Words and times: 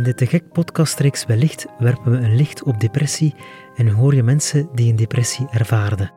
In 0.00 0.06
de 0.06 0.14
Te 0.14 0.26
Gek 0.26 0.52
podcastreeks 0.52 1.26
Wellicht 1.26 1.66
werpen 1.78 2.10
we 2.12 2.16
een 2.16 2.36
licht 2.36 2.62
op 2.62 2.80
depressie 2.80 3.34
en 3.76 3.88
hoor 3.88 4.14
je 4.14 4.22
mensen 4.22 4.68
die 4.74 4.90
een 4.90 4.96
depressie 4.96 5.46
ervaarden. 5.50 6.12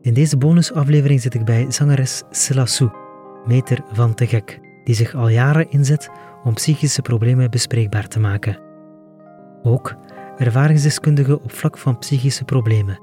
In 0.00 0.14
deze 0.14 0.36
bonusaflevering 0.36 1.20
zit 1.20 1.34
ik 1.34 1.44
bij 1.44 1.66
zangeres 1.68 2.22
Silla 2.30 2.66
Sou, 2.66 2.90
meter 3.46 3.84
van 3.92 4.14
Te 4.14 4.26
Gek, 4.26 4.60
die 4.84 4.94
zich 4.94 5.14
al 5.14 5.28
jaren 5.28 5.70
inzet 5.70 6.10
om 6.44 6.54
psychische 6.54 7.02
problemen 7.02 7.50
bespreekbaar 7.50 8.08
te 8.08 8.20
maken. 8.20 8.58
Ook 9.62 9.96
ervaringsdeskundige 10.36 11.40
op 11.40 11.52
vlak 11.52 11.78
van 11.78 11.98
psychische 11.98 12.44
problemen, 12.44 13.00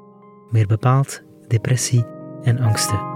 meer 0.49 0.67
bepaald 0.67 1.23
depressie 1.47 2.05
en 2.43 2.59
angsten. 2.59 3.08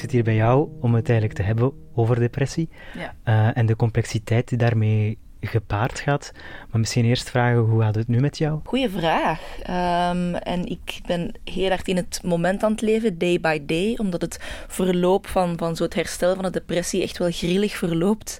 Zit 0.00 0.10
hier 0.10 0.24
bij 0.24 0.34
jou 0.34 0.68
om 0.80 0.94
het 0.94 1.08
eigenlijk 1.08 1.38
te 1.38 1.44
hebben 1.44 1.72
over 1.94 2.18
depressie 2.18 2.68
Ja. 2.98 3.14
eh, 3.22 3.56
en 3.56 3.66
de 3.66 3.76
complexiteit 3.76 4.48
die 4.48 4.58
daarmee 4.58 5.18
gepaard 5.42 6.00
gaat. 6.00 6.32
Maar 6.70 6.80
misschien 6.80 7.04
eerst 7.04 7.30
vragen, 7.30 7.58
hoe 7.58 7.82
gaat 7.82 7.94
het 7.94 8.08
nu 8.08 8.20
met 8.20 8.38
jou? 8.38 8.60
Goeie 8.64 8.88
vraag. 8.90 9.40
Ehm, 9.62 10.34
en 10.34 10.66
ik 10.66 11.00
ben 11.06 11.32
heel 11.44 11.68
hard 11.68 11.88
in 11.88 11.96
het 11.96 12.20
moment 12.24 12.62
aan 12.62 12.70
het 12.70 12.80
leven, 12.80 13.18
day 13.18 13.40
by 13.40 13.60
day, 13.66 13.94
omdat 14.00 14.20
het 14.20 14.38
verloop 14.68 15.26
van, 15.26 15.58
van 15.58 15.76
zo 15.76 15.84
het 15.84 15.94
herstel 15.94 16.34
van 16.34 16.44
de 16.44 16.50
depressie 16.50 17.02
echt 17.02 17.18
wel 17.18 17.30
grillig 17.30 17.76
verloopt. 17.76 18.38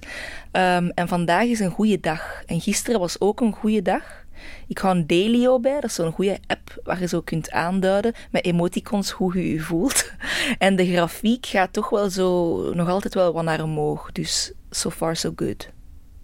Ehm, 0.51 0.89
en 0.93 1.07
vandaag 1.07 1.43
is 1.45 1.59
een 1.59 1.71
goede 1.71 1.99
dag. 1.99 2.41
En 2.45 2.61
gisteren 2.61 2.99
was 2.99 3.19
ook 3.21 3.41
een 3.41 3.53
goede 3.53 3.81
dag. 3.81 4.20
Ik 4.67 4.77
hou 4.77 4.95
een 4.97 5.07
Dailyo 5.07 5.59
bij, 5.59 5.73
dat 5.73 5.83
is 5.83 5.95
zo'n 5.95 6.11
goede 6.11 6.39
app 6.47 6.81
waar 6.83 6.99
je 6.99 7.07
zo 7.07 7.21
kunt 7.21 7.51
aanduiden 7.51 8.13
met 8.31 8.45
emoticons 8.45 9.11
hoe 9.11 9.37
je 9.37 9.53
je 9.53 9.59
voelt. 9.59 10.11
En 10.57 10.75
de 10.75 10.85
grafiek 10.85 11.45
gaat 11.45 11.73
toch 11.73 11.89
wel 11.89 12.09
zo 12.09 12.57
nog 12.73 12.87
altijd 12.87 13.13
wel 13.13 13.33
wat 13.33 13.43
naar 13.43 13.63
omhoog. 13.63 14.11
Dus 14.11 14.53
so 14.69 14.89
far 14.89 15.15
so 15.15 15.31
good. 15.35 15.71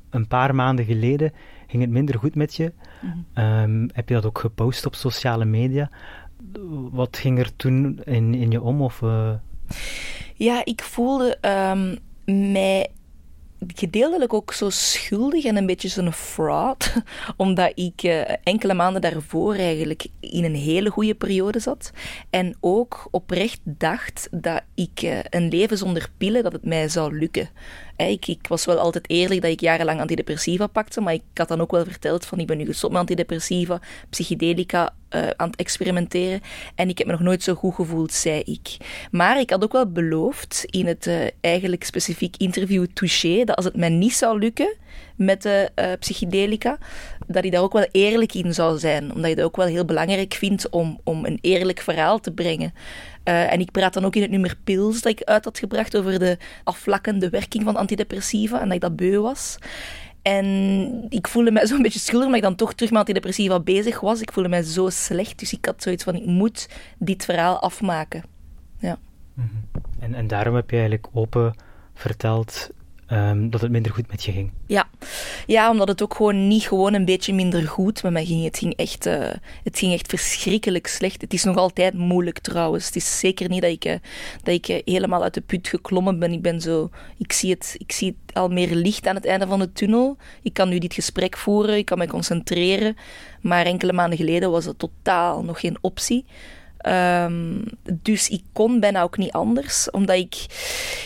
Een 0.10 0.28
paar 0.28 0.56
maanden 0.56 0.86
geleden 0.86 1.34
ging 1.68 1.82
het 1.82 1.92
minder 1.92 2.20
goed 2.20 2.36
met 2.36 2.56
je. 2.56 2.74
Ehm, 3.34 3.88
heb 3.94 4.10
je 4.10 4.16
dat 4.16 4.26
ook 4.26 4.40
gepost 4.40 4.86
op 4.86 4.96
sociale 4.96 5.46
media? 5.46 5.90
Wat 6.92 7.18
ging 7.18 7.40
er 7.40 7.56
toen 7.56 8.00
in, 8.04 8.34
in 8.34 8.52
je 8.52 8.62
om? 8.62 8.82
Of, 8.82 9.02
eh, 9.02 9.34
Ja, 10.36 10.66
ik 10.66 10.82
voelde 10.82 11.38
ehm, 11.42 11.96
mij 12.52 12.88
gedeeltelijk 13.68 14.34
ook 14.34 14.54
zo 14.54 14.70
schuldig 14.70 15.46
en 15.46 15.58
een 15.58 15.66
beetje 15.66 15.88
zo'n 15.88 16.12
fraud, 16.12 16.94
omdat 17.38 17.72
ik 17.76 18.04
eh, 18.04 18.36
enkele 18.44 18.74
maanden 18.74 19.02
daarvoor 19.02 19.56
eigenlijk 19.56 20.08
in 20.20 20.44
een 20.44 20.56
hele 20.56 20.90
goede 20.90 21.16
periode 21.16 21.60
zat 21.60 21.92
en 22.30 22.58
ook 22.60 23.08
oprecht 23.12 23.60
dacht 23.64 24.28
dat 24.32 24.62
ik 24.76 25.02
eh, 25.02 25.20
een 25.30 25.48
leven 25.48 25.78
zonder 25.78 26.10
pillen, 26.18 26.44
dat 26.44 26.52
het 26.52 26.66
mij 26.66 26.90
zou 26.90 27.18
lukken. 27.18 27.50
Ik, 27.98 28.28
ik 28.28 28.48
was 28.48 28.66
wel 28.66 28.78
altijd 28.78 29.10
eerlijk 29.10 29.42
dat 29.42 29.52
ik 29.52 29.60
jarenlang 29.60 30.00
antidepressiva 30.00 30.68
pakte, 30.68 31.02
maar 31.02 31.14
ik 31.14 31.22
had 31.34 31.48
dan 31.48 31.62
ook 31.62 31.72
wel 31.72 31.84
verteld 31.84 32.26
van 32.26 32.40
ik 32.40 32.48
ben 32.48 32.58
nu 32.58 32.66
gestopt 32.66 32.92
met 32.94 33.02
antidepressiva, 33.02 33.80
psychedelica 34.10 34.94
eh, 35.10 35.28
aan 35.36 35.50
het 35.50 35.60
experimenteren 35.60 36.42
en 36.76 36.90
ik 36.90 36.98
heb 36.98 37.08
me 37.08 37.14
nog 37.14 37.22
nooit 37.22 37.44
zo 37.44 37.54
goed 37.54 37.76
gevoeld, 37.76 38.14
zei 38.14 38.42
ik. 38.42 38.78
Maar 39.12 39.40
ik 39.40 39.50
had 39.50 39.64
ook 39.64 39.72
wel 39.72 39.92
beloofd 39.92 40.66
in 40.66 40.86
het 40.86 41.08
eh, 41.08 41.28
eigenlijk 41.42 41.84
specifiek 41.84 42.38
interview 42.38 42.86
Touché 42.94 43.44
dat 43.44 43.56
als 43.56 43.66
het 43.66 43.76
mij 43.76 43.90
niet 43.90 44.14
zou 44.14 44.40
lukken 44.40 44.76
met 45.16 45.42
de 45.42 45.70
eh, 45.76 45.92
psychedelica, 46.00 46.78
dat 47.28 47.44
ik 47.44 47.52
daar 47.52 47.62
ook 47.62 47.74
wel 47.74 47.88
eerlijk 47.92 48.34
in 48.34 48.54
zou 48.54 48.78
zijn. 48.78 49.14
Omdat 49.14 49.30
je 49.30 49.36
dat 49.36 49.46
ook 49.46 49.56
wel 49.56 49.66
heel 49.66 49.86
belangrijk 49.86 50.34
vindt 50.34 50.70
om, 50.70 51.00
om 51.04 51.26
een 51.26 51.38
eerlijk 51.42 51.80
verhaal 51.80 52.20
te 52.20 52.32
brengen. 52.32 52.74
Eh, 53.28 53.54
en 53.54 53.60
ik 53.60 53.72
praat 53.72 53.94
dan 53.94 54.06
ook 54.06 54.16
in 54.16 54.22
het 54.22 54.32
nummer 54.32 54.56
Pils 54.64 55.02
dat 55.02 55.12
ik 55.12 55.24
uit 55.24 55.46
had 55.46 55.60
gebracht 55.60 55.98
over 55.98 56.20
de 56.20 56.38
afvlakkende 56.64 57.30
werking 57.30 57.64
van 57.64 57.76
antidepressiva 57.76 58.60
en 58.60 58.66
dat 58.66 58.76
ik 58.76 58.82
dat 58.82 58.96
beu 58.96 59.20
was. 59.20 59.58
En 60.22 60.46
ik 61.10 61.28
voelde 61.28 61.52
mij 61.52 61.68
zo'n 61.68 61.82
beetje 61.82 62.00
schuldig, 62.00 62.26
omdat 62.26 62.42
ik 62.42 62.48
dan 62.48 62.56
toch 62.56 62.74
terug 62.74 62.92
met 62.92 63.00
antidepressiva 63.00 63.60
bezig 63.60 64.00
was. 64.00 64.22
Ik 64.22 64.32
voelde 64.32 64.50
mij 64.50 64.64
zo 64.64 64.90
slecht, 64.90 65.40
dus 65.40 65.54
ik 65.54 65.66
had 65.66 65.84
zoiets 65.84 66.04
van, 66.04 66.16
ik 66.16 66.26
moet 66.26 66.70
dit 66.98 67.26
verhaal 67.26 67.60
afmaken. 67.60 68.24
Ja. 68.80 68.98
en, 70.00 70.14
en 70.14 70.28
daarom 70.28 70.56
heb 70.56 70.70
je 70.70 70.78
eigenlijk 70.78 71.08
open 71.14 71.56
verteld 71.94 72.70
ehm, 73.08 73.50
dat 73.50 73.62
het 73.62 73.72
minder 73.72 73.92
goed 73.92 74.12
met 74.12 74.24
je 74.24 74.32
ging. 74.32 74.52
Ja. 74.66 74.90
ja, 75.46 75.70
omdat 75.72 75.88
het 75.88 76.02
ook 76.02 76.16
gewoon 76.16 76.48
niet 76.48 76.64
gewoon 76.68 76.94
een 76.94 77.06
beetje 77.06 77.34
minder 77.34 77.68
goed 77.68 78.04
met 78.04 78.12
mij 78.12 78.26
ging. 78.26 78.44
Het 78.44 78.58
ging, 78.58 78.76
echt, 78.76 79.06
eh, 79.06 79.30
het 79.64 79.80
ging 79.80 79.94
echt 79.94 80.08
verschrikkelijk 80.08 80.88
slecht. 80.88 81.22
Het 81.22 81.34
is 81.34 81.44
nog 81.44 81.58
altijd 81.58 81.94
moeilijk 81.94 82.40
trouwens. 82.40 82.86
Het 82.86 82.96
is 82.96 83.20
zeker 83.20 83.50
niet 83.50 83.62
dat 83.62 83.72
ik, 83.72 83.86
eh, 83.86 83.96
dat 84.44 84.54
ik 84.54 84.68
eh, 84.68 84.82
helemaal 84.86 85.24
uit 85.24 85.34
de 85.34 85.42
put 85.42 85.68
geklommen 85.68 86.20
ben. 86.20 86.32
Ik, 86.32 86.42
ben 86.42 86.62
zo, 86.62 86.90
ik, 87.18 87.32
zie 87.32 87.52
het, 87.52 87.76
ik 87.78 87.92
zie 87.92 88.18
al 88.34 88.50
meer 88.50 88.76
licht 88.76 89.08
aan 89.08 89.16
het 89.16 89.26
einde 89.26 89.48
van 89.48 89.60
de 89.60 89.72
tunnel. 89.72 90.18
Ik 90.42 90.54
kan 90.54 90.70
nu 90.70 90.78
dit 90.78 90.94
gesprek 90.94 91.38
voeren, 91.38 91.78
ik 91.78 91.86
kan 91.86 91.98
me 91.98 92.08
concentreren. 92.08 92.96
Maar 93.42 93.66
enkele 93.66 93.94
maanden 93.94 94.18
geleden 94.18 94.52
was 94.52 94.66
het 94.66 94.80
totaal 94.80 95.44
nog 95.44 95.60
geen 95.60 95.78
optie. 95.82 96.26
Ehm, 96.78 97.62
dus 97.94 98.30
ik 98.30 98.44
kon 98.54 98.80
bijna 98.80 99.02
ook 99.02 99.18
niet 99.18 99.32
anders, 99.32 99.92
omdat 99.92 100.16
ik, 100.16 100.46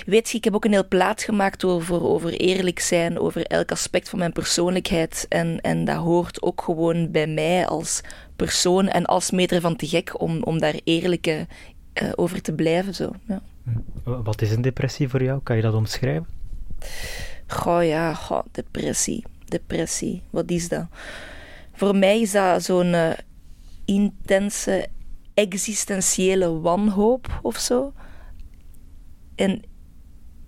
weet 0.06 0.30
je, 0.30 0.38
ik 0.38 0.44
heb 0.44 0.54
ook 0.56 0.66
een 0.66 0.72
heel 0.72 0.88
plaat 0.88 1.22
gemaakt 1.22 1.64
over, 1.64 2.04
over 2.04 2.32
eerlijk 2.34 2.80
zijn, 2.80 3.20
over 3.20 3.46
elk 3.46 3.72
aspect 3.72 4.10
van 4.10 4.20
mijn 4.20 4.32
persoonlijkheid. 4.32 5.26
En, 5.30 5.62
en 5.62 5.86
dat 5.86 5.96
hoort 5.96 6.42
ook 6.42 6.62
gewoon 6.62 7.12
bij 7.12 7.28
mij 7.28 7.68
als 7.68 8.02
persoon 8.36 8.88
en 8.88 9.06
als 9.06 9.32
meter 9.32 9.62
van 9.62 9.76
te 9.76 9.88
gek 9.88 10.22
om, 10.22 10.44
om 10.44 10.60
daar 10.60 10.80
eerlijk 10.84 11.28
eh, 11.28 12.10
over 12.16 12.42
te 12.42 12.54
blijven. 12.54 12.96
Zo. 12.96 13.12
Ja. 13.28 13.42
Wat 14.04 14.42
is 14.42 14.52
een 14.52 14.62
depressie 14.62 15.10
voor 15.10 15.24
jou? 15.24 15.40
Kan 15.44 15.56
je 15.56 15.62
dat 15.62 15.74
omschrijven? 15.74 16.28
Goh 17.48 17.86
ja, 17.86 18.14
goh, 18.14 18.44
depressie. 18.52 19.24
Depressie, 19.46 20.22
wat 20.30 20.50
is 20.50 20.70
dat? 20.70 20.86
Voor 21.74 21.96
mij 21.96 22.22
is 22.22 22.32
dat 22.32 22.64
zo'n 22.64 22.94
eh, 22.94 23.12
intense 23.86 24.88
existentiële 25.34 26.60
wanhoop 26.60 27.40
of 27.42 27.58
zo. 27.58 27.94
En 29.36 29.62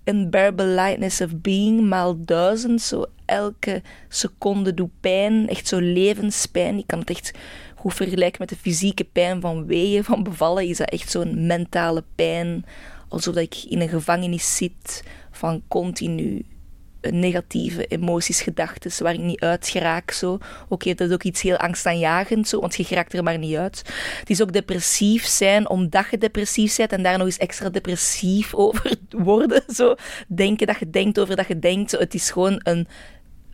unbearable 0.04 0.66
lightness 0.66 1.20
of 1.20 1.40
being 1.40 1.88
maal 1.88 2.24
duizend. 2.24 2.82
Zo 2.82 3.04
elke 3.24 3.82
seconde 4.08 4.74
doet 4.74 5.00
pijn. 5.00 5.48
Echt 5.48 5.68
zo 5.68 5.78
levenspijn. 5.80 6.78
Ik 6.78 6.86
kan 6.86 6.98
het 6.98 7.10
echt 7.10 7.38
goed 7.76 7.94
vergelijken 7.94 8.40
met 8.40 8.48
de 8.48 8.56
fysieke 8.56 9.04
pijn 9.04 9.40
van 9.40 9.66
weeën, 9.66 10.04
van 10.04 10.22
bevallen. 10.22 10.68
Is 10.68 10.76
dat 10.76 10.90
echt 10.90 11.10
zo'n 11.10 11.46
mentale 11.46 12.04
pijn. 12.14 12.64
Alsof 13.08 13.36
ik 13.36 13.64
in 13.68 13.80
een 13.80 13.88
gevangenis 13.88 14.56
zit 14.56 15.04
van 15.30 15.62
continu 15.68 16.44
negatieve 17.10 17.86
emoties, 17.86 18.40
gedachten, 18.40 19.02
waar 19.02 19.14
ik 19.14 19.20
niet 19.20 19.40
uit 19.40 19.68
geraak. 19.68 20.10
Zo. 20.10 20.38
Oké, 20.68 20.94
dat 20.94 21.08
is 21.08 21.14
ook 21.14 21.22
iets 21.22 21.42
heel 21.42 21.56
angstaanjagend, 21.56 22.48
zo, 22.48 22.60
want 22.60 22.74
je 22.74 22.84
geraakt 22.84 23.12
er 23.12 23.22
maar 23.22 23.38
niet 23.38 23.56
uit. 23.56 23.82
Het 24.20 24.30
is 24.30 24.42
ook 24.42 24.52
depressief 24.52 25.26
zijn, 25.26 25.68
omdat 25.68 26.06
je 26.10 26.18
depressief 26.18 26.76
bent 26.76 26.92
en 26.92 27.02
daar 27.02 27.18
nog 27.18 27.26
eens 27.26 27.38
extra 27.38 27.68
depressief 27.68 28.54
over 28.64 28.96
worden. 29.10 29.62
Zo. 29.74 29.94
Denken 30.28 30.66
dat 30.66 30.78
je 30.78 30.90
denkt 30.90 31.18
over 31.18 31.36
dat 31.36 31.46
je 31.46 31.58
denkt. 31.58 31.90
Het 31.90 32.14
is 32.14 32.30
gewoon 32.30 32.60
een, 32.62 32.88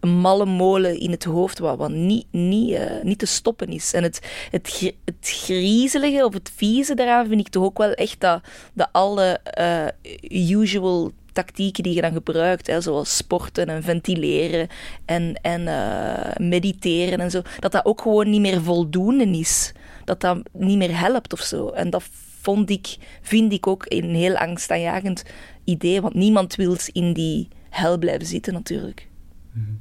een 0.00 0.10
malle 0.10 0.46
molen 0.46 1.00
in 1.00 1.10
het 1.10 1.24
hoofd, 1.24 1.58
wat, 1.58 1.90
niet, 1.90 2.26
niet, 2.30 2.70
uh, 2.70 3.02
niet 3.02 3.18
te 3.18 3.26
stoppen 3.26 3.68
is. 3.68 3.92
En 3.92 4.02
het, 4.02 4.20
het, 4.50 4.94
het 5.04 5.16
griezelige 5.20 6.24
of 6.24 6.34
het 6.34 6.50
vieze 6.54 6.94
daaraan 6.94 7.26
vind 7.26 7.40
ik 7.40 7.48
toch 7.48 7.64
ook 7.64 7.78
wel 7.78 7.92
echt 7.92 8.20
dat, 8.20 8.42
dat 8.72 8.88
alle 8.92 9.40
uh, 9.58 10.50
usual 10.50 11.12
tactieken 11.32 11.82
die 11.82 11.94
je 11.94 12.00
dan 12.00 12.12
gebruikt, 12.12 12.66
hè, 12.66 12.80
zoals 12.80 13.16
sporten 13.16 13.66
en 13.66 13.82
ventileren 13.82 14.68
en, 15.04 15.34
en 15.42 15.60
uh, 15.60 16.48
mediteren 16.48 17.20
en 17.20 17.30
zo, 17.30 17.42
dat 17.58 17.72
dat 17.72 17.84
ook 17.84 18.00
gewoon 18.00 18.30
niet 18.30 18.40
meer 18.40 18.62
voldoende 18.62 19.38
is. 19.38 19.72
Dat 20.04 20.20
dat 20.20 20.38
niet 20.52 20.78
meer 20.78 20.98
helpt 20.98 21.32
of 21.32 21.40
zo. 21.40 21.68
En 21.68 21.90
dat 21.90 22.02
vond 22.40 22.70
ik, 22.70 22.96
vind 23.22 23.52
ik 23.52 23.66
ook 23.66 23.84
een 23.88 24.14
heel 24.14 24.36
angstaanjagend 24.36 25.24
idee, 25.64 26.00
want 26.00 26.14
niemand 26.14 26.54
wil 26.54 26.76
in 26.92 27.12
die 27.12 27.48
hel 27.70 27.98
blijven 27.98 28.26
zitten 28.26 28.52
natuurlijk. 28.52 29.08
Mm-hmm. 29.52 29.80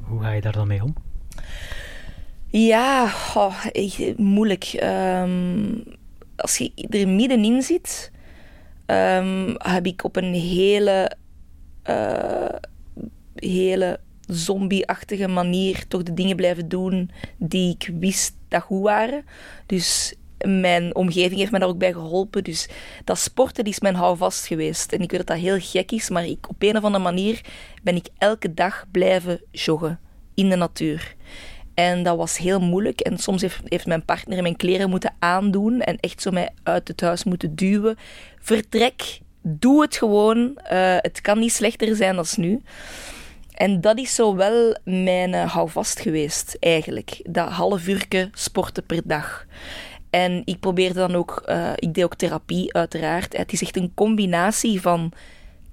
Hoe 0.00 0.22
ga 0.22 0.30
je 0.30 0.40
daar 0.40 0.52
dan 0.52 0.66
mee 0.66 0.82
om? 0.82 0.94
Ja, 2.46 3.04
oh, 3.34 3.64
moeilijk. 4.16 4.80
Um, 4.82 5.84
als 6.36 6.56
je 6.56 6.72
er 6.90 7.08
middenin 7.08 7.62
zit, 7.62 8.10
um, 8.86 9.54
heb 9.58 9.86
ik 9.86 10.04
op 10.04 10.16
een 10.16 10.34
hele, 10.34 11.16
uh, 11.90 12.54
hele 13.34 14.00
zombie-achtige 14.26 15.28
manier 15.28 15.86
toch 15.88 16.02
de 16.02 16.14
dingen 16.14 16.36
blijven 16.36 16.68
doen 16.68 17.10
die 17.36 17.74
ik 17.78 17.90
wist 18.00 18.34
dat 18.48 18.62
goed 18.62 18.82
waren. 18.82 19.24
Dus 19.66 20.14
mijn 20.44 20.94
omgeving 20.94 21.40
heeft 21.40 21.52
me 21.52 21.58
daar 21.58 21.68
ook 21.68 21.78
bij 21.78 21.92
geholpen. 21.92 22.44
Dus 22.44 22.68
dat 23.04 23.18
sporten 23.18 23.64
is 23.64 23.80
mijn 23.80 23.94
houvast 23.94 24.46
geweest. 24.46 24.92
En 24.92 25.00
ik 25.00 25.10
weet 25.10 25.26
dat 25.26 25.36
dat 25.36 25.44
heel 25.44 25.58
gek 25.60 25.92
is, 25.92 26.10
maar 26.10 26.26
ik, 26.26 26.48
op 26.48 26.62
een 26.62 26.76
of 26.76 26.84
andere 26.84 27.04
manier 27.04 27.40
ben 27.82 27.96
ik 27.96 28.08
elke 28.18 28.54
dag 28.54 28.84
blijven 28.90 29.40
joggen 29.50 30.00
in 30.34 30.48
de 30.48 30.56
natuur. 30.56 31.15
En 31.76 32.02
dat 32.02 32.16
was 32.16 32.36
heel 32.36 32.60
moeilijk. 32.60 33.00
En 33.00 33.18
soms 33.18 33.42
heeft, 33.42 33.60
heeft 33.64 33.86
mijn 33.86 34.04
partner 34.04 34.42
mijn 34.42 34.56
kleren 34.56 34.90
moeten 34.90 35.14
aandoen 35.18 35.80
en 35.80 36.00
echt 36.00 36.22
zo 36.22 36.30
mij 36.30 36.48
uit 36.62 36.88
het 36.88 37.00
huis 37.00 37.24
moeten 37.24 37.54
duwen. 37.54 37.96
Vertrek 38.40 39.20
Doe 39.48 39.82
het 39.82 39.96
gewoon. 39.96 40.38
Uh, 40.72 40.96
het 40.96 41.20
kan 41.20 41.38
niet 41.38 41.52
slechter 41.52 41.96
zijn 41.96 42.16
dan 42.16 42.26
nu. 42.36 42.62
En 43.54 43.80
dat 43.80 43.98
is 43.98 44.14
zo 44.14 44.36
wel 44.36 44.76
mijn 44.84 45.32
uh, 45.32 45.52
houvast 45.52 46.00
geweest, 46.00 46.56
eigenlijk. 46.60 47.20
Dat 47.22 47.48
half 47.48 47.88
uurtje 47.88 48.30
sporten 48.32 48.86
per 48.86 49.00
dag. 49.04 49.46
En 50.10 50.42
ik 50.44 50.60
probeerde 50.60 50.94
dan 50.94 51.14
ook, 51.14 51.42
uh, 51.48 51.72
ik 51.74 51.94
deed 51.94 52.04
ook 52.04 52.14
therapie 52.14 52.74
uiteraard. 52.74 53.36
Het 53.36 53.52
is 53.52 53.62
echt 53.62 53.76
een 53.76 53.92
combinatie 53.94 54.80
van 54.80 55.12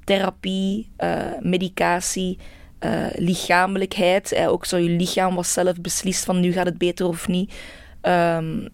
therapie, 0.04 0.92
medicatie, 1.40 2.40
uh, 2.86 3.06
lichamelijkheid. 3.16 4.36
ook 4.36 4.66
zo 4.66 4.78
je 4.78 4.90
lichaam 4.90 5.36
was 5.36 5.54
zelf 5.54 5.82
beslist 5.82 6.26
van 6.26 6.40
nu 6.40 6.52
gaat 6.52 6.66
het 6.66 6.78
beter 6.78 7.08
of 7.08 7.28
niet. 7.28 7.54
Um, 8.02 8.70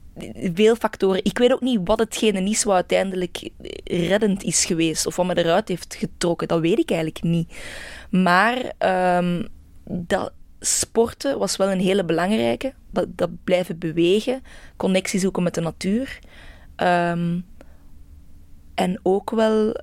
veel 0.54 0.76
factoren. 0.76 1.26
Ik 1.26 1.38
weet 1.38 1.52
ook 1.52 1.62
niet 1.62 1.80
wat 1.84 2.00
hetgene 2.00 2.50
is 2.50 2.64
wat 2.64 2.76
uiteindelijk 2.76 3.50
reddend 3.84 4.44
is 4.44 4.66
geweest 4.66 5.06
of 5.06 5.16
wat 5.16 5.26
me 5.26 5.38
eruit 5.38 5.68
heeft 5.68 5.96
getrokken. 5.96 6.48
Dat 6.48 6.60
weet 6.60 6.80
ik 6.80 6.90
eigenlijk 6.90 7.24
niet. 7.24 7.54
Maar 8.10 8.72
um, 9.18 9.48
dat 9.84 10.32
sporten 10.60 11.40
was 11.40 11.56
wel 11.56 11.72
een 11.72 11.80
hele 11.80 12.04
belangrijke. 12.04 12.74
Dat, 12.92 13.30
blijven 13.44 13.78
bewegen, 13.78 14.42
connectie 14.78 15.20
zoeken 15.20 15.44
met 15.44 15.54
de 15.54 15.62
natuur. 15.62 16.20
Um, 16.78 17.46
en 18.76 19.00
ook 19.04 19.30
wel 19.30 19.82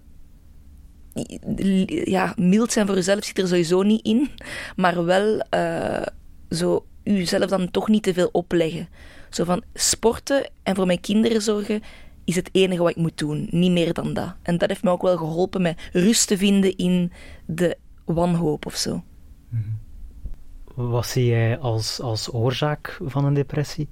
ja, 1.86 2.34
mild 2.36 2.72
zijn 2.72 2.86
voor 2.86 2.94
jezelf 2.94 3.24
zit 3.24 3.38
er 3.38 3.48
sowieso 3.48 3.82
niet 3.82 4.04
in, 4.04 4.30
maar 4.76 5.04
wel 5.04 5.44
uh, 5.54 6.06
zo 6.50 6.86
jezelf 7.02 7.50
dan 7.50 7.70
toch 7.70 7.88
niet 7.88 8.02
te 8.02 8.14
veel 8.14 8.28
opleggen. 8.32 8.88
Zo 9.30 9.44
van 9.44 9.62
sporten 9.74 10.50
en 10.62 10.74
voor 10.74 10.86
mijn 10.86 11.00
kinderen 11.00 11.42
zorgen 11.42 11.82
is 12.24 12.36
het 12.36 12.48
enige 12.52 12.82
wat 12.82 12.90
ik 12.90 12.96
moet 12.96 13.18
doen, 13.18 13.48
niet 13.50 13.70
meer 13.70 13.92
dan 13.92 14.14
dat. 14.14 14.34
En 14.42 14.58
dat 14.58 14.68
heeft 14.68 14.82
me 14.82 14.90
ook 14.90 15.02
wel 15.02 15.16
geholpen 15.16 15.62
met 15.62 15.80
rust 15.92 16.28
te 16.28 16.38
vinden 16.38 16.76
in 16.76 17.12
de 17.46 17.76
wanhoop 18.04 18.66
of 18.66 18.74
zo. 18.74 19.02
Mhm. 19.48 20.90
Wat 20.90 21.06
zie 21.06 21.26
jij 21.26 21.58
als, 21.58 22.00
als 22.00 22.32
oorzaak 22.32 22.98
van 23.02 23.24
een 23.24 23.34
depressie 23.34 23.88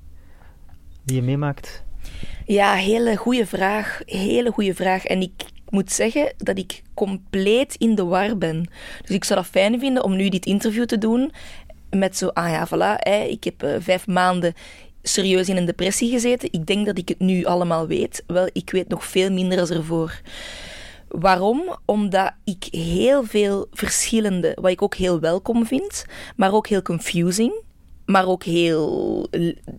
die 1.04 1.16
je 1.16 1.22
meemaakt? 1.22 1.84
Ja, 2.46 2.74
hele 2.74 3.16
goede 3.16 3.46
vraag. 3.46 4.00
Hele 4.04 4.50
goede 4.50 4.74
vraag. 4.74 5.04
En 5.04 5.20
ik 5.20 5.32
moet 5.74 5.92
zeggen 5.92 6.32
dat 6.36 6.58
ik 6.58 6.82
compleet 6.94 7.74
in 7.74 7.94
de 7.94 8.04
war 8.04 8.38
ben. 8.38 8.68
Dus 9.00 9.16
ik 9.16 9.24
zou 9.24 9.40
dat 9.40 9.48
fijn 9.48 9.78
vinden 9.78 10.04
om 10.04 10.16
nu 10.16 10.28
dit 10.28 10.46
interview 10.46 10.84
te 10.84 10.98
doen 10.98 11.32
met 11.90 12.16
zo, 12.16 12.28
ah 12.28 12.50
ja, 12.50 12.68
voilà, 12.68 13.08
ik 13.28 13.44
heb 13.44 13.62
uh, 13.62 13.76
vijf 13.78 14.06
maanden 14.06 14.54
serieus 15.02 15.48
in 15.48 15.56
een 15.56 15.64
depressie 15.64 16.10
gezeten. 16.10 16.48
Ik 16.52 16.66
denk 16.66 16.86
dat 16.86 16.98
ik 16.98 17.08
het 17.08 17.18
nu 17.18 17.44
allemaal 17.44 17.86
weet. 17.86 18.22
Wel, 18.26 18.48
ik 18.52 18.70
weet 18.70 18.88
nog 18.88 19.04
veel 19.04 19.30
minder 19.30 19.58
als 19.60 19.70
ervoor. 19.70 20.20
Waarom? 21.08 21.76
Omdat 21.84 22.32
ik 22.44 22.64
heel 22.70 23.24
veel 23.24 23.66
verschillende, 23.72 24.56
wat 24.60 24.70
ik 24.70 24.82
ook 24.82 24.94
heel 24.94 25.20
welkom 25.20 25.66
vind, 25.66 26.04
maar 26.36 26.52
ook 26.52 26.66
heel 26.66 26.82
confusing, 26.82 27.62
maar 28.06 28.26
ook 28.26 28.44
heel 28.44 29.28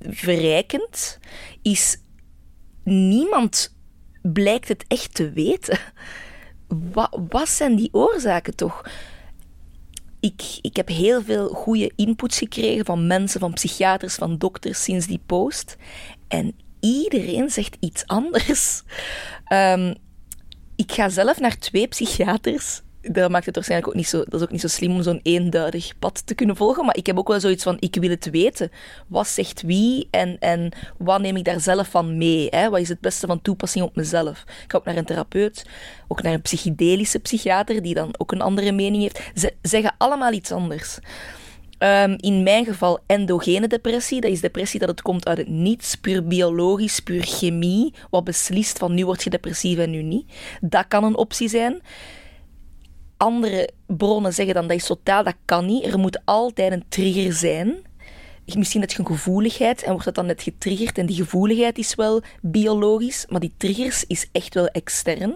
verrijkend, 0.09 1.19
is 1.61 1.97
niemand 2.83 3.74
blijkt 4.33 4.67
het 4.67 4.85
echt 4.87 5.13
te 5.13 5.31
weten. 5.31 5.79
Wat, 6.67 7.19
wat 7.29 7.49
zijn 7.49 7.75
die 7.75 7.89
oorzaken 7.91 8.55
toch? 8.55 8.83
Ik, 10.19 10.59
ik 10.61 10.75
heb 10.75 10.87
heel 10.87 11.23
veel 11.23 11.47
goede 11.47 11.91
inputs 11.95 12.37
gekregen 12.37 12.85
van 12.85 13.07
mensen, 13.07 13.39
van 13.39 13.53
psychiaters, 13.53 14.15
van 14.15 14.37
dokters 14.37 14.83
sinds 14.83 15.07
die 15.07 15.21
post. 15.25 15.75
En 16.27 16.55
iedereen 16.79 17.49
zegt 17.49 17.77
iets 17.79 18.05
anders. 18.17 18.83
Um, 19.53 19.95
ik 20.75 20.91
ga 20.91 21.09
zelf 21.09 21.39
naar 21.39 21.57
twee 21.57 21.87
psychiaters. 21.87 22.81
Dat 23.11 23.29
maakt 23.29 23.45
het 23.45 23.55
waarschijnlijk 23.55 23.91
ook 23.91 23.97
niet 23.97 24.07
zo, 24.07 24.17
dat 24.17 24.33
is 24.33 24.41
ook 24.41 24.51
niet 24.51 24.61
zo 24.61 24.67
slim 24.67 24.91
om 24.91 25.03
zo'n 25.03 25.19
eenduidig 25.23 25.99
pad 25.99 26.21
te 26.25 26.35
kunnen 26.35 26.55
volgen. 26.55 26.85
Maar 26.85 26.97
ik 26.97 27.05
heb 27.05 27.17
ook 27.17 27.27
wel 27.27 27.39
zoiets 27.39 27.63
van: 27.63 27.77
ik 27.79 27.95
wil 27.95 28.09
het 28.09 28.29
weten. 28.29 28.71
Wat 29.07 29.27
zegt 29.27 29.61
wie 29.61 30.07
en, 30.11 30.39
en 30.39 30.71
wat 30.97 31.21
neem 31.21 31.35
ik 31.35 31.43
daar 31.43 31.59
zelf 31.59 31.87
van 31.87 32.17
mee? 32.17 32.47
Hè? 32.49 32.69
Wat 32.69 32.79
is 32.79 32.89
het 32.89 32.99
beste 32.99 33.27
van 33.27 33.41
toepassing 33.41 33.85
op 33.85 33.95
mezelf? 33.95 34.43
Ik 34.47 34.71
ga 34.71 34.77
ook 34.77 34.85
naar 34.85 34.97
een 34.97 35.05
therapeut, 35.05 35.65
ook 36.07 36.21
naar 36.21 36.33
een 36.33 36.41
psychedelische 36.41 37.19
psychiater, 37.19 37.81
die 37.81 37.93
dan 37.93 38.15
ook 38.17 38.31
een 38.31 38.41
andere 38.41 38.71
mening 38.71 39.01
heeft. 39.01 39.21
Ze 39.35 39.53
zeggen 39.61 39.95
allemaal 39.97 40.33
iets 40.33 40.51
anders. 40.51 40.99
Um, 41.79 42.15
in 42.19 42.43
mijn 42.43 42.65
geval 42.65 42.99
endogene 43.05 43.67
depressie. 43.67 44.21
Dat 44.21 44.31
is 44.31 44.41
depressie 44.41 44.79
dat 44.79 44.89
het 44.89 45.01
komt 45.01 45.27
uit 45.27 45.37
het 45.37 45.47
niets, 45.47 45.95
puur 45.95 46.27
biologisch, 46.27 46.99
puur 46.99 47.23
chemie, 47.23 47.93
wat 48.09 48.23
beslist 48.23 48.77
van 48.77 48.93
nu 48.93 49.05
word 49.05 49.23
je 49.23 49.29
depressief 49.29 49.77
en 49.77 49.89
nu 49.89 50.01
niet. 50.01 50.31
Dat 50.61 50.87
kan 50.87 51.03
een 51.03 51.17
optie 51.17 51.49
zijn. 51.49 51.81
Andere 53.17 53.69
bronnen 53.87 54.33
zeggen 54.33 54.53
dan 54.53 54.67
dat 54.67 54.77
is 54.77 54.85
totaal, 54.85 55.23
dat 55.23 55.35
kan 55.45 55.65
niet. 55.65 55.85
Er 55.85 55.99
moet 55.99 56.19
altijd 56.25 56.71
een 56.71 56.85
trigger 56.89 57.33
zijn. 57.33 57.75
Misschien 58.55 58.81
heb 58.81 58.91
je 58.91 58.99
een 58.99 59.05
gevoeligheid 59.05 59.83
en 59.83 59.89
wordt 59.89 60.05
dat 60.05 60.15
dan 60.15 60.25
net 60.25 60.41
getriggerd. 60.41 60.97
En 60.97 61.05
die 61.05 61.15
gevoeligheid 61.15 61.77
is 61.77 61.95
wel 61.95 62.21
biologisch, 62.41 63.25
maar 63.29 63.39
die 63.39 63.53
triggers 63.57 64.05
is 64.07 64.27
echt 64.31 64.53
wel 64.53 64.67
extern. 64.67 65.35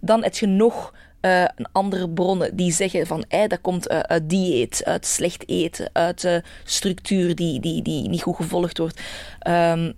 Dan 0.00 0.22
heb 0.22 0.34
je 0.34 0.46
nog 0.46 0.92
uh, 1.20 1.44
andere 1.72 2.10
bronnen 2.10 2.56
die 2.56 2.72
zeggen 2.72 3.06
van 3.06 3.24
hey, 3.28 3.48
dat 3.48 3.60
komt 3.60 3.90
uh, 3.90 3.98
uit 3.98 4.28
dieet, 4.28 4.84
uit 4.84 5.06
slecht 5.06 5.48
eten, 5.48 5.90
uit 5.92 6.24
uh, 6.24 6.36
structuur 6.64 7.34
die, 7.34 7.60
die, 7.60 7.82
die 7.82 8.08
niet 8.08 8.22
goed 8.22 8.36
gevolgd 8.36 8.78
wordt. 8.78 9.00
Um, 9.48 9.92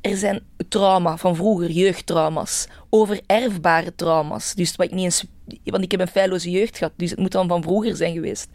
er 0.00 0.16
zijn 0.16 0.42
trauma 0.68 1.16
van 1.16 1.36
vroeger, 1.36 1.70
jeugdtrauma's, 1.70 2.66
overerfbare 2.90 3.94
trauma's. 3.94 4.54
Dus 4.54 4.76
wat 4.76 4.86
ik 4.86 4.92
niet 4.92 5.04
eens, 5.04 5.24
want 5.64 5.84
ik 5.84 5.90
heb 5.90 6.00
een 6.00 6.08
feilloze 6.08 6.50
jeugd 6.50 6.78
gehad, 6.78 6.92
dus 6.96 7.10
het 7.10 7.18
moet 7.18 7.32
dan 7.32 7.48
van 7.48 7.62
vroeger 7.62 7.96
zijn 7.96 8.14
geweest. 8.14 8.48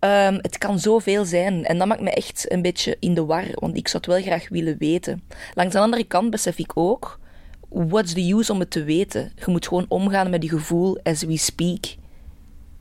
Um, 0.00 0.38
het 0.40 0.58
kan 0.58 0.78
zoveel 0.78 1.24
zijn 1.24 1.64
en 1.64 1.78
dat 1.78 1.86
maakt 1.86 2.00
me 2.00 2.10
echt 2.10 2.52
een 2.52 2.62
beetje 2.62 2.96
in 3.00 3.14
de 3.14 3.24
war, 3.24 3.44
want 3.54 3.76
ik 3.76 3.88
zou 3.88 4.02
het 4.02 4.12
wel 4.12 4.22
graag 4.22 4.48
willen 4.48 4.78
weten. 4.78 5.22
Langs 5.54 5.72
de 5.72 5.80
andere 5.80 6.04
kant 6.04 6.30
besef 6.30 6.58
ik 6.58 6.72
ook 6.74 7.20
what's 7.68 8.12
the 8.12 8.32
use 8.32 8.52
om 8.52 8.60
het 8.60 8.70
te 8.70 8.84
weten? 8.84 9.32
Je 9.34 9.50
moet 9.50 9.66
gewoon 9.66 9.86
omgaan 9.88 10.30
met 10.30 10.40
die 10.40 10.50
gevoel 10.50 10.98
as 11.02 11.22
we 11.22 11.36
speak. 11.36 11.84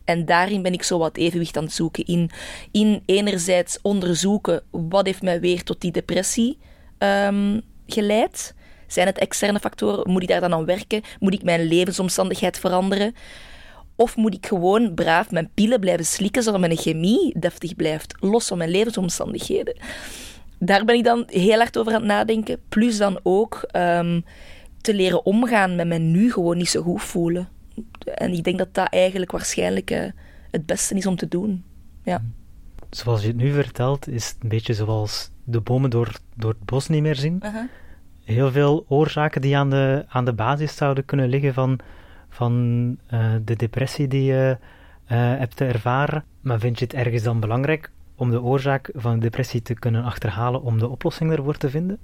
En 0.04 0.26
daarin 0.26 0.62
ben 0.62 0.74
ik 0.74 0.84
zo 0.84 0.98
wat 0.98 1.18
evenwicht 1.18 1.58
aan 1.58 1.64
het 1.64 1.74
zoeken. 1.74 2.06
In, 2.06 2.30
in 2.72 3.04
enerzijds 3.06 3.80
onderzoeken 3.82 4.64
wat 4.72 5.06
heeft 5.06 5.22
mij 5.22 5.40
weer 5.40 5.64
tot 5.64 5.82
die 5.82 5.92
depressie 5.92 6.58
um, 6.98 7.62
geleid. 7.94 8.54
Zijn 8.88 9.08
het 9.08 9.18
externe 9.18 9.60
factoren? 9.60 10.12
Moet 10.12 10.22
ik 10.22 10.28
daar 10.28 10.42
dan 10.42 10.54
aan 10.54 10.66
werken? 10.66 11.02
Moet 11.20 11.34
ik 11.34 11.44
mijn 11.44 11.62
levensomstandigheid 11.62 12.60
veranderen? 12.60 13.16
Of 13.96 14.16
moet 14.16 14.34
ik 14.34 14.46
gewoon 14.46 14.94
braaf 14.94 15.32
mijn 15.32 15.50
pillen 15.54 15.80
blijven 15.80 16.06
slikken 16.06 16.44
zodat 16.44 16.60
mijn 16.60 16.78
chemie 16.78 17.40
deftig 17.40 17.76
blijft, 17.76 18.16
los 18.20 18.48
van 18.48 18.58
mijn 18.58 18.70
levensomstandigheden? 18.70 19.78
Daar 20.60 20.86
ben 20.86 20.96
ik 20.96 21.04
dan 21.04 21.24
heel 21.28 21.58
hard 21.58 21.78
over 21.78 21.94
aan 21.94 22.00
het 22.00 22.08
nadenken. 22.08 22.60
Plus 22.70 22.98
dan 22.98 23.20
ook 23.24 23.68
um, 23.76 24.26
te 24.82 24.94
leren 24.94 25.26
omgaan 25.26 25.76
met 25.76 25.88
mij 25.88 25.98
nu 25.98 26.32
gewoon 26.32 26.58
niet 26.58 26.70
zo 26.70 26.82
goed 26.82 27.04
voelen. 27.04 27.50
En 28.04 28.34
ik 28.34 28.44
denk 28.44 28.58
dat 28.58 28.74
dat 28.74 28.90
eigenlijk 28.90 29.32
waarschijnlijk 29.32 29.92
uh, 29.92 30.06
het 30.52 30.66
beste 30.66 30.96
is 30.96 31.06
om 31.06 31.16
te 31.16 31.28
doen. 31.28 31.64
Ja. 32.04 32.24
Zoals 32.90 33.22
je 33.22 33.28
het 33.28 33.36
nu 33.36 33.52
vertelt, 33.52 34.08
is 34.08 34.28
het 34.28 34.36
een 34.40 34.50
beetje 34.50 34.74
zoals 34.74 35.31
de 35.44 35.60
bomen 35.60 35.90
door, 35.90 36.12
door 36.36 36.52
het 36.52 36.66
bos 36.66 36.88
niet 36.88 37.02
meer 37.02 37.16
zien. 37.16 37.42
Uh 37.44 37.54
-huh. 37.54 37.64
Heel 38.24 38.52
veel 38.52 38.86
oorzaken 38.88 39.42
die 39.42 39.58
aan 39.58 39.70
de, 39.70 40.06
aan 40.08 40.26
de 40.26 40.34
basis 40.34 40.76
zouden 40.76 41.06
kunnen 41.06 41.30
liggen 41.30 41.54
van, 41.54 41.80
van 42.30 42.98
uh, 43.14 43.34
de 43.46 43.56
depressie 43.56 44.08
die 44.08 44.24
je 44.24 44.58
uh, 44.60 45.18
hebt 45.18 45.56
te 45.56 45.66
ervaren. 45.66 46.24
Maar 46.42 46.60
vind 46.60 46.80
je 46.80 46.86
het 46.86 46.94
ergens 46.94 47.24
dan 47.24 47.40
belangrijk 47.40 47.92
om 48.16 48.30
de 48.30 48.42
oorzaak 48.42 48.90
van 48.94 49.14
de 49.14 49.20
depressie 49.20 49.62
te 49.62 49.74
kunnen 49.74 50.04
achterhalen 50.04 50.62
om 50.62 50.80
de 50.80 50.90
oplossing 50.90 51.32
ervoor 51.32 51.58
te 51.58 51.70
vinden? 51.70 52.00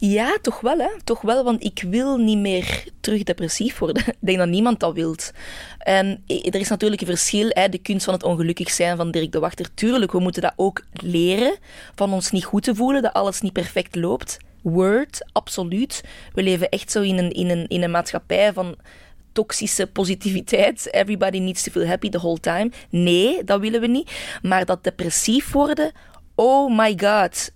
Ja, 0.00 0.38
toch 0.42 0.60
wel, 0.60 0.78
hè? 0.78 0.88
Toch 1.04 1.20
wel, 1.20 1.44
want 1.44 1.64
ik 1.64 1.84
wil 1.88 2.16
niet 2.16 2.38
meer 2.38 2.84
terug 3.00 3.22
depressief 3.22 3.78
worden. 3.78 4.02
Ik 4.06 4.16
denk 4.20 4.38
dat 4.38 4.48
niemand 4.48 4.80
dat 4.80 4.94
wilt. 4.94 5.32
En 5.78 6.22
er 6.26 6.54
is 6.54 6.68
natuurlijk 6.68 7.00
een 7.00 7.06
verschil, 7.06 7.48
hè? 7.48 7.68
de 7.68 7.78
kunst 7.78 8.04
van 8.04 8.14
het 8.14 8.22
ongelukkig 8.22 8.70
zijn 8.70 8.96
van 8.96 9.10
Dirk 9.10 9.32
de 9.32 9.38
Wachter. 9.38 9.74
Tuurlijk, 9.74 10.12
we 10.12 10.20
moeten 10.20 10.42
dat 10.42 10.52
ook 10.56 10.84
leren, 10.92 11.56
van 11.94 12.12
ons 12.12 12.30
niet 12.30 12.44
goed 12.44 12.62
te 12.62 12.74
voelen, 12.74 13.02
dat 13.02 13.12
alles 13.12 13.40
niet 13.40 13.52
perfect 13.52 13.96
loopt. 13.96 14.38
Word, 14.62 15.28
absoluut. 15.32 16.04
We 16.32 16.42
leven 16.42 16.68
echt 16.68 16.90
zo 16.90 17.02
in 17.02 17.18
een, 17.18 17.30
in 17.32 17.50
een, 17.50 17.68
in 17.68 17.82
een 17.82 17.90
maatschappij 17.90 18.52
van 18.52 18.76
toxische 19.32 19.86
positiviteit. 19.86 20.92
Everybody 20.92 21.38
needs 21.38 21.62
to 21.62 21.70
feel 21.70 21.86
happy 21.86 22.08
the 22.08 22.18
whole 22.18 22.40
time. 22.40 22.70
Nee, 22.90 23.44
dat 23.44 23.60
willen 23.60 23.80
we 23.80 23.86
niet. 23.86 24.10
Maar 24.42 24.64
dat 24.64 24.84
depressief 24.84 25.52
worden, 25.52 25.92
oh 26.34 26.76
my 26.78 26.98
god 27.00 27.50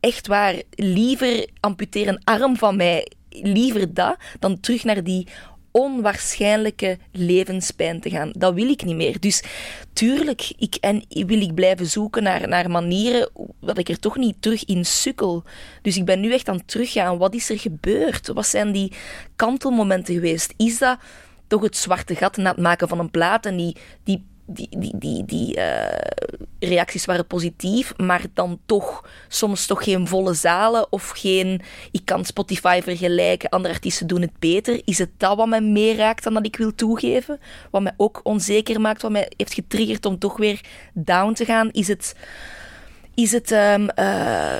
echt 0.00 0.26
waar, 0.26 0.62
liever 0.70 1.48
amputeer 1.60 2.08
een 2.08 2.24
arm 2.24 2.56
van 2.56 2.76
mij, 2.76 3.10
liever 3.28 3.94
dat, 3.94 4.16
dan 4.38 4.60
terug 4.60 4.84
naar 4.84 5.04
die 5.04 5.26
onwaarschijnlijke 5.70 6.98
levenspijn 7.12 8.00
te 8.00 8.10
gaan. 8.10 8.30
Dat 8.32 8.54
wil 8.54 8.68
ik 8.68 8.84
niet 8.84 8.96
meer. 8.96 9.20
Dus 9.20 9.42
tuurlijk, 9.92 10.52
ik, 10.56 10.74
en 10.74 11.04
wil 11.08 11.40
ik 11.40 11.54
blijven 11.54 11.86
zoeken 11.86 12.22
naar, 12.22 12.48
naar 12.48 12.70
manieren 12.70 13.30
dat 13.60 13.78
ik 13.78 13.88
er 13.88 13.98
toch 13.98 14.16
niet 14.16 14.36
terug 14.40 14.64
in 14.64 14.84
sukkel. 14.84 15.44
Dus 15.82 15.96
ik 15.96 16.04
ben 16.04 16.20
nu 16.20 16.32
echt 16.32 16.48
aan 16.48 16.56
het 16.56 16.68
teruggaan. 16.68 17.18
Wat 17.18 17.34
is 17.34 17.50
er 17.50 17.58
gebeurd? 17.58 18.28
Wat 18.28 18.46
zijn 18.46 18.72
die 18.72 18.92
kantelmomenten 19.36 20.14
geweest? 20.14 20.54
Is 20.56 20.78
dat 20.78 20.98
toch 21.46 21.62
het 21.62 21.76
zwarte 21.76 22.14
gat 22.14 22.36
na 22.36 22.50
het 22.50 22.60
maken 22.60 22.88
van 22.88 22.98
een 22.98 23.10
plaat. 23.10 23.46
En 23.46 23.56
die, 23.56 23.76
die 24.04 24.24
die, 24.52 24.98
die, 24.98 25.24
die, 25.24 25.56
uh, 25.56 25.86
reacties 26.58 27.04
waren 27.04 27.26
positief, 27.26 27.96
maar 27.96 28.22
dan 28.34 28.60
toch 28.66 29.08
soms 29.28 29.66
toch 29.66 29.84
geen 29.84 30.08
volle 30.08 30.34
zalen 30.34 30.92
of 30.92 31.08
geen. 31.08 31.60
Ik 31.90 32.04
kan 32.04 32.24
Spotify 32.24 32.80
vergelijken, 32.82 33.48
andere 33.48 33.74
artiesten 33.74 34.06
doen 34.06 34.20
het 34.20 34.38
beter. 34.38 34.80
Is 34.84 34.98
het 34.98 35.10
dat 35.16 35.36
wat 35.36 35.48
mij 35.48 35.60
meer 35.60 35.96
raakt 35.96 36.24
dan 36.24 36.34
dat 36.34 36.46
ik 36.46 36.56
wil 36.56 36.74
toegeven? 36.74 37.38
Wat 37.70 37.82
mij 37.82 37.94
ook 37.96 38.20
onzeker 38.22 38.80
maakt, 38.80 39.02
wat 39.02 39.10
mij 39.10 39.32
heeft 39.36 39.54
getriggerd 39.54 40.06
om 40.06 40.18
toch 40.18 40.36
weer 40.36 40.60
down 40.94 41.32
te 41.32 41.44
gaan? 41.44 41.70
Is 41.70 41.88
het. 41.88 42.14
Is 43.14 43.32
het 43.32 43.50
um, 43.50 43.88
uh, 43.98 44.58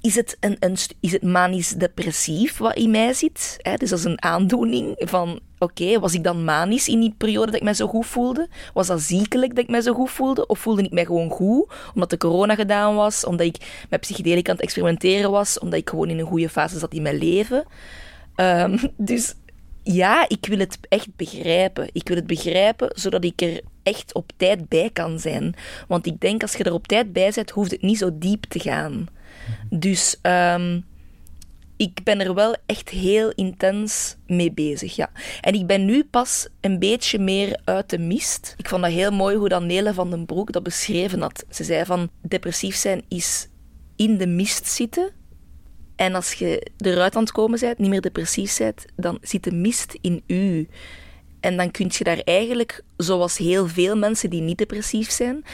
is 0.00 0.14
het, 0.14 0.36
een, 0.40 0.56
een, 0.60 0.76
is 1.00 1.12
het 1.12 1.22
manisch 1.22 1.70
depressief 1.70 2.58
wat 2.58 2.76
in 2.76 2.90
mij 2.90 3.12
zit? 3.12 3.56
Dus 3.76 3.90
dat 3.90 3.98
is 3.98 4.04
een 4.04 4.22
aandoening 4.22 4.94
van, 4.96 5.40
oké, 5.58 6.00
was 6.00 6.14
ik 6.14 6.24
dan 6.24 6.44
manisch 6.44 6.88
in 6.88 7.00
die 7.00 7.14
periode 7.18 7.46
dat 7.46 7.54
ik 7.54 7.62
mij 7.62 7.74
zo 7.74 7.86
goed 7.86 8.06
voelde? 8.06 8.48
Was 8.72 8.86
dat 8.86 9.00
ziekelijk 9.00 9.54
dat 9.54 9.64
ik 9.64 9.70
mij 9.70 9.80
zo 9.80 9.94
goed 9.94 10.10
voelde? 10.10 10.46
Of 10.46 10.58
voelde 10.58 10.82
ik 10.82 10.92
mij 10.92 11.04
gewoon 11.04 11.30
goed, 11.30 11.72
omdat 11.94 12.10
de 12.10 12.16
corona 12.16 12.54
gedaan 12.54 12.94
was, 12.94 13.24
omdat 13.24 13.46
ik 13.46 13.84
met 13.90 14.00
psychedelica 14.00 14.50
aan 14.50 14.56
het 14.56 14.64
experimenteren 14.64 15.30
was, 15.30 15.58
omdat 15.58 15.78
ik 15.78 15.88
gewoon 15.88 16.08
in 16.08 16.18
een 16.18 16.26
goede 16.26 16.48
fase 16.48 16.78
zat 16.78 16.94
in 16.94 17.02
mijn 17.02 17.18
leven? 17.18 17.64
Um, 18.36 18.78
dus 18.96 19.34
ja, 19.82 20.28
ik 20.28 20.46
wil 20.46 20.58
het 20.58 20.78
echt 20.88 21.08
begrijpen. 21.16 21.88
Ik 21.92 22.08
wil 22.08 22.16
het 22.16 22.26
begrijpen 22.26 22.90
zodat 22.94 23.24
ik 23.24 23.42
er 23.42 23.60
echt 23.82 24.14
op 24.14 24.30
tijd 24.36 24.68
bij 24.68 24.90
kan 24.92 25.18
zijn. 25.18 25.54
Want 25.86 26.06
ik 26.06 26.20
denk 26.20 26.42
als 26.42 26.54
je 26.54 26.64
er 26.64 26.72
op 26.72 26.86
tijd 26.86 27.12
bij 27.12 27.32
bent, 27.34 27.50
hoeft 27.50 27.70
het 27.70 27.82
niet 27.82 27.98
zo 27.98 28.10
diep 28.18 28.44
te 28.44 28.60
gaan. 28.60 29.06
Dus 29.70 30.18
um, 30.22 30.84
ik 31.78 32.02
ben 32.04 32.20
er 32.20 32.34
wel 32.34 32.56
echt 32.66 32.88
heel 32.88 33.32
intens 33.34 34.16
mee 34.26 34.52
bezig, 34.52 34.96
ja. 34.96 35.10
En 35.40 35.54
ik 35.54 35.66
ben 35.66 35.84
nu 35.84 36.04
pas 36.04 36.48
een 36.60 36.78
beetje 36.78 37.18
meer 37.18 37.60
uit 37.64 37.90
de 37.90 37.98
mist. 37.98 38.54
Ik 38.56 38.68
vond 38.68 38.82
dat 38.82 38.92
heel 38.92 39.10
mooi 39.10 39.36
hoe 39.36 39.48
dan 39.48 39.66
Nele 39.66 39.94
van 39.94 40.10
den 40.10 40.26
Broek 40.26 40.52
dat 40.52 40.62
beschreven 40.62 41.20
had. 41.20 41.44
Ze 41.50 41.64
zei 41.64 41.84
van, 41.84 42.10
depressief 42.22 42.76
zijn 42.76 43.02
is 43.08 43.48
in 43.96 44.16
de 44.16 44.26
mist 44.26 44.66
zitten. 44.66 45.10
En 45.96 46.14
als 46.14 46.32
je 46.32 46.70
eruit 46.78 47.16
aan 47.16 47.22
het 47.22 47.32
komen 47.32 47.60
bent, 47.60 47.78
niet 47.78 47.90
meer 47.90 48.00
depressief 48.00 48.58
bent, 48.58 48.84
dan 48.96 49.18
zit 49.22 49.44
de 49.44 49.52
mist 49.52 49.98
in 50.00 50.22
u. 50.26 50.68
En 51.40 51.56
dan 51.56 51.70
kun 51.70 51.90
je 51.90 52.04
daar 52.04 52.20
eigenlijk, 52.24 52.82
zoals 52.96 53.36
heel 53.36 53.68
veel 53.68 53.96
mensen 53.96 54.30
die 54.30 54.40
niet 54.40 54.58
depressief 54.58 55.10
zijn, 55.10 55.44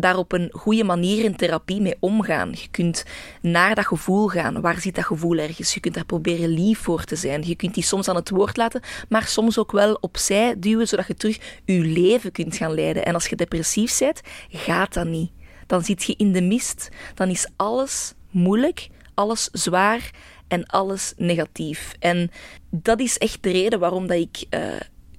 daar 0.00 0.16
op 0.16 0.32
een 0.32 0.48
goede 0.52 0.84
manier 0.84 1.24
in 1.24 1.36
therapie 1.36 1.80
mee 1.80 1.96
omgaan. 2.00 2.50
Je 2.50 2.68
kunt 2.70 3.04
naar 3.40 3.74
dat 3.74 3.86
gevoel 3.86 4.28
gaan. 4.28 4.60
Waar 4.60 4.80
zit 4.80 4.94
dat 4.94 5.04
gevoel 5.04 5.36
ergens? 5.36 5.74
Je 5.74 5.80
kunt 5.80 5.94
daar 5.94 6.04
proberen 6.04 6.48
lief 6.48 6.78
voor 6.78 7.04
te 7.04 7.16
zijn. 7.16 7.46
Je 7.46 7.54
kunt 7.54 7.74
die 7.74 7.82
soms 7.82 8.08
aan 8.08 8.16
het 8.16 8.30
woord 8.30 8.56
laten, 8.56 8.80
maar 9.08 9.26
soms 9.26 9.58
ook 9.58 9.72
wel 9.72 9.94
opzij 10.00 10.54
duwen, 10.58 10.88
zodat 10.88 11.06
je 11.06 11.14
terug 11.14 11.60
je 11.64 11.80
leven 11.80 12.32
kunt 12.32 12.56
gaan 12.56 12.74
leiden. 12.74 13.04
En 13.04 13.14
als 13.14 13.26
je 13.26 13.36
depressief 13.36 13.98
bent, 13.98 14.20
gaat 14.48 14.94
dat 14.94 15.06
niet. 15.06 15.30
Dan 15.66 15.84
zit 15.84 16.04
je 16.04 16.14
in 16.16 16.32
de 16.32 16.42
mist. 16.42 16.88
Dan 17.14 17.28
is 17.28 17.48
alles 17.56 18.14
moeilijk, 18.30 18.88
alles 19.14 19.48
zwaar 19.52 20.10
en 20.48 20.66
alles 20.66 21.12
negatief. 21.16 21.94
En 21.98 22.30
dat 22.70 23.00
is 23.00 23.18
echt 23.18 23.42
de 23.42 23.50
reden 23.50 23.78
waarom 23.78 24.06
dat 24.06 24.18
ik 24.18 24.44
uh, 24.50 24.60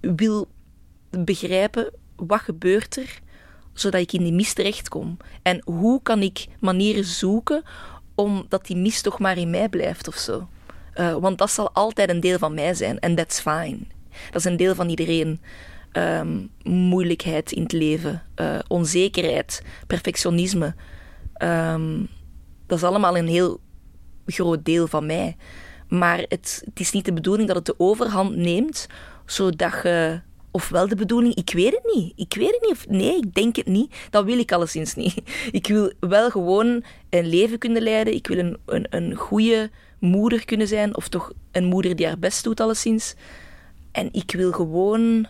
wil 0.02 0.48
begrijpen 1.10 1.94
wat 2.16 2.40
gebeurt 2.40 2.98
er 2.98 3.20
zodat 3.80 4.02
ik 4.02 4.14
in 4.14 4.24
die 4.24 4.34
mist 4.34 4.56
terechtkom? 4.56 5.18
En 5.42 5.62
hoe 5.66 6.02
kan 6.02 6.22
ik 6.22 6.46
manieren 6.60 7.06
zoeken 7.06 7.64
om 8.16 8.46
dat 8.50 8.66
die 8.66 8.78
mist 8.78 9.04
toch 9.04 9.20
maar 9.20 9.38
in 9.38 9.50
mij 9.50 9.70
blijft 9.70 10.08
of 10.08 10.16
zo? 10.16 10.48
Uh, 10.96 11.16
want 11.16 11.38
dat 11.38 11.52
zal 11.52 11.72
altijd 11.72 12.10
een 12.10 12.20
deel 12.20 12.38
van 12.38 12.54
mij 12.54 12.74
zijn 12.74 13.00
en 13.00 13.16
that's 13.16 13.40
fine. 13.40 13.78
Dat 14.32 14.36
is 14.36 14.46
een 14.46 14.58
deel 14.58 14.76
van 14.76 14.90
iedereen. 14.90 15.42
Um, 15.94 16.50
moeilijkheid 16.64 17.52
in 17.52 17.64
het 17.64 17.72
leven, 17.72 18.24
uh, 18.36 18.60
onzekerheid, 18.68 19.62
perfectionisme. 19.88 20.76
Um, 21.44 22.08
dat 22.66 22.78
is 22.78 22.84
allemaal 22.84 23.18
een 23.18 23.28
heel 23.28 23.60
groot 24.26 24.66
deel 24.66 24.88
van 24.88 25.06
mij. 25.06 25.36
Maar 25.88 26.18
het, 26.18 26.62
het, 26.66 26.80
is 26.80 26.92
niet 26.92 27.06
de 27.06 27.14
bedoeling 27.14 27.48
dat 27.48 27.58
het 27.58 27.66
de 27.66 27.76
overhand 27.78 28.36
neemt, 28.36 28.88
zodat 29.26 29.74
je 29.84 30.22
of 30.58 30.70
wel 30.70 30.88
de 30.88 30.96
bedoeling, 30.96 31.36
ik 31.36 31.52
weet 31.54 31.72
het 31.72 31.94
niet. 31.96 32.14
Ik 32.16 32.34
weet 32.34 32.52
het 32.52 32.62
niet. 32.62 32.72
Of, 32.72 32.88
nee, 32.88 33.18
ik 33.18 33.34
denk 33.34 33.56
het 33.56 33.66
niet. 33.66 33.96
Dat 34.10 34.26
wil 34.26 34.40
ik 34.40 34.52
alleszins 34.52 34.96
niet. 34.96 35.22
Ik 35.52 35.68
wil 35.68 35.92
wel 36.00 36.30
gewoon 36.30 36.84
een 37.10 37.26
leven 37.26 37.58
kunnen 37.58 37.82
leiden. 37.82 38.14
Ik 38.14 38.28
wil 38.28 38.38
een, 38.38 38.58
een, 38.66 38.86
een 38.90 39.16
goede 39.16 39.70
moeder 40.00 40.46
kunnen 40.46 40.68
zijn. 40.68 40.96
Of 40.96 41.08
toch 41.08 41.32
een 41.52 41.66
moeder 41.66 41.96
die 41.96 42.06
haar 42.06 42.20
best 42.20 42.44
doet, 42.44 42.60
alleszins. 42.60 43.16
En 43.92 44.10
ik 44.12 44.32
wil 44.32 44.52
gewoon 44.52 45.28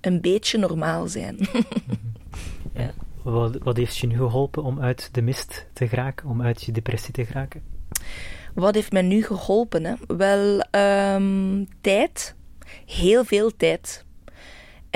een 0.00 0.20
beetje 0.20 0.58
normaal 0.58 1.06
zijn. 1.06 1.38
ja. 2.74 2.92
wat, 3.22 3.56
wat 3.62 3.76
heeft 3.76 3.96
je 3.96 4.06
nu 4.06 4.16
geholpen 4.16 4.62
om 4.62 4.80
uit 4.80 5.08
de 5.12 5.22
mist 5.22 5.66
te 5.72 5.88
geraken? 5.88 6.28
Om 6.28 6.42
uit 6.42 6.62
je 6.62 6.72
depressie 6.72 7.12
te 7.12 7.24
geraken? 7.24 7.62
Wat 8.54 8.74
heeft 8.74 8.92
mij 8.92 9.02
nu 9.02 9.22
geholpen? 9.22 9.84
Hè? 9.84 9.94
Wel, 10.06 10.64
um, 10.70 11.68
tijd. 11.80 12.34
Heel 12.86 13.24
veel 13.24 13.56
tijd. 13.56 14.05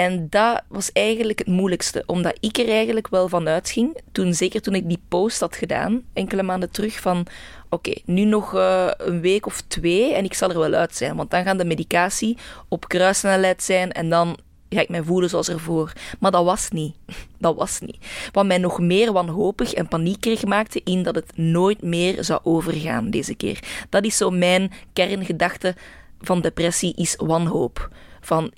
En 0.01 0.27
dat 0.31 0.63
was 0.69 0.93
eigenlijk 0.93 1.39
het 1.39 1.49
moeilijkste, 1.49 2.03
omdat 2.07 2.37
ik 2.41 2.59
er 2.59 2.69
eigenlijk 2.69 3.09
wel 3.09 3.29
van 3.29 3.49
uitging, 3.49 4.01
toen, 4.13 4.35
zeker 4.35 4.61
toen 4.61 4.75
ik 4.75 4.89
die 4.89 5.03
post 5.09 5.41
had 5.41 5.57
gedaan, 5.57 6.03
enkele 6.13 6.43
maanden 6.43 6.71
terug, 6.71 7.01
van 7.01 7.27
oké, 7.69 7.93
nu 8.05 8.25
nog 8.25 8.55
uh, 8.55 8.91
een 8.97 9.21
week 9.21 9.47
of 9.47 9.61
twee 9.61 10.15
en 10.15 10.25
ik 10.25 10.35
zal 10.35 10.51
er 10.51 10.59
wel 10.59 10.73
uit 10.73 10.97
zijn, 10.97 11.17
want 11.17 11.31
dan 11.31 11.45
gaan 11.45 11.57
de 11.57 11.65
medicatie 11.65 12.39
op 12.69 12.89
kruissnelheid 12.89 13.63
zijn 13.63 13.93
en 13.93 14.11
dan 14.11 14.39
ga 14.69 14.81
ik 14.81 14.89
mij 14.89 15.03
voelen 15.03 15.31
zoals 15.31 15.49
ervoor. 15.49 15.93
Maar 16.19 16.31
dat 16.31 16.45
was 16.45 16.71
niet. 16.71 16.95
Dat 17.39 17.57
was 17.57 17.81
niet. 17.81 17.97
Wat 18.33 18.47
mij 18.47 18.59
nog 18.59 18.79
meer 18.79 19.13
wanhopig 19.13 19.73
en 19.73 19.89
paniekerig 19.89 20.45
maakte 20.45 20.81
in 20.85 21.03
dat 21.03 21.15
het 21.15 21.37
nooit 21.37 21.83
meer 21.83 22.25
zou 22.25 22.41
overgaan 22.43 23.11
deze 23.11 23.35
keer. 23.35 23.59
Dat 23.89 24.05
is 24.05 24.17
zo 24.17 24.31
mijn 24.31 24.73
kerngedachte 24.93 25.75
van 26.21 26.41
depressie, 26.41 26.95
is 26.97 27.17
wanhoop. 27.17 27.89
Van 28.21 28.53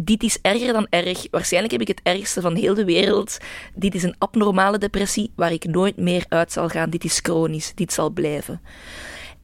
dit 0.00 0.22
is 0.22 0.38
erger 0.42 0.72
dan 0.72 0.86
erg. 0.90 1.26
Waarschijnlijk 1.30 1.72
heb 1.72 1.80
ik 1.80 1.88
het 1.88 2.00
ergste 2.02 2.40
van 2.40 2.54
heel 2.54 2.74
de 2.74 2.84
wereld. 2.84 3.38
Dit 3.74 3.94
is 3.94 4.02
een 4.02 4.14
abnormale 4.18 4.78
depressie 4.78 5.32
waar 5.34 5.52
ik 5.52 5.64
nooit 5.64 5.96
meer 5.96 6.24
uit 6.28 6.52
zal 6.52 6.68
gaan. 6.68 6.90
Dit 6.90 7.04
is 7.04 7.18
chronisch. 7.22 7.72
Dit 7.74 7.92
zal 7.92 8.10
blijven. 8.10 8.60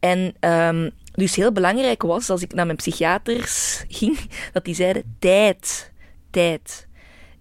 En 0.00 0.34
um, 0.50 0.90
dus 1.12 1.36
heel 1.36 1.52
belangrijk 1.52 2.02
was, 2.02 2.30
als 2.30 2.42
ik 2.42 2.54
naar 2.54 2.66
mijn 2.66 2.78
psychiaters 2.78 3.84
ging, 3.88 4.18
dat 4.52 4.64
die 4.64 4.74
zeiden: 4.74 5.16
tijd, 5.18 5.92
tijd. 6.30 6.86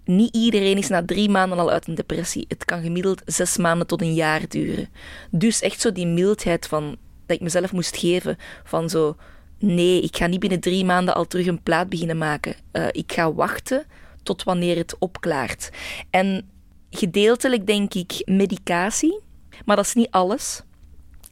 Niet 0.05 0.35
iedereen 0.35 0.77
is 0.77 0.87
na 0.87 1.05
drie 1.05 1.29
maanden 1.29 1.59
al 1.59 1.71
uit 1.71 1.87
een 1.87 1.95
depressie. 1.95 2.45
Het 2.47 2.65
kan 2.65 2.81
gemiddeld 2.81 3.21
zes 3.25 3.57
maanden 3.57 3.87
tot 3.87 4.01
een 4.01 4.13
jaar 4.13 4.41
duren. 4.47 4.89
Dus 5.31 5.61
echt 5.61 5.81
zo 5.81 5.91
die 5.91 6.07
mildheid 6.07 6.67
van, 6.67 6.97
dat 7.25 7.35
ik 7.35 7.41
mezelf 7.41 7.71
moest 7.71 7.97
geven 7.97 8.37
van 8.63 8.89
zo 8.89 9.15
nee, 9.63 10.01
ik 10.01 10.17
ga 10.17 10.27
niet 10.27 10.39
binnen 10.39 10.59
drie 10.59 10.85
maanden 10.85 11.15
al 11.15 11.27
terug 11.27 11.45
een 11.45 11.63
plaat 11.63 11.89
beginnen 11.89 12.17
maken. 12.17 12.55
Uh, 12.71 12.87
ik 12.91 13.11
ga 13.11 13.33
wachten 13.33 13.85
tot 14.23 14.43
wanneer 14.43 14.77
het 14.77 14.95
opklaart. 14.99 15.69
En 16.09 16.49
gedeeltelijk 16.89 17.67
denk 17.67 17.93
ik 17.93 18.21
medicatie, 18.25 19.19
maar 19.65 19.75
dat 19.75 19.85
is 19.85 19.93
niet 19.93 20.11
alles. 20.11 20.61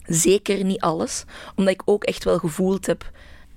Zeker 0.05 0.63
niet 0.63 0.81
alles, 0.81 1.23
omdat 1.55 1.73
ik 1.73 1.81
ook 1.85 2.03
echt 2.03 2.23
wel 2.23 2.37
gevoeld 2.37 2.85
heb 2.85 3.11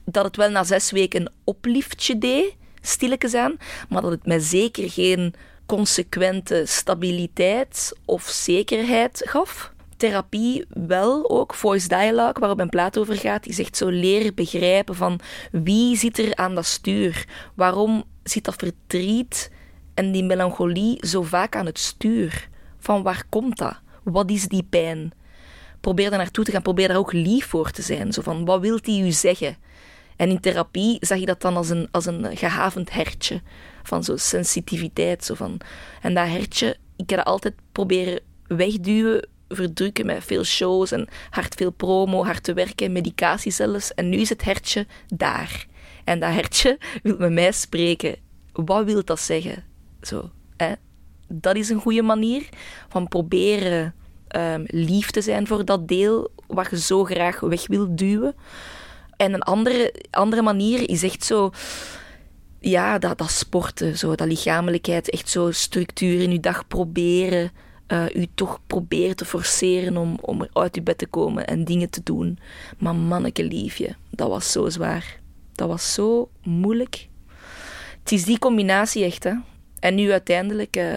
dat 0.04 0.24
het 0.24 0.36
wel 0.36 0.50
na 0.50 0.64
zes 0.64 0.90
weken 0.90 1.20
een 1.20 1.32
opliftje 1.44 2.18
deed, 2.18 2.54
stilletjes 2.80 3.34
aan, 3.34 3.56
maar 3.88 4.02
dat 4.02 4.10
het 4.10 4.26
mij 4.26 4.38
zeker 4.40 4.90
geen 4.90 5.34
consequente 5.66 6.62
stabiliteit 6.66 7.92
of 8.04 8.22
zekerheid 8.22 9.22
gaf 9.24 9.73
therapie 10.04 10.64
wel 10.68 11.30
ook, 11.30 11.54
voice 11.54 11.88
dialogue, 11.88 12.40
waarop 12.40 12.60
een 12.60 12.68
plaat 12.68 12.98
over 12.98 13.16
gaat, 13.16 13.42
die 13.42 13.52
zegt 13.52 13.76
zo 13.76 13.88
leren 13.88 14.34
begrijpen 14.34 14.94
van 14.94 15.20
wie 15.52 15.96
zit 15.96 16.18
er 16.18 16.36
aan 16.36 16.54
dat 16.54 16.66
stuur? 16.66 17.28
Waarom 17.54 18.04
zit 18.22 18.44
dat 18.44 18.54
verdriet 18.56 19.50
en 19.94 20.12
die 20.12 20.24
melancholie 20.24 21.06
zo 21.06 21.22
vaak 21.22 21.56
aan 21.56 21.66
het 21.66 21.78
stuur? 21.78 22.48
Van 22.78 23.02
waar 23.02 23.24
komt 23.28 23.58
dat? 23.58 23.80
Wat 24.02 24.30
is 24.30 24.48
die 24.48 24.62
pijn? 24.62 25.12
Probeer 25.80 26.10
daar 26.10 26.18
naartoe 26.18 26.44
te 26.44 26.50
gaan, 26.50 26.62
probeer 26.62 26.88
daar 26.88 26.96
ook 26.96 27.12
lief 27.12 27.46
voor 27.46 27.70
te 27.70 27.82
zijn. 27.82 28.12
Zo 28.12 28.22
van, 28.22 28.44
wat 28.44 28.60
wil 28.60 28.80
die 28.80 29.04
u 29.04 29.10
zeggen? 29.12 29.56
En 30.16 30.28
in 30.28 30.40
therapie 30.40 30.96
zag 31.00 31.18
je 31.18 31.26
dat 31.26 31.40
dan 31.40 31.56
als 31.56 31.68
een, 31.68 31.88
als 31.90 32.06
een 32.06 32.36
gehavend 32.36 32.92
hertje. 32.92 33.42
Van 33.82 34.04
zo'n 34.04 34.18
sensitiviteit. 34.18 35.24
Zo 35.24 35.34
van. 35.34 35.60
En 36.02 36.14
dat 36.14 36.26
hertje, 36.26 36.76
ik 36.96 37.10
heb 37.10 37.18
dat 37.18 37.26
altijd 37.26 37.54
proberen 37.72 38.20
wegduwen 38.46 39.28
verdrukken 39.54 40.06
met 40.06 40.24
veel 40.24 40.44
shows 40.44 40.90
en 40.92 41.08
hard 41.30 41.54
veel 41.54 41.70
promo, 41.70 42.24
hard 42.24 42.42
te 42.42 42.52
werken, 42.52 42.92
medicatie 42.92 43.52
zelfs. 43.52 43.94
En 43.94 44.08
nu 44.08 44.16
is 44.16 44.28
het 44.28 44.44
hertje 44.44 44.86
daar. 45.06 45.66
En 46.04 46.20
dat 46.20 46.32
hertje 46.32 46.78
wil 47.02 47.16
met 47.18 47.32
mij 47.32 47.52
spreken. 47.52 48.16
Wat 48.52 48.84
wil 48.84 49.04
dat 49.04 49.20
zeggen? 49.20 49.64
Zo, 50.00 50.30
hè? 50.56 50.72
Dat 51.28 51.56
is 51.56 51.68
een 51.68 51.80
goede 51.80 52.02
manier 52.02 52.48
van 52.88 53.08
proberen 53.08 53.94
um, 54.36 54.64
lief 54.66 55.10
te 55.10 55.20
zijn 55.20 55.46
voor 55.46 55.64
dat 55.64 55.88
deel 55.88 56.30
wat 56.46 56.70
je 56.70 56.80
zo 56.80 57.04
graag 57.04 57.40
weg 57.40 57.66
wil 57.66 57.96
duwen. 57.96 58.34
En 59.16 59.32
een 59.32 59.42
andere, 59.42 59.94
andere 60.10 60.42
manier 60.42 60.88
is 60.88 61.02
echt 61.02 61.24
zo 61.24 61.52
ja, 62.60 62.98
dat, 62.98 63.18
dat 63.18 63.30
sporten, 63.30 63.98
zo, 63.98 64.14
dat 64.14 64.26
lichamelijkheid, 64.26 65.10
echt 65.10 65.28
zo 65.28 65.50
structuur 65.50 66.20
in 66.20 66.32
je 66.32 66.40
dag 66.40 66.66
proberen, 66.66 67.50
uh, 67.88 68.14
u 68.14 68.26
toch 68.34 68.60
proberen 68.66 69.16
te 69.16 69.24
forceren 69.24 69.96
om, 69.96 70.18
om 70.20 70.48
uit 70.52 70.74
je 70.74 70.82
bed 70.82 70.98
te 70.98 71.06
komen 71.06 71.46
en 71.46 71.64
dingen 71.64 71.90
te 71.90 72.02
doen. 72.02 72.38
Maar 72.78 72.94
manneke 72.94 73.44
liefje, 73.44 73.94
dat 74.10 74.28
was 74.28 74.52
zo 74.52 74.68
zwaar. 74.68 75.20
Dat 75.52 75.68
was 75.68 75.94
zo 75.94 76.30
moeilijk. 76.42 77.08
Het 78.02 78.12
is 78.12 78.24
die 78.24 78.38
combinatie 78.38 79.04
echt, 79.04 79.24
hè. 79.24 79.32
En 79.78 79.94
nu 79.94 80.10
uiteindelijk 80.10 80.76
uh, 80.76 80.96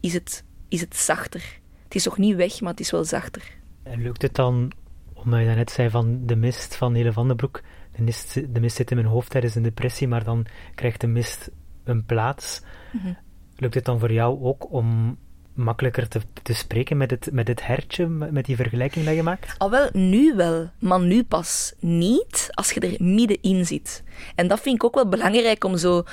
is, 0.00 0.12
het, 0.12 0.44
is 0.68 0.80
het 0.80 0.96
zachter. 0.96 1.60
Het 1.84 1.94
is 1.94 2.04
nog 2.04 2.18
niet 2.18 2.36
weg, 2.36 2.60
maar 2.60 2.70
het 2.70 2.80
is 2.80 2.90
wel 2.90 3.04
zachter. 3.04 3.42
En 3.82 4.02
lukt 4.02 4.22
het 4.22 4.34
dan, 4.34 4.72
omdat 5.14 5.40
je 5.40 5.46
net 5.46 5.70
zei 5.70 5.90
van 5.90 6.26
de 6.26 6.36
mist 6.36 6.76
van 6.76 6.94
Hele 6.94 7.12
van 7.12 7.26
den 7.26 7.36
Broek, 7.36 7.62
de 7.96 8.02
mist, 8.02 8.54
de 8.54 8.60
mist 8.60 8.76
zit 8.76 8.90
in 8.90 8.96
mijn 8.96 9.08
hoofd 9.08 9.30
tijdens 9.30 9.54
een 9.54 9.62
depressie, 9.62 10.08
maar 10.08 10.24
dan 10.24 10.46
krijgt 10.74 11.00
de 11.00 11.06
mist 11.06 11.50
een 11.84 12.04
plaats. 12.04 12.62
Mm 12.92 13.16
Lukt 13.56 13.74
het 13.74 13.84
dan 13.84 13.98
voor 13.98 14.12
jou 14.12 14.42
ook 14.42 14.72
om 14.72 15.18
makkelijker 15.54 16.08
te, 16.08 16.20
te 16.42 16.54
spreken 16.54 16.96
met 16.96 17.10
het, 17.10 17.28
met 17.32 17.48
het 17.48 17.66
hertje, 17.66 18.06
met 18.06 18.44
die 18.44 18.56
vergelijking 18.56 19.04
dat 19.04 19.14
je 19.14 19.22
maakt? 19.22 19.54
Al 19.58 19.70
wel, 19.70 19.88
nu 19.92 20.34
wel, 20.34 20.70
maar 20.78 21.00
nu 21.00 21.24
pas 21.24 21.72
niet 21.78 22.48
als 22.50 22.72
je 22.72 22.80
er 22.80 23.02
middenin 23.04 23.66
zit. 23.66 24.02
En 24.34 24.48
dat 24.48 24.60
vind 24.60 24.74
ik 24.74 24.84
ook 24.84 24.94
wel 24.94 25.08
belangrijk 25.08 25.64
om 25.64 25.76
zo 25.76 26.04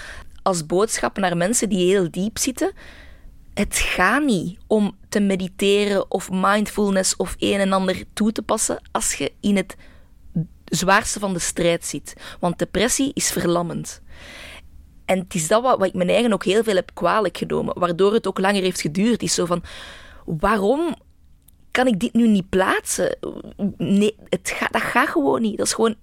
als 0.43 0.65
boodschap 0.65 1.17
naar 1.17 1.37
mensen 1.37 1.69
die 1.69 1.87
heel 1.87 2.11
diep 2.11 2.37
zitten. 2.37 2.71
Het 3.53 3.75
gaat 3.75 4.23
niet 4.23 4.59
om 4.67 4.97
te 5.09 5.19
mediteren 5.19 6.11
of 6.11 6.29
mindfulness 6.31 7.15
of 7.15 7.35
een 7.39 7.59
en 7.59 7.73
ander 7.73 8.03
toe 8.13 8.31
te 8.31 8.41
passen 8.41 8.81
als 8.91 9.13
je 9.13 9.31
in 9.39 9.55
het 9.55 9.75
zwaarste 10.65 11.19
van 11.19 11.33
de 11.33 11.39
strijd 11.39 11.85
zit. 11.85 12.13
Want 12.39 12.59
depressie 12.59 13.11
is 13.13 13.31
verlammend. 13.31 14.01
En 15.09 15.19
het 15.19 15.35
is 15.35 15.47
dat 15.47 15.61
wat, 15.61 15.83
ik 15.83 15.93
mijn 15.93 16.09
eigen 16.09 16.33
ook 16.33 16.43
heel 16.43 16.63
veel 16.63 16.75
heb 16.75 16.91
kwalijk 16.93 17.37
genomen, 17.37 17.79
waardoor 17.79 18.13
het 18.13 18.27
ook 18.27 18.39
langer 18.39 18.61
heeft 18.61 18.81
geduurd. 18.81 19.21
Is 19.21 19.33
zo 19.33 19.45
van, 19.45 19.63
waarom 20.25 20.95
kan 21.71 21.87
ik 21.87 21.99
dit 21.99 22.13
nu 22.13 22.27
niet 22.27 22.49
plaatsen? 22.49 23.17
Nee, 23.77 24.15
het 24.29 24.55
dat 24.71 24.81
gaat 24.81 25.09
gewoon 25.09 25.41
niet. 25.41 25.57
Dat 25.57 25.65
is 25.65 25.73
gewoon 25.73 25.95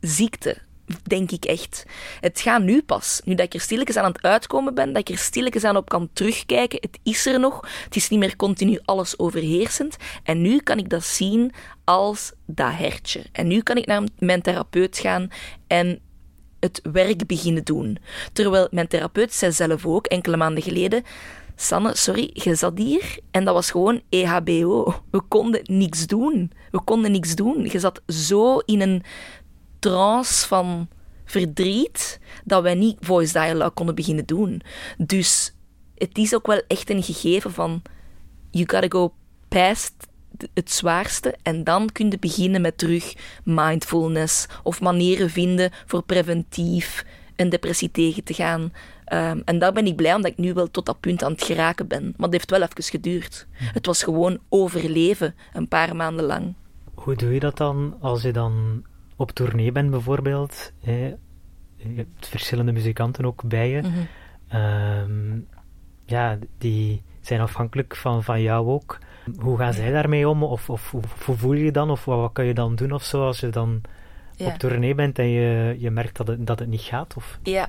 ziekte, 0.00 0.56
denk 1.02 1.30
ik 1.30 1.44
echt. 1.44 1.84
Het 2.20 2.40
gaat 2.40 2.62
nu 2.62 2.82
pas. 2.82 3.20
Nu 3.24 3.34
dat 3.34 3.46
ik 3.46 3.54
er 3.54 3.60
stilletjes 3.60 3.96
aan 3.96 4.12
het 4.12 4.22
uitkomen 4.22 4.74
ben, 4.74 4.92
dat 4.92 5.08
ik 5.08 5.14
er 5.14 5.22
stilletjes 5.22 5.64
aan 5.64 5.76
op 5.76 5.88
kan 5.88 6.08
terugkijken. 6.12 6.78
Het 6.80 6.98
is 7.02 7.26
er 7.26 7.40
nog. 7.40 7.68
Het 7.84 7.96
is 7.96 8.08
niet 8.08 8.20
meer 8.20 8.36
continu 8.36 8.78
alles 8.84 9.18
overheersend. 9.18 9.96
En 10.22 10.40
nu 10.40 10.58
kan 10.58 10.78
ik 10.78 10.88
dat 10.90 11.04
zien 11.04 11.52
als 11.84 12.32
dat 12.46 12.72
hertje. 12.72 13.22
En 13.32 13.46
nu 13.46 13.60
kan 13.60 13.76
ik 13.76 13.86
naar 13.86 14.02
mijn 14.18 14.42
therapeut 14.42 14.98
gaan 14.98 15.28
en 15.66 16.00
het 16.66 16.80
werk 16.92 17.26
beginnen 17.26 17.64
doen. 17.64 17.98
Terwijl 18.32 18.68
mijn 18.70 18.88
therapeut 18.88 19.32
zei 19.32 19.52
zelf 19.52 19.86
ook, 19.86 20.06
enkele 20.06 20.36
maanden 20.36 20.62
geleden... 20.62 21.02
Sanne, 21.58 21.96
sorry, 21.96 22.30
je 22.32 22.54
zat 22.54 22.78
hier 22.78 23.18
en 23.30 23.44
dat 23.44 23.54
was 23.54 23.70
gewoon 23.70 24.02
EHBO. 24.08 25.02
We 25.10 25.20
konden 25.20 25.60
niks 25.64 26.06
doen. 26.06 26.52
We 26.70 26.80
konden 26.80 27.10
niks 27.10 27.34
doen. 27.34 27.64
Je 27.64 27.78
zat 27.78 28.02
zo 28.06 28.58
in 28.58 28.80
een 28.80 29.02
trance 29.78 30.46
van 30.46 30.88
verdriet 31.24 32.20
dat 32.44 32.62
wij 32.62 32.74
niet 32.74 32.96
voice 33.00 33.32
dialogue 33.32 33.70
konden 33.70 33.94
beginnen 33.94 34.26
doen. 34.26 34.62
Dus 34.98 35.54
het 35.94 36.18
is 36.18 36.34
ook 36.34 36.46
wel 36.46 36.62
echt 36.68 36.90
een 36.90 37.02
gegeven 37.02 37.52
van 37.52 37.82
you 38.50 38.68
gotta 38.68 38.88
go 38.88 39.14
past 39.48 39.94
het 40.54 40.70
zwaarste 40.70 41.34
en 41.42 41.64
dan 41.64 41.92
kun 41.92 42.10
je 42.10 42.18
beginnen 42.18 42.60
met 42.60 42.78
terug 42.78 43.14
mindfulness 43.44 44.46
of 44.62 44.80
manieren 44.80 45.30
vinden 45.30 45.70
voor 45.86 46.02
preventief 46.02 47.04
een 47.36 47.48
depressie 47.48 47.90
tegen 47.90 48.24
te 48.24 48.34
gaan. 48.34 48.60
Um, 49.12 49.42
en 49.44 49.58
daar 49.58 49.72
ben 49.72 49.86
ik 49.86 49.96
blij 49.96 50.14
omdat 50.14 50.30
ik 50.30 50.38
nu 50.38 50.52
wel 50.52 50.70
tot 50.70 50.86
dat 50.86 51.00
punt 51.00 51.22
aan 51.22 51.32
het 51.32 51.44
geraken 51.44 51.86
ben. 51.86 52.02
Maar 52.02 52.28
het 52.28 52.32
heeft 52.32 52.50
wel 52.50 52.62
even 52.62 52.82
geduurd. 52.82 53.46
Het 53.52 53.86
was 53.86 54.02
gewoon 54.02 54.38
overleven, 54.48 55.34
een 55.52 55.68
paar 55.68 55.96
maanden 55.96 56.24
lang. 56.24 56.54
Hoe 56.94 57.14
doe 57.14 57.32
je 57.32 57.40
dat 57.40 57.56
dan 57.56 57.96
als 58.00 58.22
je 58.22 58.32
dan 58.32 58.84
op 59.16 59.30
tournee 59.30 59.72
bent 59.72 59.90
bijvoorbeeld? 59.90 60.72
Hè? 60.80 61.14
Je 61.76 61.96
hebt 61.96 62.28
verschillende 62.28 62.72
muzikanten 62.72 63.24
ook 63.24 63.42
bij 63.44 63.70
je. 63.70 63.80
Mhm. 63.80 63.90
Ehm, 64.48 65.38
ja, 66.04 66.38
die 66.58 67.02
zijn 67.20 67.40
afhankelijk 67.40 67.96
van, 67.96 68.22
van 68.22 68.42
jou 68.42 68.68
ook. 68.68 68.98
Hoe 69.38 69.58
gaan 69.58 69.72
zij 69.72 69.90
daarmee 69.90 70.28
om? 70.28 70.42
Of, 70.42 70.70
of 70.70 70.90
hoe 71.24 71.36
voel 71.36 71.52
je 71.52 71.64
je 71.64 71.72
dan? 71.72 71.90
Of 71.90 72.04
wat, 72.04 72.18
wat 72.18 72.32
kan 72.32 72.44
je 72.44 72.54
dan 72.54 72.74
doen 72.74 72.92
of 72.92 73.04
zo 73.04 73.26
als 73.26 73.40
je 73.40 73.48
dan 73.48 73.80
op 74.38 74.52
tournee 74.58 74.94
bent 74.94 75.18
en 75.18 75.28
je, 75.28 75.76
je 75.78 75.90
merkt 75.90 76.16
dat 76.16 76.26
het, 76.26 76.46
dat 76.46 76.58
het 76.58 76.68
niet 76.68 76.80
gaat? 76.80 77.14
Of? 77.16 77.38
Ja, 77.42 77.68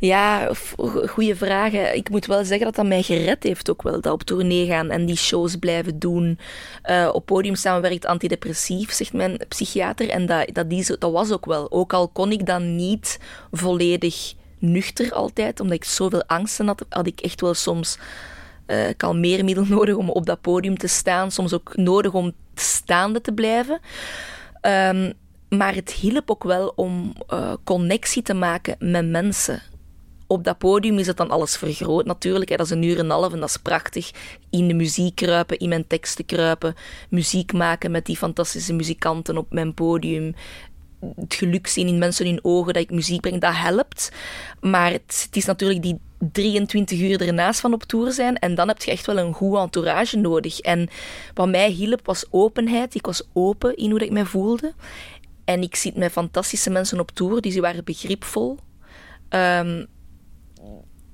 ja 0.00 0.48
goede 1.06 1.36
vragen. 1.36 1.96
Ik 1.96 2.10
moet 2.10 2.26
wel 2.26 2.44
zeggen 2.44 2.66
dat 2.66 2.74
dat 2.74 2.86
mij 2.86 3.02
gered 3.02 3.42
heeft 3.42 3.70
ook 3.70 3.82
wel, 3.82 4.00
dat 4.00 4.12
op 4.12 4.22
tournee 4.22 4.66
gaan 4.66 4.90
en 4.90 5.06
die 5.06 5.16
shows 5.16 5.56
blijven 5.56 5.98
doen. 5.98 6.38
Uh, 6.90 7.08
op 7.12 7.26
podium 7.26 7.54
staan 7.54 7.80
werkt 7.80 8.06
antidepressief, 8.06 8.92
zegt 8.92 9.12
mijn 9.12 9.38
psychiater. 9.48 10.08
En 10.08 10.26
dat, 10.26 10.48
dat, 10.52 10.70
die, 10.70 10.96
dat 10.98 11.12
was 11.12 11.32
ook 11.32 11.46
wel. 11.46 11.70
Ook 11.70 11.92
al 11.92 12.08
kon 12.08 12.32
ik 12.32 12.46
dan 12.46 12.76
niet 12.76 13.18
volledig 13.50 14.34
nuchter 14.58 15.12
altijd, 15.12 15.60
omdat 15.60 15.76
ik 15.76 15.84
zoveel 15.84 16.24
angsten 16.26 16.66
had, 16.66 16.84
had 16.88 17.06
ik 17.06 17.20
echt 17.20 17.40
wel 17.40 17.54
soms 17.54 17.98
uh, 18.66 18.88
ik 18.88 19.02
al 19.02 19.16
meer 19.16 19.44
middel 19.44 19.64
nodig 19.76 19.94
om 19.94 20.10
op 20.10 20.26
dat 20.26 20.40
podium 20.40 20.78
te 20.78 20.86
staan. 20.86 21.30
Soms 21.30 21.52
ook 21.52 21.76
nodig 21.76 22.12
om 22.12 22.32
staande 22.54 23.20
te 23.20 23.32
blijven. 23.32 23.80
Um, 24.66 25.12
maar 25.48 25.74
het 25.74 25.90
hielp 25.90 26.30
ook 26.30 26.44
wel 26.44 26.72
om 26.76 27.12
uh, 27.32 27.52
connectie 27.64 28.22
te 28.22 28.34
maken 28.34 28.76
met 28.78 29.08
mensen. 29.08 29.62
Op 30.26 30.44
dat 30.44 30.58
podium 30.58 30.98
is 30.98 31.06
het 31.06 31.16
dan 31.16 31.30
alles 31.30 31.56
vergroot 31.56 32.04
natuurlijk. 32.04 32.50
Hè. 32.50 32.56
Dat 32.56 32.66
is 32.66 32.72
een 32.72 32.82
uur 32.82 32.98
en 32.98 33.04
een 33.04 33.10
half 33.10 33.32
en 33.32 33.40
dat 33.40 33.48
is 33.48 33.56
prachtig. 33.56 34.10
In 34.50 34.68
de 34.68 34.74
muziek 34.74 35.14
kruipen, 35.14 35.58
in 35.58 35.68
mijn 35.68 35.86
teksten 35.86 36.24
kruipen. 36.24 36.74
Muziek 37.10 37.52
maken 37.52 37.90
met 37.90 38.06
die 38.06 38.16
fantastische 38.16 38.72
muzikanten 38.72 39.36
op 39.36 39.52
mijn 39.52 39.74
podium 39.74 40.34
het 41.16 41.34
geluk 41.34 41.66
zien 41.66 41.88
in 41.88 41.98
mensen 41.98 42.26
hun 42.26 42.38
ogen 42.42 42.72
dat 42.72 42.82
ik 42.82 42.90
muziek 42.90 43.20
breng, 43.20 43.40
dat 43.40 43.54
helpt. 43.54 44.12
Maar 44.60 44.92
het, 44.92 45.28
is 45.32 45.44
natuurlijk 45.44 45.82
die 45.82 46.00
23 46.32 47.00
uur 47.00 47.26
ernaast 47.26 47.60
van 47.60 47.72
op 47.72 47.82
tour 47.82 48.12
zijn 48.12 48.38
en 48.38 48.54
dan 48.54 48.68
heb 48.68 48.82
je 48.82 48.90
echt 48.90 49.06
wel 49.06 49.18
een 49.18 49.32
goede 49.32 49.58
entourage 49.58 50.16
nodig. 50.16 50.60
En 50.60 50.88
wat 51.34 51.48
mij 51.48 51.70
hielp 51.70 52.06
was 52.06 52.24
openheid. 52.30 52.94
Ik 52.94 53.06
was 53.06 53.22
open 53.32 53.76
in 53.76 53.90
hoe 53.90 54.04
ik 54.04 54.10
mij 54.10 54.24
voelde. 54.24 54.72
En 55.44 55.62
ik 55.62 55.76
zit 55.76 55.96
met 55.96 56.12
fantastische 56.12 56.70
mensen 56.70 57.00
op 57.00 57.10
tour, 57.10 57.40
die 57.40 57.60
waren 57.60 57.84
begripvol. 57.84 58.58
Um, 59.30 59.86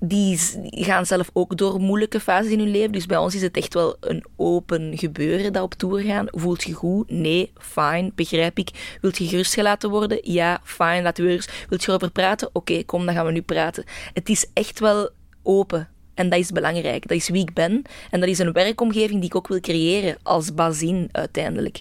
die 0.00 0.38
gaan 0.70 1.06
zelf 1.06 1.30
ook 1.32 1.56
door 1.56 1.80
moeilijke 1.80 2.20
fases 2.20 2.50
in 2.50 2.58
hun 2.58 2.70
leven. 2.70 2.92
Dus 2.92 3.06
bij 3.06 3.16
ons 3.16 3.34
is 3.34 3.42
het 3.42 3.56
echt 3.56 3.74
wel 3.74 3.96
een 4.00 4.24
open 4.36 4.98
gebeuren 4.98 5.52
dat 5.52 5.62
op 5.62 5.74
tour 5.74 6.00
gaan. 6.00 6.26
Voelt 6.30 6.62
je 6.62 6.72
goed? 6.72 7.10
Nee, 7.10 7.52
fijn, 7.56 8.12
begrijp 8.14 8.58
ik. 8.58 8.98
Wilt 9.00 9.18
je 9.18 9.26
gerustgelaten 9.26 9.90
worden? 9.90 10.18
Ja, 10.22 10.60
fijn, 10.64 11.02
laten 11.02 11.24
we 11.24 11.30
eens. 11.30 11.48
Wilt 11.68 11.82
je 11.82 11.88
erover 11.88 12.10
praten? 12.10 12.50
Oké, 12.52 12.84
kom, 12.84 13.06
dan 13.06 13.14
gaan 13.14 13.26
we 13.26 13.32
nu 13.32 13.42
praten. 13.42 13.84
Het 14.12 14.28
is 14.28 14.46
echt 14.52 14.80
wel 14.80 15.10
open. 15.42 15.88
En 16.18 16.28
dat 16.28 16.38
is 16.38 16.52
belangrijk. 16.52 17.08
Dat 17.08 17.16
is 17.16 17.28
wie 17.28 17.42
ik 17.42 17.52
ben. 17.52 17.82
En 18.10 18.20
dat 18.20 18.28
is 18.28 18.38
een 18.38 18.52
werkomgeving 18.52 19.20
die 19.20 19.28
ik 19.28 19.36
ook 19.36 19.48
wil 19.48 19.60
creëren 19.60 20.16
als 20.22 20.54
bazin 20.54 21.08
uiteindelijk. 21.12 21.80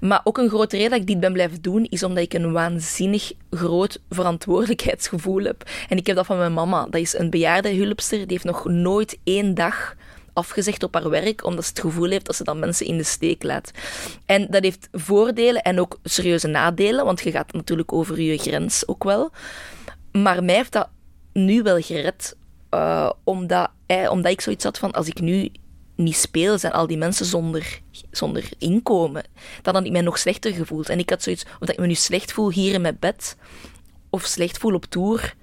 Maar 0.00 0.20
ook 0.24 0.38
een 0.38 0.48
grote 0.48 0.76
reden 0.76 0.90
dat 0.90 1.00
ik 1.00 1.06
dit 1.06 1.20
ben 1.20 1.32
blijven 1.32 1.62
doen, 1.62 1.86
is 1.90 2.02
omdat 2.02 2.22
ik 2.22 2.34
een 2.34 2.52
waanzinnig 2.52 3.32
groot 3.50 4.00
verantwoordelijkheidsgevoel 4.08 5.44
heb. 5.44 5.70
En 5.88 5.96
ik 5.96 6.06
heb 6.06 6.16
dat 6.16 6.26
van 6.26 6.38
mijn 6.38 6.52
mama. 6.52 6.84
Dat 6.84 7.00
is 7.00 7.18
een 7.18 7.30
bejaarde 7.30 7.74
hulpster. 7.74 8.18
Die 8.18 8.26
heeft 8.28 8.44
nog 8.44 8.64
nooit 8.64 9.18
één 9.24 9.54
dag 9.54 9.94
afgezegd 10.32 10.82
op 10.82 10.94
haar 10.94 11.10
werk, 11.10 11.44
omdat 11.44 11.64
ze 11.64 11.70
het 11.70 11.80
gevoel 11.80 12.10
heeft 12.10 12.26
dat 12.26 12.36
ze 12.36 12.44
dan 12.44 12.58
mensen 12.58 12.86
in 12.86 12.96
de 12.96 13.02
steek 13.02 13.42
laat. 13.42 13.70
En 14.26 14.46
dat 14.50 14.62
heeft 14.62 14.88
voordelen 14.92 15.62
en 15.62 15.80
ook 15.80 15.98
serieuze 16.04 16.46
nadelen, 16.46 17.04
want 17.04 17.20
je 17.20 17.30
gaat 17.30 17.52
natuurlijk 17.52 17.92
over 17.92 18.20
je 18.20 18.38
grens 18.38 18.88
ook 18.88 19.04
wel. 19.04 19.30
Maar 20.12 20.44
mij 20.44 20.54
heeft 20.54 20.72
dat 20.72 20.88
nu 21.32 21.62
wel 21.62 21.80
gered, 21.80 22.36
uh, 22.74 23.10
omdat, 23.24 23.70
eh, 23.86 24.10
omdat 24.10 24.32
ik 24.32 24.40
zoiets 24.40 24.64
had 24.64 24.78
van, 24.78 24.92
als 24.92 25.06
ik 25.08 25.20
nu 25.20 25.52
niet 25.96 26.16
speel, 26.16 26.58
zijn 26.58 26.72
al 26.72 26.86
die 26.86 26.98
mensen 26.98 27.26
zonder, 27.26 27.80
zonder 28.10 28.48
inkomen. 28.58 29.24
Dan 29.62 29.74
had 29.74 29.84
ik 29.84 29.92
mij 29.92 30.00
nog 30.00 30.18
slechter 30.18 30.52
gevoeld. 30.52 30.88
En 30.88 30.98
ik 30.98 31.10
had 31.10 31.22
zoiets, 31.22 31.44
omdat 31.52 31.68
ik 31.68 31.78
me 31.78 31.86
nu 31.86 31.94
slecht 31.94 32.32
voel 32.32 32.50
hier 32.50 32.74
in 32.74 32.80
mijn 32.80 32.96
bed, 33.00 33.36
of 34.10 34.24
slecht 34.24 34.58
voel 34.58 34.74
op 34.74 34.84
tour, 34.84 35.34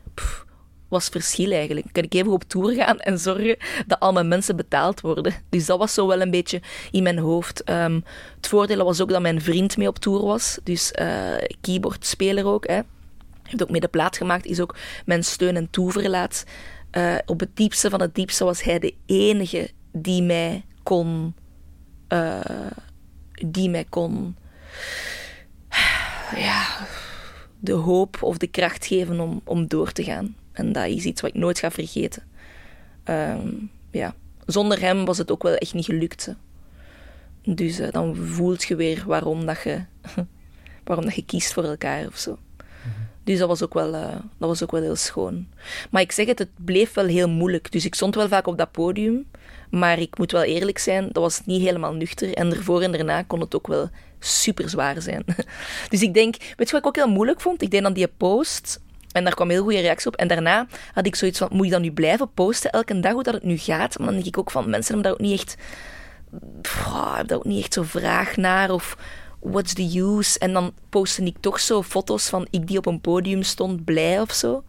was 0.87 1.09
verschil 1.09 1.51
eigenlijk. 1.51 1.87
Kan 1.91 2.03
ik 2.03 2.13
even 2.13 2.31
op 2.31 2.43
tour 2.43 2.73
gaan 2.73 2.99
en 2.99 3.19
zorgen 3.19 3.57
dat 3.87 3.99
al 3.99 4.13
mijn 4.13 4.27
mensen 4.27 4.55
betaald 4.55 5.01
worden. 5.01 5.33
Dus 5.49 5.65
dat 5.65 5.77
was 5.77 5.93
zo 5.93 6.07
wel 6.07 6.21
een 6.21 6.31
beetje 6.31 6.61
in 6.91 7.03
mijn 7.03 7.17
hoofd. 7.17 7.69
Um, 7.69 8.03
het 8.35 8.47
voordeel 8.47 8.85
was 8.85 9.01
ook 9.01 9.09
dat 9.09 9.21
mijn 9.21 9.41
vriend 9.41 9.77
mee 9.77 9.87
op 9.87 9.97
tour 9.97 10.25
was. 10.25 10.59
Dus 10.63 10.93
uh, 10.99 11.35
keyboardspeler 11.61 12.45
ook. 12.45 12.67
Hè. 12.67 12.79
Heeft 13.43 13.63
ook 13.63 13.69
mee 13.69 13.81
de 13.81 13.87
plaat 13.87 14.17
gemaakt. 14.17 14.45
Is 14.45 14.59
ook 14.59 14.75
mijn 15.05 15.23
steun 15.23 15.55
en 15.55 15.69
toeverlaat. 15.69 16.43
Uh, 16.91 17.15
op 17.25 17.39
het 17.39 17.55
diepste 17.55 17.89
van 17.89 18.01
het 18.01 18.15
diepste 18.15 18.43
was 18.43 18.63
hij 18.63 18.79
de 18.79 18.93
enige 19.05 19.69
die 19.91 20.21
mij 20.21 20.65
kon. 20.83 21.35
Uh, 22.09 22.39
die 23.45 23.69
mij 23.69 23.85
kon. 23.89 24.35
Ja, 26.35 26.87
de 27.59 27.73
hoop 27.73 28.17
of 28.21 28.37
de 28.37 28.47
kracht 28.47 28.85
geven 28.85 29.19
om, 29.19 29.41
om 29.43 29.67
door 29.67 29.91
te 29.91 30.03
gaan. 30.03 30.35
En 30.51 30.71
dat 30.71 30.85
is 30.85 31.03
iets 31.03 31.21
wat 31.21 31.29
ik 31.29 31.35
nooit 31.35 31.59
ga 31.59 31.71
vergeten. 31.71 32.23
Ehm, 33.03 33.49
ja. 33.91 34.15
Zonder 34.45 34.79
hem 34.79 35.05
was 35.05 35.17
het 35.17 35.31
ook 35.31 35.43
wel 35.43 35.55
echt 35.55 35.73
niet 35.73 35.85
gelukt. 35.85 36.35
Dus 37.43 37.79
uh, 37.79 37.91
dan 37.91 38.15
voelt 38.15 38.63
je 38.63 38.75
weer 38.75 39.03
waarom 39.05 39.45
dat 39.45 39.61
je, 39.63 39.83
waarom 40.83 41.05
dat 41.05 41.15
je 41.15 41.25
kiest 41.25 41.53
voor 41.53 41.63
elkaar 41.63 42.07
of 42.07 42.17
zo. 42.17 42.37
Dus 43.27 43.39
dat 43.39 43.47
was, 43.47 43.63
ook 43.63 43.73
wel, 43.73 43.93
uh, 43.93 44.01
dat 44.37 44.49
was 44.49 44.63
ook 44.63 44.71
wel 44.71 44.81
heel 44.81 44.95
schoon. 44.95 45.47
Maar 45.89 46.01
ik 46.01 46.11
zeg 46.11 46.25
het, 46.25 46.39
het 46.39 46.49
bleef 46.55 46.93
wel 46.93 47.05
heel 47.05 47.29
moeilijk. 47.29 47.71
Dus 47.71 47.85
ik 47.85 47.95
stond 47.95 48.15
wel 48.15 48.27
vaak 48.27 48.47
op 48.47 48.57
dat 48.57 48.71
podium. 48.71 49.27
Maar 49.69 49.99
ik 49.99 50.17
moet 50.17 50.31
wel 50.31 50.43
eerlijk 50.43 50.77
zijn, 50.77 51.09
dat 51.11 51.23
was 51.23 51.41
niet 51.45 51.61
helemaal 51.61 51.93
nuchter. 51.93 52.33
En 52.33 52.53
ervoor 52.53 52.81
en 52.81 52.91
daarna 52.91 53.21
kon 53.21 53.39
het 53.39 53.55
ook 53.55 53.67
wel 53.67 53.89
super 54.19 54.69
zwaar 54.69 55.01
zijn. 55.01 55.25
dus 55.89 56.01
ik 56.01 56.13
denk, 56.13 56.35
weet 56.35 56.67
je 56.69 56.71
wat 56.71 56.81
ik 56.81 56.87
ook 56.87 56.95
heel 56.95 57.09
moeilijk 57.09 57.41
vond? 57.41 57.61
Ik 57.61 57.71
deed 57.71 57.81
dan 57.81 57.93
die 57.93 58.07
post. 58.07 58.79
En 59.11 59.23
daar 59.23 59.35
kwam 59.35 59.49
heel 59.49 59.63
goede 59.63 59.79
reactie 59.79 60.07
op. 60.07 60.15
En 60.15 60.27
daarna 60.27 60.67
had 60.93 61.05
ik 61.05 61.15
zoiets 61.15 61.37
van, 61.37 61.47
moet 61.51 61.65
je 61.65 61.71
dan 61.71 61.81
nu 61.81 61.91
blijven 61.91 62.33
posten 62.33 62.71
elke 62.71 62.99
dag 62.99 63.11
hoe 63.11 63.23
dat 63.23 63.33
het 63.33 63.43
nu 63.43 63.57
gaat? 63.57 63.97
Maar 63.97 64.07
dan 64.07 64.15
denk 64.15 64.27
ik 64.27 64.37
ook 64.37 64.51
van, 64.51 64.69
mensen 64.69 64.93
hebben 64.93 65.11
daar 65.11 65.21
ook 65.21 65.27
niet 65.29 65.39
echt... 65.39 65.55
Pff, 66.61 66.85
hebben 67.15 67.37
ook 67.37 67.45
niet 67.45 67.63
echt 67.63 67.73
zo 67.73 67.83
vraag 67.83 68.37
naar. 68.37 68.71
Of 68.71 68.97
what's 69.51 69.73
the 69.73 69.99
use? 69.99 70.39
En 70.39 70.53
dan 70.53 70.73
postte 70.89 71.23
ik 71.23 71.35
toch 71.39 71.59
zo 71.59 71.83
foto's 71.83 72.29
van 72.29 72.47
ik 72.49 72.67
die 72.67 72.77
op 72.77 72.85
een 72.85 73.01
podium 73.01 73.43
stond, 73.43 73.85
blij 73.85 74.21
of 74.21 74.31
zo. 74.31 74.63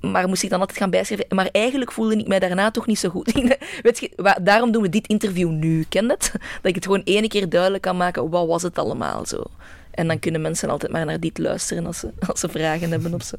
Maar 0.00 0.28
moest 0.28 0.42
ik 0.42 0.50
dan 0.50 0.60
altijd 0.60 0.78
gaan 0.78 0.90
bijschrijven. 0.90 1.36
Maar 1.36 1.48
eigenlijk 1.52 1.92
voelde 1.92 2.16
ik 2.16 2.26
mij 2.26 2.38
daarna 2.38 2.70
toch 2.70 2.86
niet 2.86 2.98
zo 2.98 3.08
goed. 3.08 3.32
Weet 3.82 3.98
je, 3.98 4.36
daarom 4.42 4.72
doen 4.72 4.82
we 4.82 4.88
dit 4.88 5.06
interview 5.06 5.50
nu, 5.50 5.84
ken 5.88 6.08
het? 6.08 6.30
Dat 6.32 6.40
ik 6.62 6.74
het 6.74 6.84
gewoon 6.84 7.02
ene 7.04 7.28
keer 7.28 7.48
duidelijk 7.48 7.82
kan 7.82 7.96
maken, 7.96 8.30
wat 8.30 8.46
was 8.46 8.62
het 8.62 8.78
allemaal 8.78 9.26
zo? 9.26 9.42
En 9.90 10.06
dan 10.08 10.18
kunnen 10.18 10.40
mensen 10.40 10.70
altijd 10.70 10.92
maar 10.92 11.06
naar 11.06 11.20
dit 11.20 11.38
luisteren 11.38 11.86
als 11.86 11.98
ze, 11.98 12.12
als 12.28 12.40
ze 12.40 12.48
vragen 12.48 12.90
hebben 12.90 13.14
of 13.14 13.22
zo. 13.22 13.36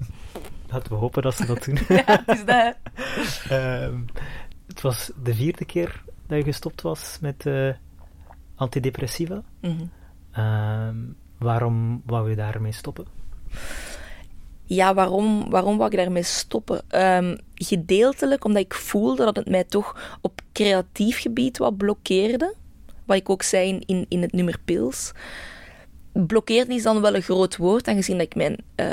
Laten 0.70 0.92
we 0.92 0.98
hopen 0.98 1.22
dat 1.22 1.36
ze 1.36 1.46
dat 1.46 1.64
doen. 1.64 1.80
ja, 2.06 2.24
het 2.26 2.38
is 2.38 2.46
dat. 2.46 2.76
Ehm, 3.50 3.98
het 4.68 4.82
was 4.82 5.12
de 5.24 5.36
vierde 5.36 5.66
keer 5.66 6.02
dat 6.28 6.38
je 6.38 6.44
gestopt 6.44 6.82
was 6.82 7.18
met 7.22 7.46
uh, 7.46 7.74
antidepressiva. 8.56 9.42
Mm 9.62 9.92
waarom 11.40 12.02
wou 12.06 12.30
je 12.30 12.36
daarmee 12.36 12.72
stoppen? 12.72 13.06
Ja, 14.66 14.94
waarom, 14.94 15.50
waarom 15.50 15.78
wou 15.78 15.92
ik 15.92 15.98
daarmee 15.98 16.24
stoppen? 16.24 16.82
Um, 16.96 17.38
gedeeltelijk 17.56 18.46
omdat 18.46 18.62
ik 18.62 18.74
voelde 18.74 19.26
dat 19.26 19.36
het 19.36 19.50
mij 19.50 19.64
toch 19.64 20.18
op 20.22 20.42
creatief 20.54 21.20
gebied 21.20 21.58
wat 21.58 21.78
blokkeerde. 21.78 22.56
Wat 23.06 23.18
ik 23.18 23.30
ook 23.30 23.44
zei 23.44 23.80
in, 23.86 24.06
in 24.10 24.22
het 24.22 24.32
nummer 24.32 24.60
Pils. 24.66 25.12
Blokkeerde 26.14 26.74
is 26.74 26.84
dan 26.84 27.02
wel 27.02 27.16
een 27.16 27.22
groot 27.22 27.58
woord, 27.58 27.88
aangezien 27.88 28.18
dat 28.18 28.26
ik 28.26 28.36
mijn 28.36 28.58
uh, 28.76 28.88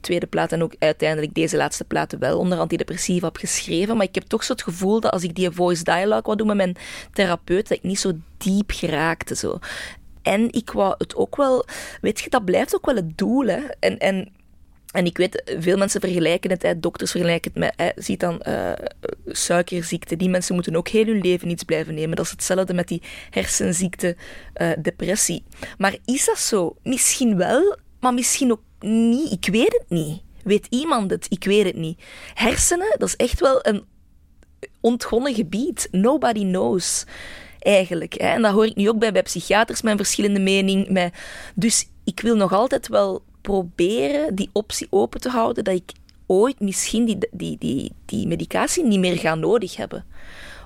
tweede 0.00 0.26
plaat 0.26 0.52
en 0.52 0.62
ook 0.62 0.74
uiteindelijk 0.78 1.34
deze 1.34 1.56
laatste 1.56 1.84
platen 1.84 2.18
wel 2.18 2.38
onder 2.38 2.58
antidepressiva 2.58 3.26
heb 3.26 3.36
geschreven. 3.36 3.96
Maar 3.96 4.06
ik 4.06 4.14
heb 4.14 4.24
toch 4.24 4.44
zo 4.44 4.52
het 4.52 4.62
gevoel 4.62 5.00
dat 5.00 5.12
als 5.12 5.22
ik 5.22 5.34
die 5.34 5.50
voice 5.50 5.84
dialogue 5.84 6.22
wou 6.22 6.36
doen 6.36 6.46
met 6.46 6.56
mijn 6.56 6.76
therapeut, 7.12 7.68
dat 7.68 7.78
ik 7.78 7.84
niet 7.84 8.00
zo 8.00 8.12
diep 8.36 8.70
geraakte. 8.70 9.34
Zo. 9.34 9.58
En 10.26 10.52
ik 10.52 10.70
wou 10.70 10.94
het 10.98 11.14
ook 11.14 11.36
wel, 11.36 11.64
weet 12.00 12.20
je, 12.20 12.30
dat 12.30 12.44
blijft 12.44 12.74
ook 12.74 12.86
wel 12.86 12.94
het 12.94 13.18
doel. 13.18 13.46
Hè? 13.46 13.60
En, 13.80 13.98
en, 13.98 14.32
en 14.92 15.04
ik 15.04 15.16
weet, 15.16 15.42
veel 15.58 15.76
mensen 15.76 16.00
vergelijken 16.00 16.50
het, 16.50 16.62
hè, 16.62 16.80
dokters 16.80 17.10
vergelijken 17.10 17.50
het 17.50 17.60
met, 17.60 17.72
hè, 17.76 18.02
ziet 18.02 18.20
dan 18.20 18.42
uh, 18.48 18.72
suikerziekte. 19.26 20.16
Die 20.16 20.28
mensen 20.28 20.54
moeten 20.54 20.76
ook 20.76 20.88
heel 20.88 21.04
hun 21.04 21.20
leven 21.20 21.50
iets 21.50 21.62
blijven 21.62 21.94
nemen. 21.94 22.16
Dat 22.16 22.24
is 22.24 22.30
hetzelfde 22.30 22.74
met 22.74 22.88
die 22.88 23.02
hersenziekte, 23.30 24.16
uh, 24.60 24.70
depressie. 24.78 25.44
Maar 25.78 25.96
is 26.04 26.24
dat 26.24 26.38
zo? 26.38 26.76
Misschien 26.82 27.36
wel, 27.36 27.76
maar 28.00 28.14
misschien 28.14 28.52
ook 28.52 28.62
niet. 28.80 29.32
Ik 29.32 29.52
weet 29.52 29.72
het 29.72 29.86
niet. 29.88 30.22
Weet 30.42 30.66
iemand 30.70 31.10
het? 31.10 31.26
Ik 31.28 31.44
weet 31.44 31.64
het 31.64 31.76
niet. 31.76 32.02
Hersenen, 32.34 32.94
dat 32.98 33.08
is 33.08 33.16
echt 33.16 33.40
wel 33.40 33.66
een 33.66 33.84
ontgonnen 34.80 35.34
gebied. 35.34 35.88
Nobody 35.90 36.42
knows 36.42 37.04
eigenlijk. 37.66 38.14
Hè. 38.20 38.26
En 38.26 38.42
dat 38.42 38.52
hoor 38.52 38.66
ik 38.66 38.76
nu 38.76 38.88
ook 38.88 38.98
bij, 38.98 39.12
bij 39.12 39.22
psychiaters, 39.22 39.82
mijn 39.82 39.96
verschillende 39.96 40.40
mening. 40.40 40.88
Met... 40.88 41.14
Dus 41.54 41.88
ik 42.04 42.20
wil 42.20 42.36
nog 42.36 42.52
altijd 42.52 42.88
wel 42.88 43.22
proberen 43.40 44.34
die 44.34 44.50
optie 44.52 44.86
open 44.90 45.20
te 45.20 45.28
houden 45.28 45.64
dat 45.64 45.74
ik 45.74 45.92
ooit 46.26 46.60
misschien 46.60 47.04
die, 47.04 47.18
die, 47.30 47.56
die, 47.58 47.92
die 48.04 48.26
medicatie 48.26 48.84
niet 48.84 48.98
meer 48.98 49.18
ga 49.18 49.34
nodig 49.34 49.76
hebben. 49.76 50.04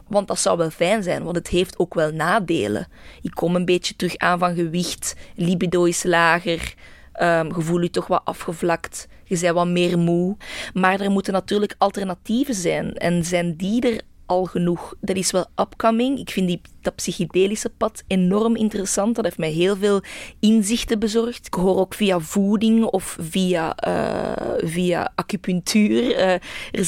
Want 0.09 0.29
dat 0.29 0.39
zou 0.39 0.59
wel 0.59 0.71
fijn 0.71 1.03
zijn, 1.03 1.23
want 1.23 1.37
het 1.37 1.49
heeft 1.49 1.79
ook 1.79 1.95
wel 1.95 2.11
nadelen. 2.11 2.89
Ik 3.23 3.31
kom 3.31 3.57
een 3.57 3.65
beetje 3.65 3.97
terug 3.97 4.17
aan 4.17 4.39
van 4.39 4.55
gewicht, 4.55 5.15
libido 5.35 5.85
is 5.85 6.03
lager, 6.03 6.75
um, 7.23 7.53
gevoel 7.53 7.81
je 7.81 7.91
toch 7.91 8.07
wat 8.07 8.23
afgevlakt, 8.25 9.07
je 9.25 9.39
bent 9.39 9.55
wat 9.55 9.67
meer 9.67 9.99
moe. 9.99 10.37
Maar 10.75 11.01
er 11.01 11.11
moeten 11.11 11.33
natuurlijk 11.33 11.75
alternatieven 11.79 12.55
zijn. 12.55 12.95
En 12.95 13.25
zijn 13.25 13.57
die 13.57 13.91
er 13.91 14.01
al 14.31 14.45
genoeg. 14.45 14.95
Dat 15.01 15.17
is 15.17 15.31
wel 15.31 15.47
upcoming. 15.57 16.19
Ik 16.19 16.31
vind 16.31 16.47
die, 16.47 16.61
dat 16.81 16.95
psychedelische 16.95 17.71
pad 17.71 18.03
enorm 18.07 18.57
interessant. 18.57 19.15
Dat 19.15 19.25
heeft 19.25 19.39
mij 19.39 19.51
heel 19.51 19.77
veel 19.77 20.03
inzichten 20.41 20.99
bezorgd. 20.99 21.47
Ik 21.47 21.55
hoor 21.55 21.77
ook 21.77 21.95
via 21.95 22.21
voeding 22.21 22.85
of 22.85 23.17
via, 23.21 23.77
uh, 23.87 24.69
via 24.69 25.13
acupunctuur. 25.15 26.03
Uh, 26.03 26.33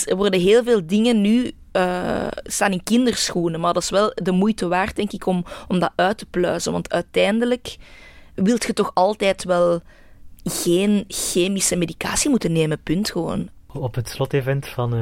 er, 0.09 0.17
worden 0.17 0.41
heel 0.41 0.63
veel 0.63 0.87
dingen 0.87 1.21
nu 1.21 1.53
uh, 1.73 2.27
staan 2.43 2.73
in 2.73 2.83
kinderschoenen. 2.83 3.61
Maar 3.61 3.73
dat 3.73 3.83
is 3.83 3.91
wel 3.91 4.13
de 4.15 4.33
moeite 4.33 4.69
waard, 4.69 4.97
denk 4.97 5.13
ik, 5.13 5.27
om, 5.27 5.45
om 5.69 5.79
dat 5.79 5.93
uit 5.97 6.19
te 6.19 6.27
pluizen. 6.27 6.73
Want 6.73 6.93
uiteindelijk 6.93 7.77
wilt 8.35 8.65
je 8.65 8.73
toch 8.73 8.91
altijd 8.95 9.45
wel 9.45 9.81
geen 10.45 11.05
chemische 11.09 11.77
medicatie 11.77 12.31
moeten 12.31 12.53
nemen, 12.53 12.83
punt 12.83 13.11
gewoon. 13.11 13.49
Op 13.73 13.95
het 13.95 14.09
slotevent 14.09 14.67
van, 14.67 14.95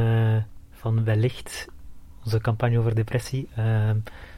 van 0.72 1.04
Wellicht 1.04 1.66
onze 2.24 2.40
campagne 2.40 2.78
over 2.78 2.94
depressie, 2.94 3.48
uh, 3.58 3.90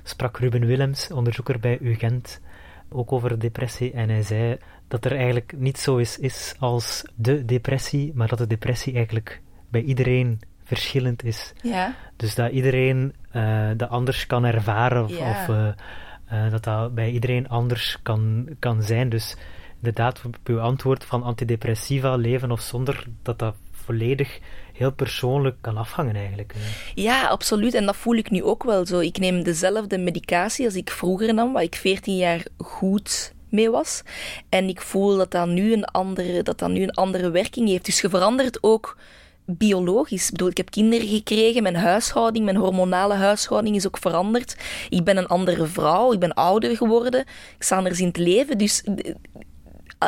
sprak 0.03 0.39
Ruben 0.39 0.67
Willems, 0.67 1.11
onderzoeker 1.11 1.61
bij 1.61 1.79
UGent, 1.81 2.41
ook 2.89 3.13
over 3.13 3.39
depressie. 3.39 3.93
En 3.93 4.09
hij 4.09 4.23
zei 4.23 4.57
dat 4.89 5.05
er 5.05 5.17
eigenlijk 5.17 5.55
niet 5.57 5.79
zo 5.79 5.97
is, 5.97 6.19
is 6.19 6.55
als 6.59 7.05
de 7.15 7.45
depressie, 7.45 8.13
maar 8.15 8.29
dat 8.29 8.39
de 8.39 8.47
depressie 8.47 8.95
eigenlijk 8.95 9.41
bij 9.69 9.83
iedereen 9.83 10.41
verschillend 10.65 11.25
is. 11.25 11.53
Ja. 11.63 11.95
Dus 12.17 12.35
dat 12.35 12.51
iedereen 12.51 13.15
uh, 13.37 13.71
dat 13.77 13.89
anders 13.89 14.27
kan 14.27 14.45
ervaren, 14.45 15.05
of, 15.05 15.19
of 15.19 15.49
uh, 15.49 16.51
dat 16.51 16.65
dat 16.65 16.95
bij 16.95 17.11
iedereen 17.11 17.49
anders 17.49 17.99
kan, 18.03 18.49
kan 18.59 18.83
zijn. 18.83 19.09
Dus 19.09 19.37
inderdaad, 19.77 20.23
op 20.27 20.37
uw 20.45 20.61
antwoord 20.61 21.05
van 21.05 21.23
antidepressiva, 21.23 22.17
leven 22.17 22.51
of 22.51 22.61
zonder, 22.61 23.07
dat 23.23 23.39
dat 23.39 23.57
volledig 23.85 24.39
heel 24.73 24.93
persoonlijk 24.93 25.57
kan 25.61 25.77
afhangen 25.77 26.17
eigenlijk. 26.17 26.55
Ja, 26.95 27.27
absoluut. 27.27 27.75
En 27.75 27.87
dat 27.87 27.97
voel 27.97 28.15
ik 28.15 28.31
nu 28.31 28.43
ook 28.43 28.65
wel 28.65 28.87
zo. 28.87 28.99
Ik 28.99 29.19
neem 29.19 29.43
dezelfde 29.43 29.99
medicatie 29.99 30.65
als 30.65 30.75
ik 30.75 30.91
vroeger 30.91 31.35
nam, 31.35 31.53
waar 31.53 31.63
ik 31.63 31.75
14 31.75 32.17
jaar 32.17 32.45
goed 32.59 33.33
mee 33.49 33.71
was. 33.71 34.03
En 34.49 34.69
ik 34.69 34.81
voel 34.81 35.17
dat 35.17 35.31
dat 35.31 35.49
nu 35.49 35.73
een 35.73 35.85
andere, 35.85 36.43
dat 36.43 36.59
dat 36.59 36.71
nu 36.71 36.83
een 36.83 36.95
andere 36.95 37.31
werking 37.31 37.69
heeft. 37.69 37.85
Dus 37.85 38.01
je 38.01 38.09
verandert 38.09 38.63
ook 38.63 38.97
biologisch. 39.45 40.25
Ik 40.25 40.31
bedoel, 40.31 40.49
ik 40.49 40.57
heb 40.57 40.71
kinderen 40.71 41.09
gekregen, 41.09 41.63
mijn 41.63 41.77
huishouding, 41.77 42.45
mijn 42.45 42.57
hormonale 42.57 43.15
huishouding 43.15 43.77
is 43.77 43.87
ook 43.87 43.99
veranderd. 43.99 44.57
Ik 44.89 45.05
ben 45.05 45.17
een 45.17 45.27
andere 45.27 45.67
vrouw, 45.67 46.13
ik 46.13 46.19
ben 46.19 46.35
ouder 46.35 46.77
geworden, 46.77 47.21
ik 47.57 47.63
sta 47.63 47.77
anders 47.77 48.01
in 48.01 48.07
het 48.07 48.17
leven. 48.17 48.59
Dus 48.59 48.85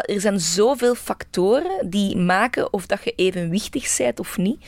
er 0.03 0.21
zijn 0.21 0.41
zoveel 0.41 0.95
factoren 0.95 1.91
die 1.91 2.17
maken 2.17 2.73
of 2.73 2.87
dat 2.87 3.05
je 3.05 3.13
evenwichtig 3.17 3.97
bent 3.97 4.21
of 4.21 4.37
niet. 4.37 4.65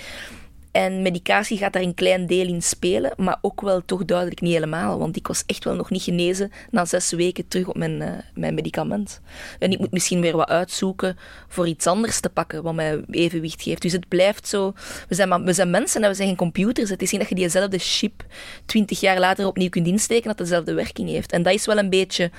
En 0.77 1.03
medicatie 1.03 1.59
gaat 1.59 1.73
daar 1.73 1.83
een 1.83 1.95
klein 1.95 2.27
deel 2.27 2.47
in 2.47 2.63
spelen, 2.63 3.13
maar 3.17 3.39
ook 3.41 3.61
wel 3.61 3.85
toch 3.85 4.05
duidelijk 4.05 4.41
niet 4.41 4.53
helemaal. 4.53 4.99
Want 4.99 5.17
ik 5.17 5.27
was 5.27 5.43
echt 5.47 5.65
wel 5.65 5.75
nog 5.75 5.91
niet 5.91 6.03
genezen 6.03 6.53
na 6.71 6.85
zes 6.85 7.11
weken 7.11 7.49
terug 7.49 7.69
op 7.69 7.77
mijn, 7.77 8.01
uh, 8.01 8.09
mijn 8.35 8.55
medicament. 8.55 9.21
En 9.59 9.71
ik 9.71 9.79
moet 9.79 9.93
misschien 9.93 10.21
weer 10.21 10.37
wat 10.37 10.49
uitzoeken 10.49 11.17
voor 11.49 11.69
iets 11.69 11.87
anders 11.87 12.21
te 12.21 12.29
pakken 12.29 12.63
wat 12.63 12.75
mij 12.75 13.05
evenwicht 13.11 13.63
geeft. 13.63 13.83
Dus 13.83 13.93
het 13.93 14.09
blijft 14.09 14.49
zo. 14.49 14.73
We 15.09 15.15
zijn, 15.15 15.45
we 15.45 15.53
zijn 15.53 15.71
mensen 15.71 16.03
en 16.03 16.09
we 16.09 16.15
zijn 16.15 16.29
geen 16.29 16.37
computers. 16.37 16.91
Het 16.91 17.03
is 17.03 17.11
niet 17.11 17.21
dat 17.21 17.29
je 17.29 17.35
diezelfde 17.35 17.79
chip 17.79 18.25
twintig 18.67 19.01
jaar 19.01 19.19
later 19.19 19.47
opnieuw 19.47 19.69
kunt 19.69 19.87
insteken 19.87 20.29
dat 20.29 20.39
dezelfde 20.39 20.75
werking 20.75 21.09
heeft. 21.09 21.33
En 21.33 21.43
dat 21.43 21.55
is 21.55 21.67
wel 21.67 21.79
een 21.79 21.91
beetje 21.91 22.31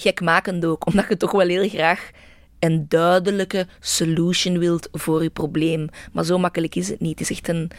gekmakend 0.00 0.64
ook, 0.64 0.86
omdat 0.86 1.08
je 1.08 1.16
toch 1.16 1.32
wel 1.32 1.48
heel 1.48 1.68
graag 1.68 2.10
een 2.58 2.88
duidelijke 2.88 3.66
solution 3.80 4.58
wilt 4.58 4.88
voor 4.92 5.22
je 5.22 5.30
probleem. 5.30 5.88
Maar 6.12 6.24
zo 6.24 6.38
makkelijk 6.38 6.74
is 6.74 6.88
het 6.88 7.00
niet. 7.00 7.18
Het 7.18 7.30
is 7.30 7.36
echt 7.36 7.48
een, 7.48 7.70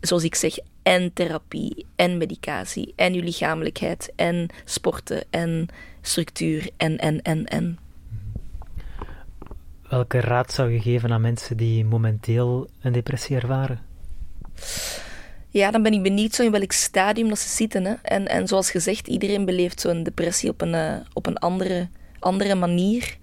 zoals 0.00 0.24
ik 0.24 0.34
zeg, 0.34 0.56
en 0.82 1.12
therapie, 1.12 1.86
en 1.96 2.18
medicatie, 2.18 2.92
en 2.96 3.14
je 3.14 3.22
lichamelijkheid, 3.22 4.12
en 4.16 4.48
sporten, 4.64 5.24
en 5.30 5.68
structuur, 6.00 6.70
en, 6.76 6.98
en, 6.98 7.22
en, 7.22 7.46
en. 7.46 7.78
Welke 9.88 10.20
raad 10.20 10.52
zou 10.52 10.70
je 10.70 10.80
geven 10.80 11.12
aan 11.12 11.20
mensen 11.20 11.56
die 11.56 11.84
momenteel 11.84 12.68
een 12.80 12.92
depressie 12.92 13.36
ervaren? 13.36 13.80
Ja, 15.54 15.70
dan 15.70 15.82
ben 15.82 15.92
ik 15.92 16.02
benieuwd 16.02 16.34
zo 16.34 16.42
in 16.42 16.50
welk 16.50 16.72
stadium 16.72 17.28
dat 17.28 17.38
ze 17.38 17.48
zitten. 17.48 17.84
Hè. 17.84 17.94
En, 18.02 18.28
en 18.28 18.48
zoals 18.48 18.70
gezegd, 18.70 19.08
iedereen 19.08 19.44
beleeft 19.44 19.80
zo'n 19.80 20.02
depressie 20.02 20.50
op 20.50 20.60
een, 20.60 20.74
uh, 20.74 20.96
op 21.12 21.26
een 21.26 21.38
andere, 21.38 21.88
andere 22.18 22.54
manier. 22.54 23.16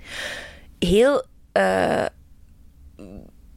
Heel 0.79 1.25
uh, 1.57 2.05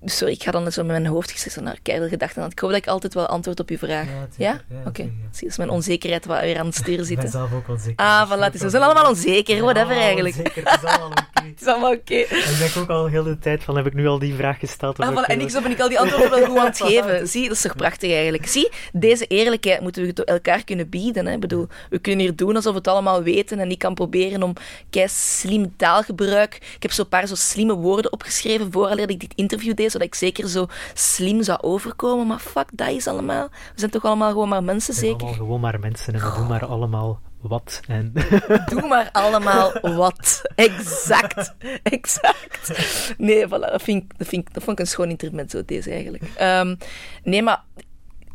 sorry, 0.04 0.32
ik 0.32 0.42
ga 0.42 0.50
dan 0.50 0.72
zo 0.72 0.82
met 0.82 0.90
mijn 0.90 1.06
hoofd 1.06 1.30
gisteren 1.30 1.64
naar 1.64 1.78
keihard 1.82 2.10
gedachten 2.10 2.42
aan. 2.42 2.50
Ik 2.50 2.58
hoop 2.58 2.70
dat 2.70 2.78
ik 2.78 2.86
altijd 2.86 3.14
wel 3.14 3.26
antwoord 3.26 3.60
op 3.60 3.68
uw 3.68 3.78
vraag. 3.78 4.06
Ja? 4.36 4.60
Oké. 4.86 5.02
Zie, 5.02 5.12
dat 5.30 5.50
is 5.50 5.56
mijn 5.56 5.70
onzekerheid 5.70 6.24
waar 6.26 6.42
weer 6.42 6.58
aan 6.58 6.66
het 6.66 6.74
sturen 6.74 7.04
zitten. 7.04 7.26
Ik 7.26 7.32
ben 7.32 7.40
zelf 7.40 7.52
ook 7.52 7.68
onzeker. 7.68 8.04
Ah, 8.04 8.32
voilà. 8.32 8.52
Dus 8.52 8.60
we 8.60 8.70
zijn 8.70 8.82
allemaal 8.82 9.08
onzeker, 9.08 9.62
whatever 9.62 9.96
eigenlijk. 9.96 10.36
Onzeker, 10.36 10.70
het 10.70 10.82
is 10.82 10.88
allemaal 10.88 11.10
oké. 11.18 11.42
het 11.42 11.60
is 11.60 11.66
allemaal 11.66 11.92
oké. 11.92 12.14
En 12.14 12.38
ik 12.38 12.58
denk 12.58 12.76
ook 12.76 12.88
al 12.88 13.06
heel 13.06 13.22
de 13.22 13.38
tijd 13.38 13.64
van, 13.64 13.76
heb 13.76 13.86
ik 13.86 13.94
nu 13.94 14.06
al 14.06 14.18
die 14.18 14.34
vraag 14.34 14.58
gesteld? 14.58 14.98
Ah, 14.98 15.22
voilà. 15.22 15.26
En 15.26 15.40
ik 15.40 15.50
zo 15.50 15.60
ben 15.60 15.70
ik 15.70 15.80
al 15.80 15.88
die 15.88 16.00
antwoorden 16.00 16.30
wel 16.30 16.46
goed 16.46 16.58
aan 16.58 16.66
het 16.66 16.80
geven. 16.86 17.28
Zie, 17.28 17.42
dat 17.48 17.56
is 17.56 17.62
toch 17.62 17.76
prachtig 17.76 18.12
eigenlijk. 18.12 18.46
Zie, 18.46 18.70
deze 18.92 19.26
eerlijkheid 19.26 19.80
moeten 19.80 20.04
we 20.04 20.24
elkaar 20.24 20.64
kunnen 20.64 20.88
bieden. 20.88 21.26
Hè. 21.26 21.32
Ik 21.32 21.40
bedoel, 21.40 21.68
we 21.90 21.98
kunnen 21.98 22.24
hier 22.24 22.36
doen 22.36 22.56
alsof 22.56 22.72
we 22.72 22.78
het 22.78 22.88
allemaal 22.88 23.22
weten 23.22 23.58
en 23.58 23.70
ik 23.70 23.78
kan 23.78 23.94
proberen 23.94 24.42
om 24.42 24.52
kei 24.90 25.08
slim 25.08 25.76
taalgebruik. 25.76 26.54
Ik 26.54 26.82
heb 26.82 26.92
zo'n 26.92 27.08
paar 27.08 27.26
zo 27.26 27.34
slimme 27.34 27.74
woorden 27.74 28.12
opgeschreven 28.12 28.72
vooraleer 28.72 29.10
ik 29.10 29.20
dit 29.20 29.32
interview 29.34 29.74
deed, 29.74 29.93
zodat 29.94 30.08
ik 30.08 30.14
zeker 30.14 30.48
zo 30.48 30.66
slim 30.94 31.42
zou 31.42 31.58
overkomen. 31.60 32.26
Maar 32.26 32.38
fuck, 32.38 32.68
dat 32.72 32.88
is 32.88 33.06
allemaal. 33.06 33.48
We 33.48 33.80
zijn 33.80 33.90
toch 33.90 34.04
allemaal 34.04 34.30
gewoon 34.30 34.48
maar 34.48 34.64
mensen, 34.64 34.94
zeker? 34.94 35.16
Allemaal 35.16 35.32
gewoon 35.32 35.60
maar 35.60 35.80
mensen 35.80 36.14
en 36.14 36.20
we 36.20 36.32
doen 36.38 36.46
maar 36.46 36.66
allemaal 36.66 37.20
wat. 37.40 37.80
En... 37.86 38.12
Doe 38.70 38.86
maar 38.88 39.08
allemaal 39.12 39.72
wat. 39.82 40.42
Exact. 40.54 41.54
Exact. 41.82 43.14
Nee, 43.18 43.46
voilà, 43.46 43.48
dat, 43.48 43.82
vind 43.82 44.02
ik, 44.02 44.18
dat, 44.18 44.28
vind 44.28 44.48
ik, 44.48 44.54
dat 44.54 44.62
vond 44.62 44.78
ik 44.78 44.84
een 44.84 44.90
schoon 44.90 45.08
intermezzo, 45.08 45.64
deze 45.64 45.90
eigenlijk. 45.90 46.24
Um, 46.40 46.78
nee, 47.22 47.42
maar 47.42 47.62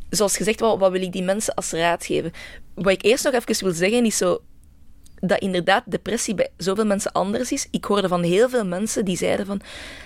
zoals 0.09 0.37
gezegd, 0.37 0.59
wat, 0.59 0.79
wat 0.79 0.91
wil 0.91 1.01
ik 1.01 1.11
die 1.11 1.23
mensen 1.23 1.53
als 1.53 1.71
raad 1.71 2.05
geven? 2.05 2.31
Wat 2.73 2.91
ik 2.93 3.03
eerst 3.03 3.23
nog 3.23 3.33
even 3.33 3.63
wil 3.63 3.73
zeggen 3.73 4.05
is 4.05 4.17
zo 4.17 4.41
dat 5.19 5.39
inderdaad 5.39 5.83
depressie 5.85 6.35
bij 6.35 6.49
zoveel 6.57 6.85
mensen 6.85 7.11
anders 7.11 7.51
is. 7.51 7.67
Ik 7.71 7.85
hoorde 7.85 8.07
van 8.07 8.23
heel 8.23 8.49
veel 8.49 8.65
mensen 8.65 9.05
die 9.05 9.17
zeiden 9.17 9.45
van... 9.45 9.61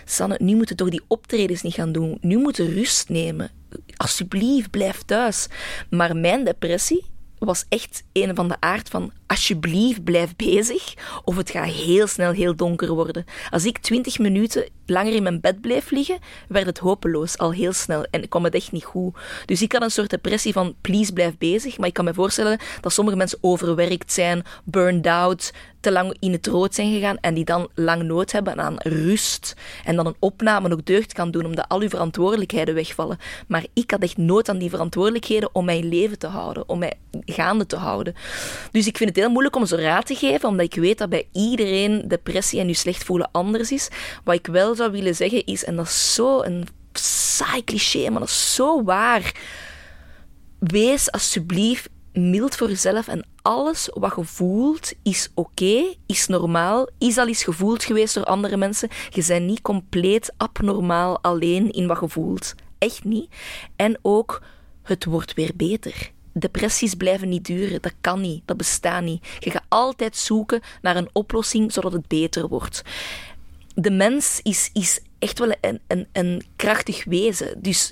Sanne, 0.05 0.35
nu 0.41 0.55
moeten 0.55 0.75
toch 0.75 0.89
die 0.89 1.03
optredens 1.07 1.61
niet 1.61 1.73
gaan 1.73 1.91
doen. 1.91 2.17
Nu 2.21 2.37
moeten 2.37 2.73
rust 2.73 3.09
nemen. 3.09 3.51
Alsjeblieft, 3.95 4.69
blijf 4.69 5.01
thuis. 5.01 5.47
Maar 5.89 6.15
mijn 6.15 6.43
depressie 6.43 7.05
was 7.45 7.65
echt 7.69 8.03
een 8.13 8.35
van 8.35 8.47
de 8.47 8.55
aard 8.59 8.89
van 8.89 9.11
alsjeblieft 9.27 10.03
blijf 10.03 10.35
bezig 10.35 10.93
of 11.23 11.35
het 11.35 11.49
gaat 11.49 11.69
heel 11.69 12.07
snel 12.07 12.31
heel 12.31 12.55
donker 12.55 12.93
worden. 12.93 13.25
Als 13.49 13.65
ik 13.65 13.77
twintig 13.77 14.19
minuten 14.19 14.69
langer 14.85 15.13
in 15.13 15.23
mijn 15.23 15.41
bed 15.41 15.61
bleef 15.61 15.91
liggen, 15.91 16.17
werd 16.47 16.65
het 16.65 16.77
hopeloos 16.77 17.37
al 17.37 17.51
heel 17.51 17.73
snel 17.73 18.05
en 18.11 18.27
kwam 18.29 18.43
het 18.43 18.55
echt 18.55 18.71
niet 18.71 18.83
goed. 18.83 19.17
Dus 19.45 19.61
ik 19.61 19.71
had 19.71 19.81
een 19.81 19.91
soort 19.91 20.09
depressie 20.09 20.53
van 20.53 20.75
please 20.81 21.13
blijf 21.13 21.37
bezig, 21.37 21.77
maar 21.77 21.87
ik 21.87 21.93
kan 21.93 22.05
me 22.05 22.13
voorstellen 22.13 22.59
dat 22.81 22.93
sommige 22.93 23.17
mensen 23.17 23.37
overwerkt 23.41 24.11
zijn, 24.11 24.43
burned 24.63 25.07
out, 25.07 25.51
te 25.83 25.91
lang 25.91 26.15
in 26.19 26.31
het 26.31 26.47
rood 26.47 26.75
zijn 26.75 26.93
gegaan 26.93 27.17
en 27.21 27.33
die 27.33 27.45
dan 27.45 27.69
lang 27.75 28.03
nood 28.03 28.31
hebben 28.31 28.61
aan 28.61 28.75
rust 28.77 29.55
en 29.85 29.95
dan 29.95 30.05
een 30.05 30.15
opname 30.19 30.71
ook 30.71 30.85
deugd 30.85 31.13
kan 31.13 31.31
doen 31.31 31.45
omdat 31.45 31.67
al 31.67 31.81
uw 31.81 31.89
verantwoordelijkheden 31.89 32.75
wegvallen. 32.75 33.17
Maar 33.47 33.65
ik 33.73 33.91
had 33.91 34.01
echt 34.01 34.17
nood 34.17 34.49
aan 34.49 34.57
die 34.57 34.69
verantwoordelijkheden 34.69 35.49
om 35.51 35.65
mijn 35.65 35.85
leven 35.85 36.19
te 36.19 36.27
houden, 36.27 36.69
om 36.69 36.79
mij 36.79 36.93
gaande 37.25 37.65
te 37.65 37.75
houden. 37.75 38.15
Dus 38.71 38.87
ik 38.87 38.97
vind 38.97 39.09
het 39.09 39.19
heel 39.19 39.29
moeilijk 39.29 39.55
om 39.55 39.65
zo 39.65 39.75
raad 39.75 40.05
te 40.05 40.15
geven, 40.15 40.49
omdat 40.49 40.65
ik 40.65 40.75
weet 40.75 40.97
dat 40.97 41.09
bij 41.09 41.27
iedereen 41.31 42.07
depressie 42.07 42.59
en 42.59 42.67
je 42.67 42.73
slecht 42.73 43.03
voelen 43.03 43.29
anders 43.31 43.71
is. 43.71 43.89
Wat 44.23 44.35
ik 44.35 44.47
wel 44.47 44.72
zou 44.75 44.91
willen 44.91 45.15
zeggen 45.15 45.45
is, 45.45 45.63
en 45.63 45.75
dat 45.75 45.85
is 45.85 46.13
zo 46.13 46.41
een 46.41 46.67
saai 46.93 47.63
cliché, 47.63 48.09
maar 48.09 48.19
dat 48.19 48.29
is 48.29 48.55
zo 48.55 48.83
waar. 48.83 49.35
Wees 50.59 51.11
alsjeblieft 51.11 51.89
mild 52.13 52.55
voor 52.55 52.69
jezelf 52.69 53.07
en 53.07 53.25
alles 53.41 53.89
wat 53.93 54.13
je 54.15 54.23
voelt 54.23 54.93
is 55.03 55.29
oké, 55.33 55.95
is 56.05 56.27
normaal, 56.27 56.87
is 56.97 57.17
al 57.17 57.27
eens 57.27 57.43
gevoeld 57.43 57.83
geweest 57.83 58.13
door 58.13 58.23
andere 58.23 58.57
mensen. 58.57 58.89
Je 59.09 59.25
bent 59.27 59.45
niet 59.45 59.61
compleet 59.61 60.33
abnormaal 60.37 61.19
alleen 61.21 61.71
in 61.71 61.87
wat 61.87 61.99
je 61.99 62.09
voelt. 62.09 62.55
Echt 62.77 63.03
niet. 63.03 63.35
En 63.75 63.99
ook, 64.01 64.41
het 64.83 65.05
wordt 65.05 65.33
weer 65.33 65.51
beter. 65.55 66.11
Depressies 66.33 66.93
blijven 66.93 67.29
niet 67.29 67.45
duren, 67.45 67.81
dat 67.81 67.93
kan 68.01 68.21
niet, 68.21 68.41
dat 68.45 68.57
bestaat 68.57 69.03
niet. 69.03 69.27
Je 69.39 69.51
gaat 69.51 69.65
altijd 69.67 70.15
zoeken 70.17 70.61
naar 70.81 70.95
een 70.95 71.09
oplossing 71.11 71.71
zodat 71.71 71.93
het 71.93 72.07
beter 72.07 72.47
wordt. 72.47 72.81
De 73.75 73.91
mens 73.91 74.39
is, 74.43 74.69
is 74.73 75.01
echt 75.19 75.39
wel 75.39 75.51
een, 75.61 75.79
een, 75.87 76.07
een 76.11 76.43
krachtig 76.55 77.03
wezen. 77.03 77.61
Dus 77.61 77.91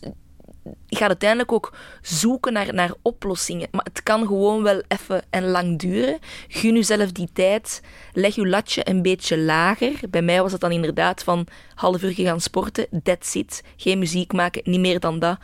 gaat 0.88 1.08
uiteindelijk 1.08 1.52
ook 1.52 1.74
zoeken 2.02 2.54
naar, 2.54 2.74
naar 2.74 2.94
oplossingen. 3.02 3.68
Maar 3.72 3.86
het 3.94 4.04
kan 4.04 4.28
gewoon 4.28 4.64
wel 4.64 4.82
even 4.88 5.24
en 5.30 5.48
lang 5.48 5.80
duren. 5.80 6.20
Gun 6.48 6.76
jezelf 6.76 7.12
die 7.12 7.30
tijd. 7.34 7.82
Leg 8.14 8.36
je 8.36 8.48
latje 8.48 8.90
een 8.90 9.02
beetje 9.02 9.38
lager. 9.38 9.94
Bij 10.10 10.22
mij 10.22 10.42
was 10.42 10.52
het 10.52 10.62
dan 10.62 10.72
inderdaad 10.72 11.24
van 11.24 11.48
half 11.76 12.04
uur 12.04 12.14
gaan 12.14 12.42
sporten. 12.42 12.88
That's 13.04 13.36
it. 13.36 13.64
Geen 13.78 14.00
muziek 14.00 14.34
maken, 14.34 14.62
niet 14.66 14.80
meer 14.80 15.00
dan 15.00 15.20
dat. 15.20 15.38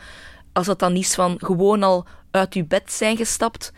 Als 0.52 0.66
dat 0.66 0.78
dan 0.78 0.96
is 0.96 1.14
van 1.14 1.34
gewoon 1.38 1.82
al 1.82 2.06
uit 2.30 2.54
je 2.54 2.64
bed 2.64 2.92
zijn 2.92 3.16
gestapt. 3.16 3.72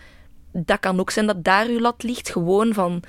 Dat 0.53 0.81
kan 0.81 1.01
ook 1.01 1.11
zijn 1.11 1.27
dat 1.27 1.44
daar 1.44 1.70
je 1.70 1.81
lat 1.81 2.03
ligt. 2.03 2.31
Gewoon 2.31 2.75
van 2.75 3.03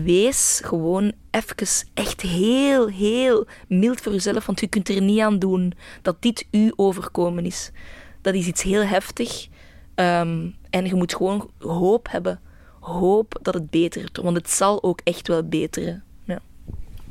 wees 0.00 0.60
gewoon 0.64 1.12
even 1.30 1.86
echt 1.94 2.20
heel, 2.20 2.88
heel 2.88 3.46
mild 3.68 4.00
voor 4.00 4.12
jezelf, 4.12 4.46
want 4.46 4.60
je 4.60 4.66
kunt 4.66 4.88
er 4.88 5.02
niet 5.02 5.20
aan 5.20 5.38
doen 5.38 5.72
dat 6.02 6.22
dit 6.22 6.46
u 6.50 6.72
overkomen 6.76 7.46
is. 7.46 7.70
Dat 8.20 8.34
is 8.34 8.46
iets 8.46 8.62
heel 8.62 8.82
heftig. 8.82 9.48
Ehm, 9.94 10.48
en 10.70 10.84
je 10.86 10.94
moet 10.94 11.14
gewoon 11.14 11.50
hoop 11.58 12.08
hebben. 12.10 12.40
Hoop 12.80 13.38
dat 13.42 13.54
het 13.54 13.70
betert, 13.70 14.16
want 14.16 14.36
het 14.36 14.50
zal 14.50 14.82
ook 14.82 15.00
echt 15.04 15.28
wel 15.28 15.42
beteren. 15.42 16.04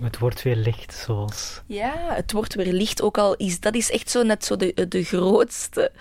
Het 0.01 0.19
wordt 0.19 0.41
weer 0.41 0.55
licht, 0.55 0.93
zoals. 0.93 1.61
Ja, 1.65 1.93
het 2.13 2.31
wordt 2.31 2.55
weer 2.55 2.73
licht. 2.73 3.01
Ook 3.01 3.17
al 3.17 3.35
is 3.35 3.59
dat 3.59 3.75
is 3.75 3.91
echt 3.91 4.09
zo 4.09 4.23
net 4.23 4.45
zo 4.45 4.55
de, 4.55 4.87
de 4.87 5.03
grootste 5.03 5.91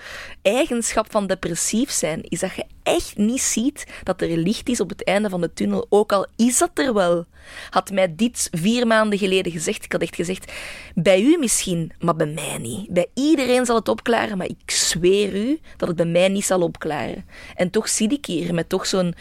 eigenschap 0.42 1.10
van 1.10 1.26
depressief 1.26 1.90
zijn. 1.90 2.22
Is 2.22 2.40
dat 2.40 2.54
je 2.54 2.64
echt 2.82 3.16
niet 3.16 3.40
ziet 3.40 3.86
dat 4.02 4.20
er 4.22 4.36
licht 4.36 4.68
is 4.68 4.80
op 4.80 4.88
het 4.88 5.04
einde 5.04 5.28
van 5.28 5.40
de 5.40 5.52
tunnel. 5.52 5.86
Ook 5.88 6.12
al 6.12 6.26
is 6.36 6.58
dat 6.58 6.70
er 6.74 6.94
wel. 6.94 7.24
Had 7.70 7.90
mij 7.90 8.14
dit 8.14 8.48
vier 8.50 8.86
maanden 8.86 9.18
geleden 9.18 9.52
gezegd. 9.52 9.84
Ik 9.84 9.92
had 9.92 10.02
echt 10.02 10.16
gezegd, 10.16 10.52
bij 10.94 11.22
u 11.22 11.36
misschien, 11.38 11.92
maar 11.98 12.16
bij 12.16 12.26
mij 12.26 12.58
niet. 12.58 12.88
Bij 12.90 13.06
iedereen 13.14 13.66
zal 13.66 13.76
het 13.76 13.88
opklaren, 13.88 14.38
maar 14.38 14.48
ik 14.48 14.70
zweer 14.70 15.34
u 15.34 15.60
dat 15.76 15.88
het 15.88 15.96
bij 15.96 16.06
mij 16.06 16.28
niet 16.28 16.44
zal 16.44 16.60
opklaren. 16.60 17.24
En 17.54 17.70
toch 17.70 17.88
zie 17.88 18.08
ik 18.08 18.26
hier 18.26 18.54
met 18.54 18.68
toch 18.68 18.86
zo'n 18.86 19.14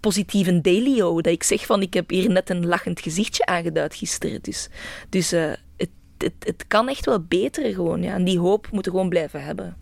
positieve 0.00 0.60
dailyo. 0.60 1.20
Dat 1.20 1.32
ik 1.32 1.42
zeg 1.42 1.66
van, 1.66 1.82
ik 1.82 1.94
heb 1.94 2.10
hier 2.10 2.30
net 2.30 2.50
een 2.50 2.66
lachend 2.66 3.00
gezichtje 3.00 3.46
aangeduid 3.46 3.94
gisteren. 3.94 4.42
Dus, 4.42 4.68
dus 5.08 5.32
uh, 5.32 5.52
het, 5.76 5.90
het, 6.18 6.32
het 6.38 6.64
kan 6.66 6.88
echt 6.88 7.04
wel 7.04 7.20
beter 7.20 7.74
gewoon. 7.74 8.02
Ja. 8.02 8.14
En 8.14 8.24
die 8.24 8.38
hoop 8.38 8.68
moeten 8.70 8.92
we 8.92 8.98
gewoon 8.98 9.12
blijven 9.12 9.44
hebben. 9.44 9.76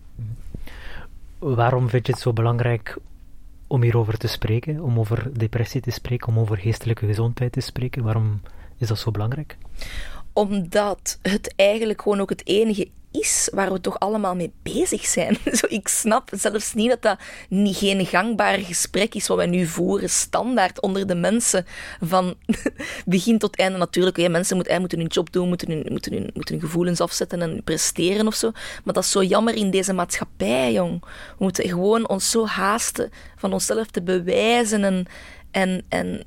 Waarom 1.39 1.89
vind 1.89 2.07
je 2.07 2.13
het 2.13 2.23
zo 2.23 2.33
belangrijk 2.33 2.97
om 3.67 3.83
hierover 3.83 4.19
te 4.19 4.27
spreken? 4.27 4.81
Om 4.81 4.99
over 4.99 5.39
depressie 5.39 5.81
te 5.81 5.91
spreken, 5.91 6.29
om 6.29 6.39
over 6.39 6.57
geestelijke 6.57 7.07
gezondheid 7.07 7.53
te 7.53 7.61
spreken? 7.61 8.03
Waarom 8.03 8.41
is 8.79 8.89
dat 8.89 8.99
zo 8.99 9.11
belangrijk? 9.11 9.57
Omdat 10.33 11.19
het 11.23 11.53
eigenlijk 11.57 12.03
gewoon 12.03 12.21
ook 12.21 12.31
het 12.31 12.47
enige 12.47 12.89
waar 13.53 13.73
we 13.73 13.81
toch 13.81 13.99
allemaal 13.99 14.35
mee 14.35 14.53
bezig 14.63 15.07
zijn. 15.07 15.37
Zo, 15.59 15.67
ik 15.69 15.89
snap 15.89 16.31
zelfs 16.35 16.75
niet 16.75 16.89
dat 16.89 17.03
dat 17.03 17.19
niet 17.49 17.77
geen 17.77 18.07
gangbaar 18.07 18.59
gesprek 18.59 19.15
is 19.15 19.27
wat 19.27 19.37
wij 19.37 19.47
nu 19.47 19.67
voeren, 19.67 20.11
standaard 20.11 20.81
onder 20.81 21.07
de 21.07 21.15
mensen, 21.15 21.67
van 22.01 22.35
begin 23.07 23.39
tot 23.39 23.57
einde. 23.57 23.79
Natuurlijk, 23.79 24.17
ja, 24.17 24.29
mensen 24.29 24.57
moeten, 24.57 24.81
moeten 24.81 24.99
hun 24.99 25.07
job 25.07 25.33
doen, 25.33 25.49
moeten 25.49 25.71
hun, 25.71 25.87
moeten, 25.89 26.13
hun, 26.13 26.31
moeten 26.35 26.55
hun 26.55 26.65
gevoelens 26.65 27.01
afzetten 27.01 27.43
en 27.43 27.61
presteren 27.65 28.27
of 28.27 28.35
zo. 28.35 28.51
Maar 28.85 28.95
dat 28.95 29.05
is 29.05 29.11
zo 29.11 29.23
jammer 29.23 29.55
in 29.55 29.71
deze 29.71 29.93
maatschappij, 29.93 30.73
jong. 30.73 31.01
We 31.39 31.45
moeten 31.45 31.69
gewoon 31.69 32.09
ons 32.09 32.31
zo 32.31 32.47
haasten 32.47 33.11
van 33.37 33.53
onszelf 33.53 33.87
te 33.87 34.03
bewijzen 34.03 34.85
en, 34.85 35.07
en, 35.51 35.85
en 35.89 36.27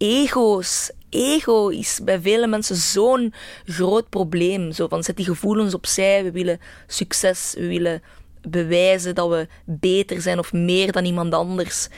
ego's 0.00 0.90
ego 1.08 1.68
is 1.68 2.00
bij 2.02 2.20
vele 2.20 2.46
mensen 2.46 2.76
zo'n 2.76 3.34
groot 3.64 4.08
probleem. 4.08 4.72
Zo 4.72 4.88
van, 4.88 5.02
zet 5.02 5.16
die 5.16 5.24
gevoelens 5.24 5.74
opzij, 5.74 6.24
we 6.24 6.30
willen 6.30 6.60
succes, 6.86 7.54
we 7.56 7.66
willen 7.66 8.02
bewijzen 8.48 9.14
dat 9.14 9.28
we 9.28 9.48
beter 9.64 10.20
zijn 10.20 10.38
of 10.38 10.52
meer 10.52 10.92
dan 10.92 11.04
iemand 11.04 11.34
anders. 11.34 11.88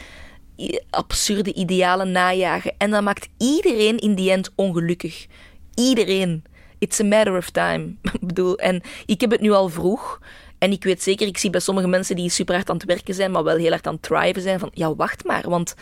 Absurde 0.90 1.52
idealen 1.52 2.12
najagen. 2.12 2.74
En 2.78 2.90
dat 2.90 3.02
maakt 3.02 3.28
iedereen 3.38 3.98
in 3.98 4.14
die 4.14 4.30
end 4.30 4.50
ongelukkig. 4.54 5.26
Iedereen. 5.74 6.44
It's 6.78 7.00
a 7.00 7.04
matter 7.04 7.36
of 7.36 7.50
time. 7.50 7.94
ik 8.20 8.26
bedoel, 8.26 8.56
en 8.56 8.82
ik 9.06 9.20
heb 9.20 9.30
het 9.30 9.40
nu 9.40 9.50
al 9.50 9.68
vroeg. 9.68 10.20
En 10.58 10.72
ik 10.72 10.84
weet 10.84 11.02
zeker, 11.02 11.26
ik 11.26 11.38
zie 11.38 11.50
bij 11.50 11.60
sommige 11.60 11.88
mensen 11.88 12.16
die 12.16 12.30
super 12.30 12.54
hard 12.54 12.70
aan 12.70 12.76
het 12.76 12.84
werken 12.84 13.14
zijn, 13.14 13.30
maar 13.30 13.44
wel 13.44 13.56
heel 13.56 13.70
hard 13.70 13.86
aan 13.86 13.94
het 13.94 14.02
thriven 14.02 14.42
zijn, 14.42 14.58
van 14.58 14.70
ja, 14.74 14.94
wacht 14.94 15.24
maar, 15.24 15.48
want 15.48 15.74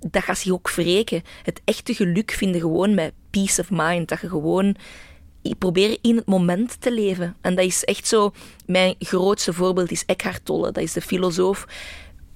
dat 0.00 0.22
gaat 0.22 0.38
zich 0.38 0.52
ook 0.52 0.70
wreken. 0.70 1.22
Het 1.42 1.60
echte 1.64 1.94
geluk 1.94 2.30
vinden 2.30 2.60
gewoon 2.60 2.94
met 2.94 3.12
peace 3.30 3.60
of 3.60 3.68
mind. 3.70 4.08
Dat 4.08 4.20
je 4.20 4.28
gewoon 4.28 4.76
probeert 5.58 5.98
in 6.02 6.16
het 6.16 6.26
moment 6.26 6.80
te 6.80 6.92
leven. 6.92 7.36
En 7.40 7.54
dat 7.54 7.64
is 7.64 7.84
echt 7.84 8.06
zo... 8.06 8.32
Mijn 8.66 8.94
grootste 8.98 9.52
voorbeeld 9.52 9.90
is 9.90 10.04
Eckhart 10.06 10.44
Tolle. 10.44 10.72
Dat 10.72 10.82
is 10.82 10.92
de 10.92 11.00
filosoof 11.00 11.66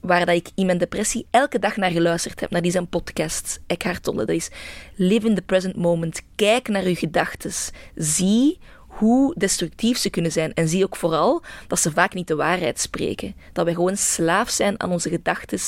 waar 0.00 0.26
dat 0.26 0.34
ik 0.34 0.48
in 0.54 0.66
mijn 0.66 0.78
depressie 0.78 1.26
elke 1.30 1.58
dag 1.58 1.76
naar 1.76 1.90
geluisterd 1.90 2.40
heb, 2.40 2.50
naar 2.50 2.62
die 2.62 2.70
zijn 2.70 2.88
podcast, 2.88 3.60
Eckhart 3.66 4.02
Tolle. 4.02 4.24
Dat 4.24 4.36
is 4.36 4.50
live 4.94 5.26
in 5.26 5.34
the 5.34 5.42
present 5.42 5.76
moment. 5.76 6.22
Kijk 6.34 6.68
naar 6.68 6.88
je 6.88 6.96
gedachten. 6.96 7.52
Zie 7.94 8.58
hoe 8.98 9.34
destructief 9.38 9.98
ze 9.98 10.10
kunnen 10.10 10.32
zijn. 10.32 10.54
En 10.54 10.68
zie 10.68 10.84
ook 10.84 10.96
vooral 10.96 11.42
dat 11.66 11.78
ze 11.78 11.90
vaak 11.90 12.14
niet 12.14 12.26
de 12.26 12.34
waarheid 12.34 12.80
spreken. 12.80 13.34
Dat 13.52 13.64
wij 13.64 13.74
gewoon 13.74 13.96
slaaf 13.96 14.50
zijn 14.50 14.80
aan 14.80 14.90
onze 14.90 15.08
gedachten. 15.08 15.58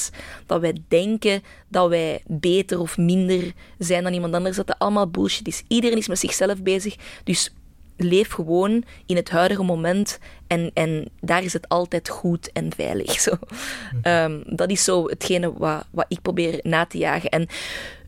Dat 0.47 0.61
wij 0.61 0.77
denken 0.89 1.43
dat 1.69 1.89
wij 1.89 2.23
beter 2.27 2.81
of 2.81 2.97
minder 2.97 3.53
zijn 3.79 4.03
dan 4.03 4.13
iemand 4.13 4.35
anders. 4.35 4.57
Dat 4.57 4.67
dat 4.67 4.79
allemaal 4.79 5.09
bullshit 5.11 5.47
is. 5.47 5.63
Iedereen 5.69 5.99
is 5.99 6.09
met 6.09 6.19
zichzelf 6.19 6.63
bezig. 6.63 6.97
Dus 7.25 7.53
leef 7.97 8.31
gewoon 8.31 8.85
in 9.07 9.17
het 9.17 9.31
huidige 9.31 9.63
moment 9.63 10.19
en, 10.47 10.71
en 10.75 11.09
daar 11.21 11.43
is 11.43 11.53
het 11.53 11.69
altijd 11.69 12.09
goed 12.09 12.53
en 12.53 12.73
veilig. 12.77 13.21
Zo. 13.21 13.31
Ehm, 14.03 14.41
dat 14.47 14.71
is 14.71 14.85
zo 14.85 15.09
hetgene 15.09 15.53
wat, 15.53 15.87
wat 15.91 16.07
ik 16.09 16.23
probeer 16.23 16.61
na 16.63 16.87
te 16.87 16.99
jagen. 16.99 17.31
En 17.31 17.47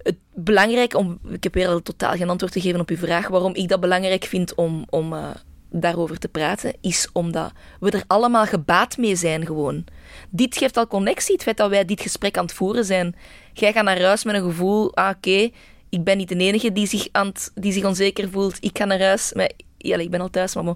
het 0.03 0.17
belangrijk, 0.35 0.95
om, 0.95 1.19
ik 1.31 1.43
heb 1.43 1.55
weer 1.55 1.69
al 1.69 1.83
totaal 1.83 2.17
geen 2.17 2.31
antwoord 2.31 2.53
te 2.53 2.61
geven 2.61 2.81
op 2.81 2.89
uw 2.89 2.97
vraag, 2.97 3.29
waarom 3.29 3.55
ik 3.55 3.69
dat 3.69 3.81
belangrijk 3.81 4.25
vind 4.25 4.55
om, 4.55 4.85
om 4.91 5.13
uh, 5.13 5.31
daarover 5.71 6.19
te 6.19 6.29
praten, 6.29 6.75
is 6.81 7.09
omdat 7.13 7.53
we 7.81 7.91
er 7.91 8.05
allemaal 8.07 8.47
gebaat 8.47 8.97
mee 8.97 9.17
zijn 9.17 9.47
gewoon. 9.47 9.85
Dit 10.31 10.57
geeft 10.57 10.77
al 10.77 10.87
connectie, 10.87 11.35
het 11.35 11.43
feit 11.43 11.57
dat 11.57 11.71
wij 11.71 11.85
dit 11.85 12.01
gesprek 12.01 12.37
aan 12.37 12.45
het 12.45 12.55
voeren 12.55 12.85
zijn. 12.85 13.15
Jij 13.53 13.73
gaat 13.73 13.85
naar 13.85 14.01
huis 14.01 14.25
met 14.25 14.35
een 14.35 14.43
gevoel, 14.43 14.95
ah 14.95 15.11
oké, 15.17 15.51
ik 15.89 16.05
ben 16.05 16.17
niet 16.17 16.29
de 16.29 16.37
enige 16.37 16.73
die 16.73 16.87
zich, 16.87 17.09
die 17.55 17.73
zich 17.73 17.85
onzeker 17.85 18.31
voelt. 18.31 18.57
Ik 18.61 18.79
ga 18.79 18.85
naar 18.85 19.01
huis, 19.01 19.33
maar 19.33 19.51
ja, 19.79 19.97
ik 19.97 20.11
ben 20.11 20.21
al 20.21 20.31
thuis, 20.31 20.55
maar 20.55 20.75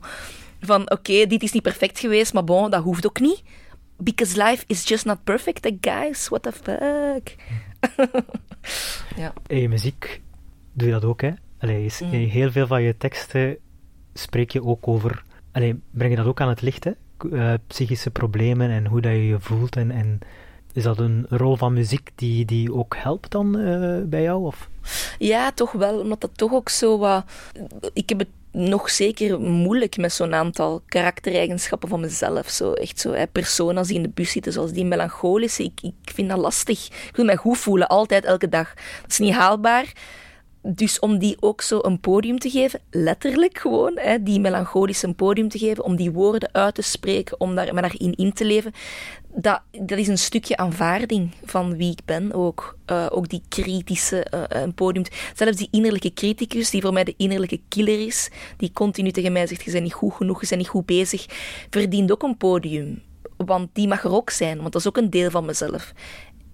van 0.61 0.91
oké, 0.91 1.27
dit 1.27 1.43
is 1.43 1.53
niet 1.53 1.63
perfect 1.63 1.99
geweest, 1.99 2.33
maar 2.33 2.45
bon, 2.45 2.71
dat 2.71 2.83
hoeft 2.83 3.07
ook 3.07 3.21
niet. 3.21 3.43
Because 3.97 4.43
life 4.43 4.65
is 4.67 4.89
just 4.89 5.05
not 5.05 5.25
perfect, 5.25 5.71
guys. 5.81 6.29
What 6.29 6.43
the 6.43 6.53
fuck? 6.53 7.37
ja. 9.17 9.33
In 9.47 9.61
je 9.61 9.69
muziek 9.69 10.21
doe 10.73 10.87
je 10.87 10.93
dat 10.93 11.05
ook, 11.05 11.21
hè? 11.21 11.31
Allee, 11.59 11.91
in 11.99 12.21
mm. 12.21 12.29
heel 12.29 12.51
veel 12.51 12.67
van 12.67 12.83
je 12.83 12.97
teksten 12.97 13.57
spreek 14.15 14.51
je 14.51 14.65
ook 14.65 14.89
over... 14.89 15.25
Allee, 15.53 15.81
breng 15.91 16.11
je 16.11 16.17
dat 16.17 16.27
ook 16.27 16.41
aan 16.41 16.49
het 16.49 16.63
licht, 16.63 16.85
hè? 16.85 16.93
Uh, 17.31 17.55
psychische 17.67 18.11
problemen 18.11 18.71
en 18.71 18.87
hoe 18.87 19.01
dat 19.01 19.13
je 19.13 19.27
je 19.27 19.41
voelt. 19.41 19.77
En, 19.77 19.91
en 19.91 20.19
is 20.73 20.83
dat 20.83 20.99
een 20.99 21.27
rol 21.29 21.57
van 21.57 21.73
muziek 21.73 22.11
die, 22.15 22.45
die 22.45 22.75
ook 22.75 22.97
helpt 22.97 23.31
dan 23.31 23.59
uh, 23.59 24.03
bij 24.05 24.23
jou? 24.23 24.47
Of? 24.47 24.69
Ja, 25.19 25.53
toch 25.53 25.73
wel. 25.73 25.99
Omdat 25.99 26.21
dat 26.21 26.31
toch 26.35 26.53
ook 26.53 26.69
zo 26.69 26.99
wat... 26.99 27.25
Ik 27.93 28.09
heb 28.09 28.19
het 28.19 28.29
nog 28.53 28.91
zeker 28.91 29.41
moeilijk 29.41 29.97
met 29.97 30.13
zo'n 30.13 30.35
aantal 30.35 30.83
karaktereigenschappen 30.87 31.89
van 31.89 32.01
mezelf. 32.01 32.49
Zo, 32.49 32.73
echt 32.73 33.01
zo, 33.01 33.13
hè, 33.13 33.27
persona's 33.27 33.87
die 33.87 33.97
in 33.97 34.03
de 34.03 34.09
bus 34.09 34.31
zitten, 34.31 34.53
zoals 34.53 34.73
die 34.73 34.85
melancholische. 34.85 35.63
Ik, 35.63 35.81
ik 35.83 36.13
vind 36.15 36.29
dat 36.29 36.39
lastig. 36.39 36.87
Ik 36.87 37.17
wil 37.17 37.25
mij 37.25 37.37
goed 37.37 37.59
voelen, 37.59 37.89
altijd, 37.89 38.25
elke 38.25 38.49
dag. 38.49 38.75
Dat 39.03 39.11
is 39.11 39.19
niet 39.19 39.35
haalbaar. 39.35 39.93
Dus 40.65 40.99
om 40.99 41.19
die 41.19 41.37
ook 41.41 41.61
zo 41.61 41.79
een 41.83 42.01
podium 42.01 42.39
te 42.39 42.51
geven, 42.51 42.81
letterlijk 42.91 43.59
gewoon, 43.59 43.99
hè, 43.99 44.23
die 44.23 44.41
melancholische 44.41 45.07
een 45.07 45.15
podium 45.15 45.49
te 45.49 45.59
geven, 45.59 45.85
om 45.85 45.97
die 45.97 46.11
woorden 46.11 46.49
uit 46.53 46.75
te 46.75 46.83
spreken, 46.83 47.41
om 47.41 47.55
daar, 47.55 47.75
me 47.75 47.81
daarin 47.81 48.15
in 48.15 48.33
te 48.33 48.45
leven, 48.45 48.73
dat, 49.35 49.61
dat 49.71 49.99
is 49.99 50.09
een 50.09 50.19
stukje 50.19 50.57
aanvaarding 50.57 51.31
van 51.45 51.77
wie 51.77 51.91
ik 51.91 52.01
ben 52.05 52.33
ook. 52.33 52.77
Uh, 52.91 53.07
ook 53.11 53.29
die 53.29 53.43
kritische 53.49 54.27
uh, 54.35 54.63
podium. 54.75 55.05
Zelfs 55.35 55.57
die 55.57 55.69
innerlijke 55.71 56.13
criticus, 56.13 56.71
die 56.71 56.83
voor 56.83 56.93
mij 56.93 57.05
de 57.05 57.15
innerlijke 57.17 57.61
killer 57.69 58.07
is, 58.07 58.31
die 58.57 58.73
continu 58.73 59.11
tegen 59.11 59.33
mij 59.33 59.47
zegt, 59.47 59.63
je 59.63 59.71
bent 59.71 59.83
niet 59.83 59.93
goed 59.93 60.15
genoeg, 60.15 60.41
je 60.41 60.47
bent 60.49 60.61
niet 60.61 60.71
goed 60.71 60.87
bezig, 60.87 61.27
verdient 61.71 62.13
ook 62.13 62.23
een 62.23 62.37
podium. 62.37 63.03
Want 63.37 63.69
die 63.73 63.89
mag 63.89 64.05
er 64.05 64.15
ook 64.15 64.31
zijn, 64.31 64.59
want 64.59 64.73
dat 64.73 64.81
is 64.81 64.89
ook 64.89 64.97
een 64.97 65.11
deel 65.11 65.31
van 65.31 65.45
mezelf. 65.45 65.93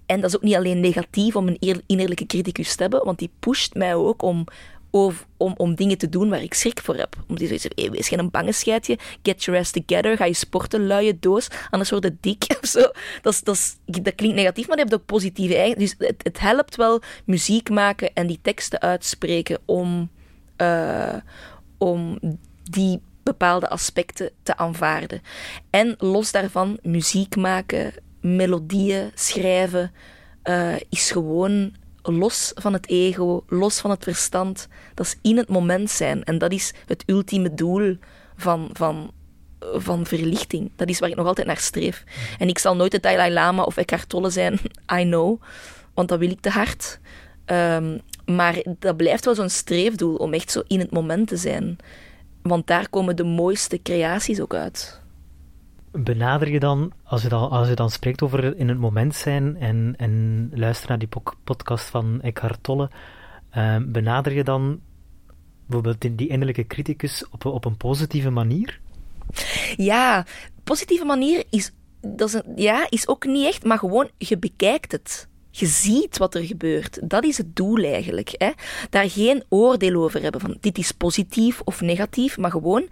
En 0.09 0.21
dat 0.21 0.29
is 0.29 0.35
ook 0.35 0.41
niet 0.41 0.55
alleen 0.55 0.79
negatief 0.79 1.35
om 1.35 1.47
een 1.47 1.81
innerlijke 1.85 2.25
criticus 2.25 2.75
te 2.75 2.81
hebben, 2.81 3.05
want 3.05 3.19
die 3.19 3.31
pusht 3.39 3.73
mij 3.73 3.95
ook 3.95 4.21
om, 4.21 4.45
om, 4.89 5.53
om 5.57 5.75
dingen 5.75 5.97
te 5.97 6.09
doen 6.09 6.29
waar 6.29 6.41
ik 6.41 6.53
schrik 6.53 6.81
voor 6.81 6.95
heb. 6.95 7.15
Om 7.27 7.35
die 7.35 7.47
zoiets 7.47 7.67
hey, 7.75 7.91
wees 7.91 8.07
geen 8.07 8.29
bange 8.29 8.51
scheidje, 8.51 8.97
get 9.23 9.43
your 9.43 9.59
ass 9.59 9.71
together, 9.71 10.17
ga 10.17 10.25
je 10.25 10.33
sporten, 10.33 10.87
luie 10.87 11.19
doos, 11.19 11.47
anders 11.69 11.89
word 11.89 12.03
je 12.03 12.15
dik 12.19 12.45
of 12.61 12.69
zo. 12.69 12.91
Dat, 13.21 13.41
dat, 13.43 13.77
dat 13.85 14.15
klinkt 14.15 14.35
negatief, 14.35 14.67
maar 14.67 14.77
dat 14.77 14.89
heeft 14.89 15.01
ook 15.01 15.07
positieve. 15.07 15.75
Dus 15.77 15.95
het, 15.97 16.39
helpt 16.39 16.75
wel 16.75 17.01
muziek 17.25 17.69
maken 17.69 18.13
en 18.13 18.27
die 18.27 18.39
teksten 18.41 18.81
uitspreken 18.81 19.59
om, 19.65 20.09
uh, 20.57 21.15
om 21.77 22.19
die 22.63 23.01
bepaalde 23.23 23.69
aspecten 23.69 24.31
te 24.43 24.57
aanvaarden. 24.57 25.21
En 25.69 25.95
los 25.97 26.31
daarvan, 26.31 26.77
muziek 26.81 27.35
maken, 27.35 27.93
melodieën 28.21 29.11
schrijven, 29.13 29.91
uh, 30.43 30.75
is 30.89 31.11
gewoon 31.11 31.73
los 32.01 32.51
van 32.55 32.73
het 32.73 32.87
ego, 32.87 33.43
los 33.47 33.79
van 33.79 33.89
het 33.89 34.03
verstand. 34.03 34.67
Dat 34.93 35.05
is 35.05 35.17
in 35.21 35.37
het 35.37 35.49
moment 35.49 35.89
zijn. 35.89 36.23
En 36.23 36.37
dat 36.37 36.51
is 36.51 36.73
het 36.85 37.03
ultieme 37.05 37.53
doel 37.53 37.97
van, 38.35 38.69
van, 38.73 39.11
van 39.59 40.05
verlichting. 40.05 40.71
Dat 40.75 40.89
is 40.89 40.99
waar 40.99 41.09
ik 41.09 41.15
nog 41.15 41.27
altijd 41.27 41.47
naar 41.47 41.57
streef. 41.57 42.03
En 42.37 42.47
ik 42.47 42.57
zal 42.57 42.75
nooit 42.75 42.91
de 42.91 42.99
Dalai 42.99 43.33
Lama 43.33 43.63
of 43.63 43.77
Eckhart 43.77 44.09
Tolle 44.09 44.29
zijn, 44.29 44.59
I 44.99 45.03
know. 45.03 45.41
Want 45.93 46.09
dat 46.09 46.19
wil 46.19 46.29
ik 46.29 46.39
te 46.39 46.49
hard. 46.49 46.99
Um, 47.45 48.01
maar 48.25 48.63
dat 48.79 48.97
blijft 48.97 49.25
wel 49.25 49.35
zo'n 49.35 49.49
streefdoel 49.49 50.15
om 50.15 50.33
echt 50.33 50.51
zo 50.51 50.61
in 50.67 50.79
het 50.79 50.91
moment 50.91 51.27
te 51.27 51.37
zijn. 51.37 51.77
Want 52.41 52.67
daar 52.67 52.89
komen 52.89 53.15
de 53.15 53.23
mooiste 53.23 53.81
creaties 53.81 54.39
ook 54.41 54.53
uit 54.53 54.98
benader 55.91 56.49
je 56.49 56.59
dan, 56.59 56.91
als 57.03 57.21
je 57.21 57.29
dan, 57.29 57.49
als 57.49 57.67
je 57.67 57.73
dan 57.73 57.89
spreekt 57.89 58.21
over 58.21 58.57
in 58.57 58.69
het 58.69 58.77
moment 58.77 59.15
zijn 59.15 59.57
en, 59.57 59.93
en 59.97 60.51
luister 60.53 60.89
naar 60.89 60.99
die 60.99 61.09
podcast 61.43 61.85
van 61.85 62.21
Eckhart 62.21 62.63
Tolle, 62.63 62.89
uh, 63.57 63.77
benader 63.85 64.33
je 64.33 64.43
dan 64.43 64.79
bijvoorbeeld 65.65 66.17
die, 66.17 66.27
innerlijke 66.27 66.67
criticus 66.67 67.25
op, 67.31 67.45
op 67.45 67.65
een 67.65 67.77
positieve 67.77 68.29
manier? 68.29 68.79
Ja, 69.75 70.25
positieve 70.63 71.05
manier 71.05 71.43
is, 71.49 71.71
dat 72.01 72.33
is, 72.33 72.41
ja, 72.55 72.87
is 72.89 73.07
ook 73.07 73.25
niet 73.25 73.45
echt, 73.45 73.63
maar 73.63 73.77
gewoon 73.77 74.09
je 74.17 74.37
bekijkt 74.37 74.91
het. 74.91 75.27
Je 75.51 75.65
ziet 75.65 76.17
wat 76.17 76.35
er 76.35 76.43
gebeurt. 76.43 77.09
Dat 77.09 77.23
is 77.23 77.37
het 77.37 77.55
doel 77.55 77.83
eigenlijk. 77.83 78.35
Hè? 78.37 78.49
Daar 78.89 79.09
geen 79.09 79.43
oordeel 79.49 80.03
over 80.03 80.21
hebben 80.21 80.41
van 80.41 80.57
dit 80.59 80.77
is 80.77 80.91
positief 80.91 81.61
of 81.63 81.81
negatief, 81.81 82.37
maar 82.37 82.51
gewoon 82.51 82.87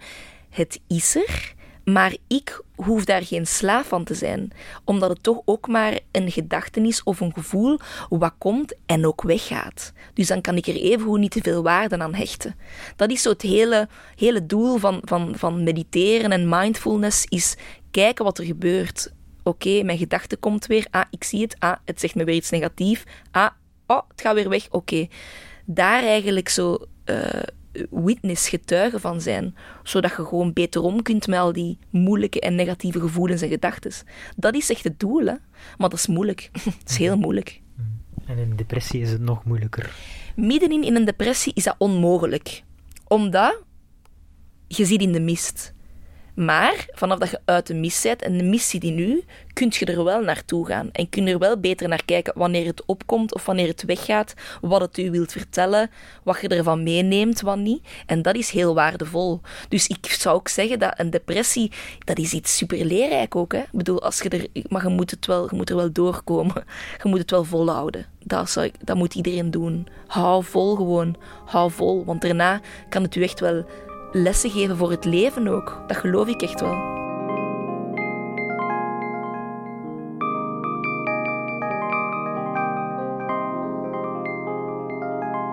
het 0.50 0.80
is 0.86 1.16
er 1.16 1.54
maar 1.92 2.16
ik 2.26 2.62
hoef 2.74 3.04
daar 3.04 3.24
geen 3.24 3.46
slaaf 3.46 3.88
van 3.88 4.04
te 4.04 4.14
zijn, 4.14 4.52
omdat 4.84 5.10
het 5.10 5.22
toch 5.22 5.40
ook 5.44 5.68
maar 5.68 5.98
een 6.12 6.30
gedachtenis 6.30 7.02
of 7.02 7.20
een 7.20 7.32
gevoel 7.32 7.78
wat 8.08 8.34
komt 8.38 8.74
en 8.86 9.06
ook 9.06 9.22
weggaat. 9.22 9.92
Dus 10.14 10.26
dan 10.26 10.40
kan 10.40 10.56
ik 10.56 10.66
er 10.66 10.76
even 10.76 11.20
niet 11.20 11.30
te 11.30 11.40
veel 11.42 11.62
waarde 11.62 11.98
aan 11.98 12.14
hechten. 12.14 12.56
Dat 12.96 13.10
is 13.10 13.22
zo 13.22 13.30
het 13.30 13.42
hele, 13.42 13.88
hele 14.16 14.46
doel 14.46 14.76
van, 14.76 15.00
van, 15.04 15.32
van 15.36 15.62
mediteren 15.62 16.30
en 16.30 16.48
mindfulness, 16.48 17.24
is 17.28 17.56
kijken 17.90 18.24
wat 18.24 18.38
er 18.38 18.44
gebeurt. 18.44 19.12
Oké, 19.42 19.82
mijn 19.82 19.98
gedachte 19.98 20.36
komt 20.36 20.66
weer. 20.66 20.86
Ah, 20.90 21.04
ik 21.10 21.24
zie 21.24 21.42
het. 21.42 21.56
Ah, 21.58 21.76
het 21.84 22.00
zegt 22.00 22.14
me 22.14 22.24
weer 22.24 22.34
iets 22.34 22.50
negatiefs. 22.50 23.02
Ah, 23.30 23.50
oh, 23.86 24.00
het 24.08 24.20
gaat 24.20 24.34
weer 24.34 24.48
weg. 24.48 24.66
Oké. 24.70 25.06
Daar 25.64 26.02
eigenlijk 26.02 26.48
zo 26.48 26.78
uh, 27.04 27.42
witness, 27.90 28.48
getuige 28.48 29.00
van 29.00 29.20
zijn, 29.20 29.54
zodat 29.82 30.10
je 30.10 30.24
gewoon 30.24 30.52
beter 30.52 30.82
om 30.82 31.02
kunt 31.02 31.26
met 31.26 31.38
al 31.38 31.52
die 31.52 31.78
moeilijke 31.90 32.40
en 32.40 32.54
negatieve 32.54 33.00
gevoelens 33.00 33.42
en 33.42 33.48
gedachten. 33.48 33.92
Dat 34.36 34.54
is 34.54 34.70
echt 34.70 34.84
het 34.84 35.00
doel, 35.00 35.26
hè? 35.26 35.34
maar 35.78 35.88
dat 35.88 35.92
is 35.92 36.06
moeilijk. 36.06 36.50
Het 36.78 36.90
is 36.90 36.96
heel 36.96 37.12
mhm. 37.12 37.20
moeilijk. 37.20 37.60
Mhm. 37.74 38.30
En 38.30 38.38
in 38.38 38.50
een 38.50 38.56
depressie 38.56 39.00
is 39.00 39.10
het 39.10 39.20
nog 39.20 39.44
moeilijker. 39.44 39.94
Middenin 40.36 40.82
in 40.82 40.96
een 40.96 41.04
depressie 41.04 41.52
is 41.54 41.64
dat 41.64 41.74
onmogelijk, 41.78 42.62
omdat 43.06 43.62
je 44.66 44.84
zit 44.84 45.00
in 45.00 45.12
de 45.12 45.20
mist. 45.20 45.74
Maar 46.38 46.86
vanaf 46.92 47.18
dat 47.18 47.30
je 47.30 47.40
uit 47.44 47.66
de 47.66 47.74
mist 47.74 48.02
bent 48.02 48.22
en 48.22 48.50
de 48.50 48.58
zit 48.58 48.82
in 48.82 48.94
nu, 48.94 49.24
kun 49.52 49.68
je 49.70 49.84
er 49.84 50.04
wel 50.04 50.20
naartoe 50.20 50.66
gaan. 50.66 50.88
En 50.92 51.08
kun 51.08 51.26
je 51.26 51.32
er 51.32 51.38
wel 51.38 51.60
beter 51.60 51.88
naar 51.88 52.04
kijken 52.04 52.32
wanneer 52.36 52.66
het 52.66 52.82
opkomt 52.86 53.34
of 53.34 53.46
wanneer 53.46 53.66
het 53.66 53.82
weggaat, 53.82 54.34
wat 54.60 54.80
het 54.80 54.98
u 54.98 55.10
wilt 55.10 55.32
vertellen, 55.32 55.90
wat 56.22 56.40
je 56.40 56.48
ervan 56.48 56.82
meeneemt, 56.82 57.40
wat 57.40 57.58
niet. 57.58 57.86
En 58.06 58.22
dat 58.22 58.36
is 58.36 58.50
heel 58.50 58.74
waardevol. 58.74 59.40
Dus 59.68 59.86
ik 59.86 60.06
zou 60.06 60.36
ook 60.36 60.48
zeggen 60.48 60.78
dat 60.78 60.94
een 60.96 61.10
depressie, 61.10 61.72
dat 62.04 62.18
is 62.18 62.32
iets 62.32 62.56
super 62.56 62.84
leerrijk 62.84 63.36
ook. 63.36 63.52
Hè? 63.52 63.60
Ik 63.60 63.72
bedoel, 63.72 64.02
als 64.02 64.20
je 64.20 64.28
er, 64.28 64.46
maar 64.68 64.82
je 64.82 64.88
moet, 64.88 65.10
het 65.10 65.26
wel, 65.26 65.46
je 65.50 65.56
moet 65.56 65.70
er 65.70 65.76
wel 65.76 65.92
doorkomen. 65.92 66.64
Je 67.02 67.08
moet 67.08 67.18
het 67.18 67.30
wel 67.30 67.44
volhouden. 67.44 68.06
Dat, 68.24 68.50
zou 68.50 68.66
ik, 68.66 68.74
dat 68.84 68.96
moet 68.96 69.14
iedereen 69.14 69.50
doen. 69.50 69.88
Hou 70.06 70.44
vol 70.44 70.76
gewoon. 70.76 71.16
Hou 71.44 71.70
vol. 71.70 72.04
Want 72.04 72.20
daarna 72.20 72.60
kan 72.88 73.02
het 73.02 73.14
u 73.14 73.22
echt 73.22 73.40
wel 73.40 73.64
lessen 74.12 74.50
geven 74.50 74.76
voor 74.76 74.90
het 74.90 75.04
leven 75.04 75.48
ook. 75.48 75.82
Dat 75.86 75.96
geloof 75.96 76.28
ik 76.28 76.42
echt 76.42 76.60
wel. 76.60 76.96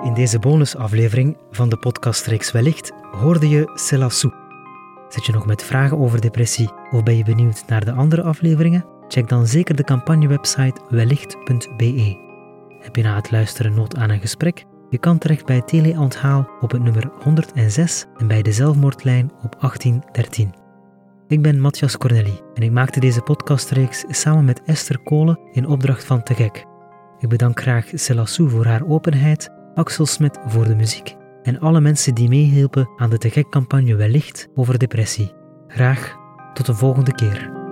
In 0.03 0.13
deze 0.13 0.39
bonusaflevering 0.39 1.37
van 1.51 1.69
de 1.69 1.77
podcastreeks 1.77 2.51
Wellicht 2.51 2.91
hoorde 3.11 3.49
je 3.49 3.71
Selassou. 3.73 4.33
Zit 5.09 5.25
je 5.25 5.31
nog 5.31 5.45
met 5.45 5.63
vragen 5.63 5.97
over 5.97 6.21
depressie 6.21 6.69
of 6.91 7.03
ben 7.03 7.17
je 7.17 7.23
benieuwd 7.23 7.63
naar 7.67 7.85
de 7.85 7.91
andere 7.91 8.21
afleveringen? 8.21 8.85
Check 9.07 9.29
dan 9.29 9.47
zeker 9.47 9.75
de 9.75 9.83
campagnewebsite 9.83 10.81
wellicht.be. 10.89 12.23
Heb 12.79 12.95
je 12.95 13.03
na 13.03 13.15
het 13.15 13.31
luisteren 13.31 13.73
nood 13.73 13.95
aan 13.95 14.09
een 14.09 14.19
gesprek? 14.19 14.65
Je 14.89 14.97
kan 14.97 15.17
terecht 15.17 15.45
bij 15.45 15.61
Teleonthaal 15.61 16.49
op 16.61 16.71
het 16.71 16.83
nummer 16.83 17.09
106 17.23 18.05
en 18.17 18.27
bij 18.27 18.41
de 18.41 18.51
zelfmoordlijn 18.51 19.31
op 19.43 19.55
1813. 19.59 20.53
Ik 21.27 21.41
ben 21.41 21.59
Matthias 21.59 21.97
Corneli 21.97 22.39
en 22.53 22.63
ik 22.63 22.71
maakte 22.71 22.99
deze 22.99 23.21
podcastreeks 23.21 24.05
samen 24.09 24.45
met 24.45 24.61
Esther 24.65 24.99
Kolen 24.99 25.39
in 25.51 25.67
opdracht 25.67 26.03
van 26.03 26.23
Te 26.23 26.33
Gek. 26.33 26.65
Ik 27.19 27.29
bedank 27.29 27.61
graag 27.61 27.89
Selassou 27.93 28.49
voor 28.49 28.65
haar 28.65 28.87
openheid, 28.87 29.49
Axel 29.75 30.05
Smit 30.05 30.39
voor 30.45 30.65
de 30.65 30.75
muziek 30.75 31.15
en 31.43 31.59
alle 31.59 31.81
mensen 31.81 32.15
die 32.15 32.29
meehielpen 32.29 32.89
aan 32.97 33.09
de 33.09 33.17
Te 33.17 33.29
Gek-campagne 33.29 33.95
Wellicht 33.95 34.47
over 34.55 34.77
depressie. 34.77 35.33
Graag 35.67 36.15
tot 36.53 36.65
de 36.65 36.73
volgende 36.73 37.13
keer. 37.13 37.64